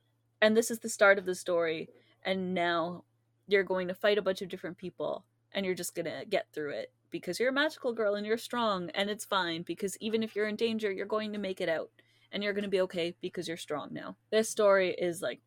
and 0.41 0.57
this 0.57 0.71
is 0.71 0.81
the 0.81 0.89
start 0.89 1.19
of 1.19 1.25
the 1.25 1.35
story 1.35 1.89
and 2.25 2.55
now 2.55 3.05
you're 3.47 3.63
going 3.63 3.89
to 3.89 3.95
fight 3.95 4.19
a 4.19 4.23
bunch 4.23 4.43
of 4.43 4.49
different 4.49 4.77
people 4.77 5.25
and 5.53 5.65
you're 5.65 5.75
just 5.75 5.95
to 6.07 6.25
get 6.29 6.47
through 6.53 6.71
it 6.71 6.93
because 7.11 7.41
you're 7.41 7.51
a 7.51 7.53
magical 7.53 7.93
girl 7.93 8.15
and 8.15 8.27
you're 8.27 8.37
strong 8.37 8.91
and 8.91 9.09
it's 9.09 9.25
fine 9.25 9.63
because 9.63 9.97
even 10.01 10.23
if 10.23 10.37
you're 10.37 10.49
in 10.49 10.57
danger, 10.57 10.91
you're 10.91 11.07
going 11.07 11.33
to 11.33 11.39
make 11.39 11.61
it 11.61 11.69
out 11.69 11.91
and 12.33 12.43
you're 12.43 12.53
to 12.65 12.69
be 12.69 12.81
okay 12.81 13.15
because 13.23 13.49
you're 13.49 13.57
strong 13.57 13.89
now. 13.93 14.17
This 14.31 14.51
story 14.51 14.91
is 14.91 15.23
like 15.23 15.41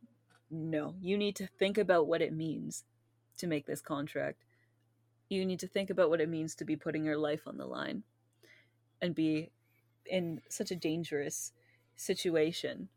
no, 0.52 0.96
you 1.00 1.18
need 1.18 1.36
to 1.36 1.48
think 1.48 1.78
about 1.78 2.08
what 2.08 2.22
it 2.22 2.34
means 2.34 2.84
to 3.38 3.48
make 3.48 3.68
this 3.68 3.82
contract. 3.82 4.46
You 5.30 5.46
need 5.46 5.60
to 5.60 5.68
think 5.68 5.92
about 5.92 6.10
what 6.10 6.22
it 6.22 6.30
means 6.30 6.56
to 6.56 6.66
be 6.66 6.76
putting 6.76 7.06
your 7.06 7.18
life 7.18 7.42
on 7.46 7.58
the 7.58 7.68
line 7.68 8.04
and 9.02 9.14
be 9.14 9.52
in 10.10 10.42
such 10.50 10.72
a 10.72 10.76
dangerous 10.76 11.52
situation. 11.96 12.90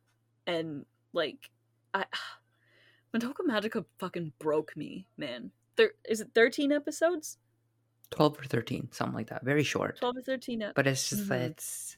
And 0.46 0.84
like 1.12 1.50
I 1.94 2.04
Madoka 3.14 3.40
Magica 3.46 3.84
fucking 3.98 4.32
broke 4.38 4.76
me, 4.76 5.06
man. 5.16 5.50
There 5.76 5.92
is 6.08 6.20
it 6.20 6.28
13 6.34 6.72
episodes? 6.72 7.38
12 8.10 8.40
or 8.40 8.44
13, 8.44 8.88
something 8.92 9.14
like 9.14 9.28
that. 9.30 9.42
Very 9.44 9.62
short. 9.62 9.98
12 9.98 10.16
or 10.18 10.22
13 10.22 10.62
ep- 10.62 10.74
But 10.74 10.86
it's 10.86 11.08
just 11.10 11.28
Mhm. 11.28 11.40
it's 11.50 11.96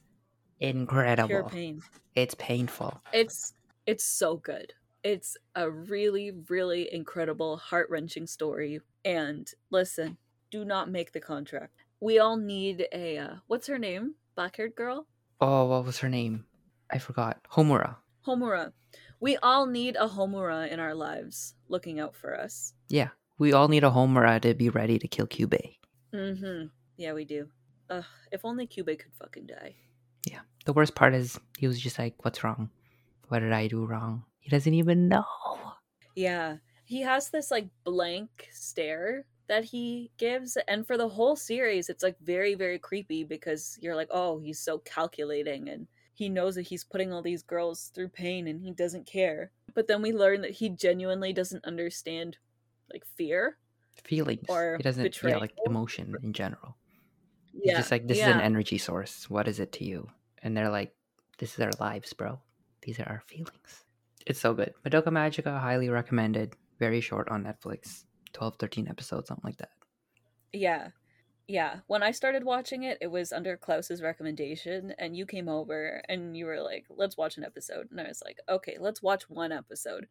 incredible. 0.59 1.27
pure 1.27 1.49
pain. 1.49 1.81
It's 2.15 2.35
painful. 2.35 3.01
It's 3.13 3.53
it's 3.85 4.03
so 4.03 4.37
good. 4.37 4.73
It's 5.03 5.37
a 5.55 5.69
really 5.69 6.31
really 6.49 6.91
incredible 6.93 7.57
heart-wrenching 7.57 8.27
story 8.27 8.79
and 9.03 9.49
listen, 9.69 10.17
do 10.51 10.65
not 10.65 10.89
make 10.89 11.11
the 11.11 11.19
contract. 11.19 11.73
We 11.99 12.17
all 12.19 12.37
need 12.37 12.87
a 12.91 13.17
uh, 13.17 13.35
what's 13.47 13.67
her 13.67 13.77
name? 13.77 14.15
Black-haired 14.35 14.75
girl? 14.75 15.07
Oh, 15.41 15.65
what 15.65 15.85
was 15.85 15.99
her 15.99 16.09
name? 16.09 16.45
I 16.91 16.97
forgot. 16.99 17.39
Homura. 17.51 17.95
Homura. 18.25 18.73
We 19.19 19.37
all 19.37 19.65
need 19.65 19.95
a 19.95 20.07
Homura 20.07 20.69
in 20.69 20.79
our 20.79 20.93
lives 20.93 21.55
looking 21.67 21.99
out 21.99 22.15
for 22.15 22.37
us. 22.39 22.73
Yeah. 22.89 23.09
We 23.37 23.53
all 23.53 23.67
need 23.67 23.83
a 23.83 23.89
Homura 23.91 24.41
to 24.41 24.53
be 24.53 24.69
ready 24.69 24.99
to 24.99 25.07
kill 25.07 25.27
Kyubey. 25.27 25.77
Mhm. 26.13 26.69
Yeah, 26.97 27.13
we 27.13 27.25
do. 27.25 27.49
Ugh, 27.89 28.05
if 28.31 28.45
only 28.45 28.67
Kyubey 28.67 28.97
could 28.99 29.13
fucking 29.19 29.47
die. 29.47 29.75
Yeah. 30.29 30.41
The 30.65 30.73
worst 30.73 30.95
part 30.95 31.13
is 31.13 31.39
he 31.57 31.67
was 31.67 31.79
just 31.79 31.99
like, 31.99 32.23
What's 32.23 32.43
wrong? 32.43 32.69
What 33.27 33.39
did 33.39 33.51
I 33.53 33.67
do 33.67 33.85
wrong? 33.85 34.23
He 34.39 34.49
doesn't 34.49 34.73
even 34.73 35.07
know. 35.07 35.25
Yeah. 36.15 36.57
He 36.85 37.01
has 37.01 37.29
this 37.29 37.51
like 37.51 37.67
blank 37.83 38.49
stare 38.51 39.25
that 39.47 39.65
he 39.65 40.11
gives 40.17 40.57
and 40.67 40.85
for 40.87 40.97
the 40.97 41.09
whole 41.09 41.35
series 41.35 41.89
it's 41.89 42.03
like 42.03 42.17
very 42.19 42.55
very 42.55 42.79
creepy 42.79 43.23
because 43.23 43.77
you're 43.81 43.95
like, 43.95 44.09
"Oh, 44.11 44.39
he's 44.39 44.59
so 44.59 44.79
calculating 44.79 45.69
and 45.69 45.87
he 46.13 46.29
knows 46.29 46.55
that 46.55 46.63
he's 46.63 46.83
putting 46.83 47.11
all 47.13 47.21
these 47.21 47.43
girls 47.43 47.91
through 47.93 48.09
pain 48.09 48.47
and 48.47 48.61
he 48.61 48.71
doesn't 48.71 49.05
care." 49.05 49.51
But 49.73 49.87
then 49.87 50.01
we 50.01 50.13
learn 50.13 50.41
that 50.41 50.51
he 50.51 50.69
genuinely 50.69 51.33
doesn't 51.33 51.65
understand 51.65 52.37
like 52.91 53.05
fear. 53.17 53.57
Feelings. 54.03 54.45
Or 54.49 54.77
he 54.77 54.83
doesn't 54.83 55.23
yeah, 55.23 55.37
like 55.37 55.53
emotion 55.65 56.15
in 56.21 56.33
general. 56.33 56.75
He's 57.51 57.61
Yeah. 57.65 57.77
just 57.77 57.91
like, 57.91 58.07
This 58.07 58.19
is 58.19 58.27
an 58.27 58.41
energy 58.41 58.77
source. 58.77 59.29
What 59.29 59.47
is 59.47 59.59
it 59.59 59.71
to 59.73 59.85
you? 59.85 60.09
And 60.43 60.55
they're 60.55 60.69
like, 60.69 60.93
This 61.37 61.53
is 61.53 61.59
our 61.61 61.71
lives, 61.79 62.13
bro. 62.13 62.39
These 62.81 62.99
are 62.99 63.07
our 63.07 63.21
feelings. 63.25 63.85
It's 64.27 64.39
so 64.39 64.53
good. 64.53 64.73
Madoka 64.85 65.07
Magica, 65.07 65.59
highly 65.59 65.89
recommended. 65.89 66.55
Very 66.79 67.01
short 67.01 67.29
on 67.29 67.43
Netflix. 67.43 68.03
12, 68.35 68.57
13 68.59 68.87
episodes, 68.87 69.29
something 69.29 69.43
like 69.43 69.57
that. 69.57 69.71
Yeah. 70.53 70.89
Yeah. 71.47 71.77
When 71.87 72.03
I 72.03 72.11
started 72.11 72.43
watching 72.43 72.83
it, 72.83 72.97
it 73.01 73.07
was 73.07 73.31
under 73.31 73.55
Klaus's 73.55 74.01
recommendation, 74.01 74.93
and 74.99 75.15
you 75.15 75.25
came 75.25 75.47
over 75.47 76.01
and 76.09 76.35
you 76.35 76.45
were 76.45 76.61
like, 76.61 76.85
let's 76.89 77.17
watch 77.17 77.37
an 77.37 77.43
episode. 77.43 77.87
And 77.91 78.01
I 78.01 78.07
was 78.07 78.21
like, 78.23 78.39
okay, 78.49 78.77
let's 78.79 79.01
watch 79.01 79.29
one 79.29 79.51
episode. 79.51 80.07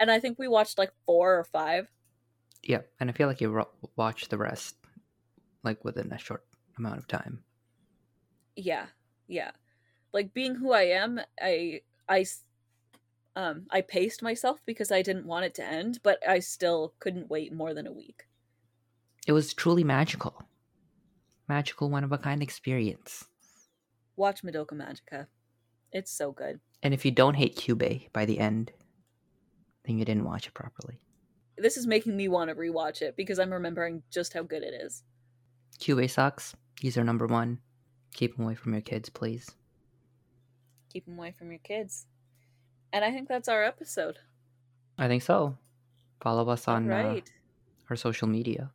And 0.00 0.10
I 0.10 0.18
think 0.18 0.38
we 0.38 0.48
watched 0.48 0.76
like 0.78 0.92
four 1.06 1.38
or 1.38 1.44
five. 1.44 1.90
Yeah, 2.62 2.80
and 2.98 3.08
I 3.08 3.12
feel 3.12 3.28
like 3.28 3.40
you 3.40 3.50
ro- 3.50 3.68
watch 3.96 4.28
the 4.28 4.38
rest 4.38 4.76
like 5.62 5.84
within 5.84 6.12
a 6.12 6.18
short 6.18 6.44
amount 6.76 6.98
of 6.98 7.06
time. 7.06 7.44
Yeah. 8.56 8.86
Yeah. 9.28 9.52
Like 10.12 10.34
being 10.34 10.54
who 10.54 10.72
I 10.72 10.82
am, 10.82 11.20
I, 11.40 11.82
I, 12.08 12.24
um, 13.38 13.66
I 13.70 13.82
paced 13.82 14.20
myself 14.20 14.60
because 14.66 14.90
I 14.90 15.00
didn't 15.00 15.24
want 15.26 15.44
it 15.44 15.54
to 15.54 15.64
end, 15.64 16.00
but 16.02 16.18
I 16.28 16.40
still 16.40 16.94
couldn't 16.98 17.30
wait 17.30 17.52
more 17.52 17.72
than 17.72 17.86
a 17.86 17.92
week. 17.92 18.24
It 19.28 19.32
was 19.32 19.54
truly 19.54 19.84
magical. 19.84 20.42
Magical, 21.48 21.88
one 21.88 22.02
of 22.02 22.10
a 22.10 22.18
kind 22.18 22.42
experience. 22.42 23.26
Watch 24.16 24.42
Madoka 24.42 24.72
Magica. 24.72 25.26
It's 25.92 26.10
so 26.10 26.32
good. 26.32 26.58
And 26.82 26.92
if 26.92 27.04
you 27.04 27.12
don't 27.12 27.34
hate 27.34 27.56
Kyubey 27.56 28.12
by 28.12 28.24
the 28.24 28.40
end, 28.40 28.72
then 29.84 29.98
you 29.98 30.04
didn't 30.04 30.24
watch 30.24 30.48
it 30.48 30.54
properly. 30.54 30.98
This 31.56 31.76
is 31.76 31.86
making 31.86 32.16
me 32.16 32.26
want 32.26 32.50
to 32.50 32.56
rewatch 32.56 33.02
it 33.02 33.16
because 33.16 33.38
I'm 33.38 33.52
remembering 33.52 34.02
just 34.10 34.32
how 34.32 34.42
good 34.42 34.64
it 34.64 34.74
is. 34.74 35.04
Kyubey 35.78 36.10
sucks. 36.10 36.56
He's 36.80 36.98
our 36.98 37.04
number 37.04 37.26
one. 37.28 37.60
Keep 38.14 38.36
him 38.36 38.44
away 38.46 38.56
from 38.56 38.72
your 38.72 38.82
kids, 38.82 39.08
please. 39.08 39.48
keep 40.92 41.04
them 41.06 41.18
away 41.18 41.30
from 41.30 41.50
your 41.50 41.60
kids. 41.60 42.06
And 42.92 43.04
I 43.04 43.10
think 43.10 43.28
that's 43.28 43.48
our 43.48 43.62
episode. 43.62 44.18
I 44.98 45.08
think 45.08 45.22
so. 45.22 45.56
Follow 46.20 46.48
us 46.48 46.66
on 46.66 46.90
All 46.90 47.16
uh, 47.16 47.20
our 47.90 47.96
social 47.96 48.28
media 48.28 48.70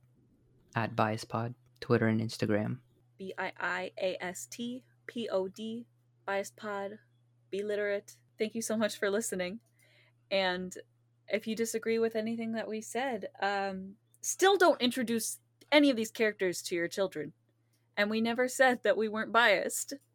at 0.76 0.95
BiasPod, 0.95 1.53
Twitter 1.82 2.07
and 2.07 2.22
Instagram. 2.22 2.78
B 3.18 3.34
I 3.38 3.51
I 3.59 3.91
A 4.01 4.18
S 4.24 4.45
T 4.45 4.84
P 5.07 5.30
O 5.30 5.47
D, 5.47 5.86
Biased 6.26 6.55
Pod, 6.55 6.99
Be 7.49 7.64
Literate. 7.64 8.16
Thank 8.39 8.55
you 8.55 8.61
so 8.61 8.78
much 8.78 8.97
for 8.97 9.09
listening. 9.09 9.59
And 10.32 10.76
if 11.28 11.47
you 11.47 11.55
disagree 11.55 11.99
with 11.99 12.16
anything 12.16 12.53
that 12.53 12.68
we 12.68 12.82
said, 12.82 13.28
um, 13.41 13.93
still 14.22 14.57
don't 14.57 14.82
introduce 14.82 15.39
any 15.72 15.89
of 15.89 15.95
these 15.95 16.11
characters 16.11 16.61
to 16.64 16.76
your 16.76 16.88
children. 16.88 17.34
And 17.95 18.09
we 18.09 18.22
never 18.22 18.47
said 18.47 18.80
that 18.84 18.97
we 18.97 19.07
weren't 19.07 19.32
biased. 19.32 19.93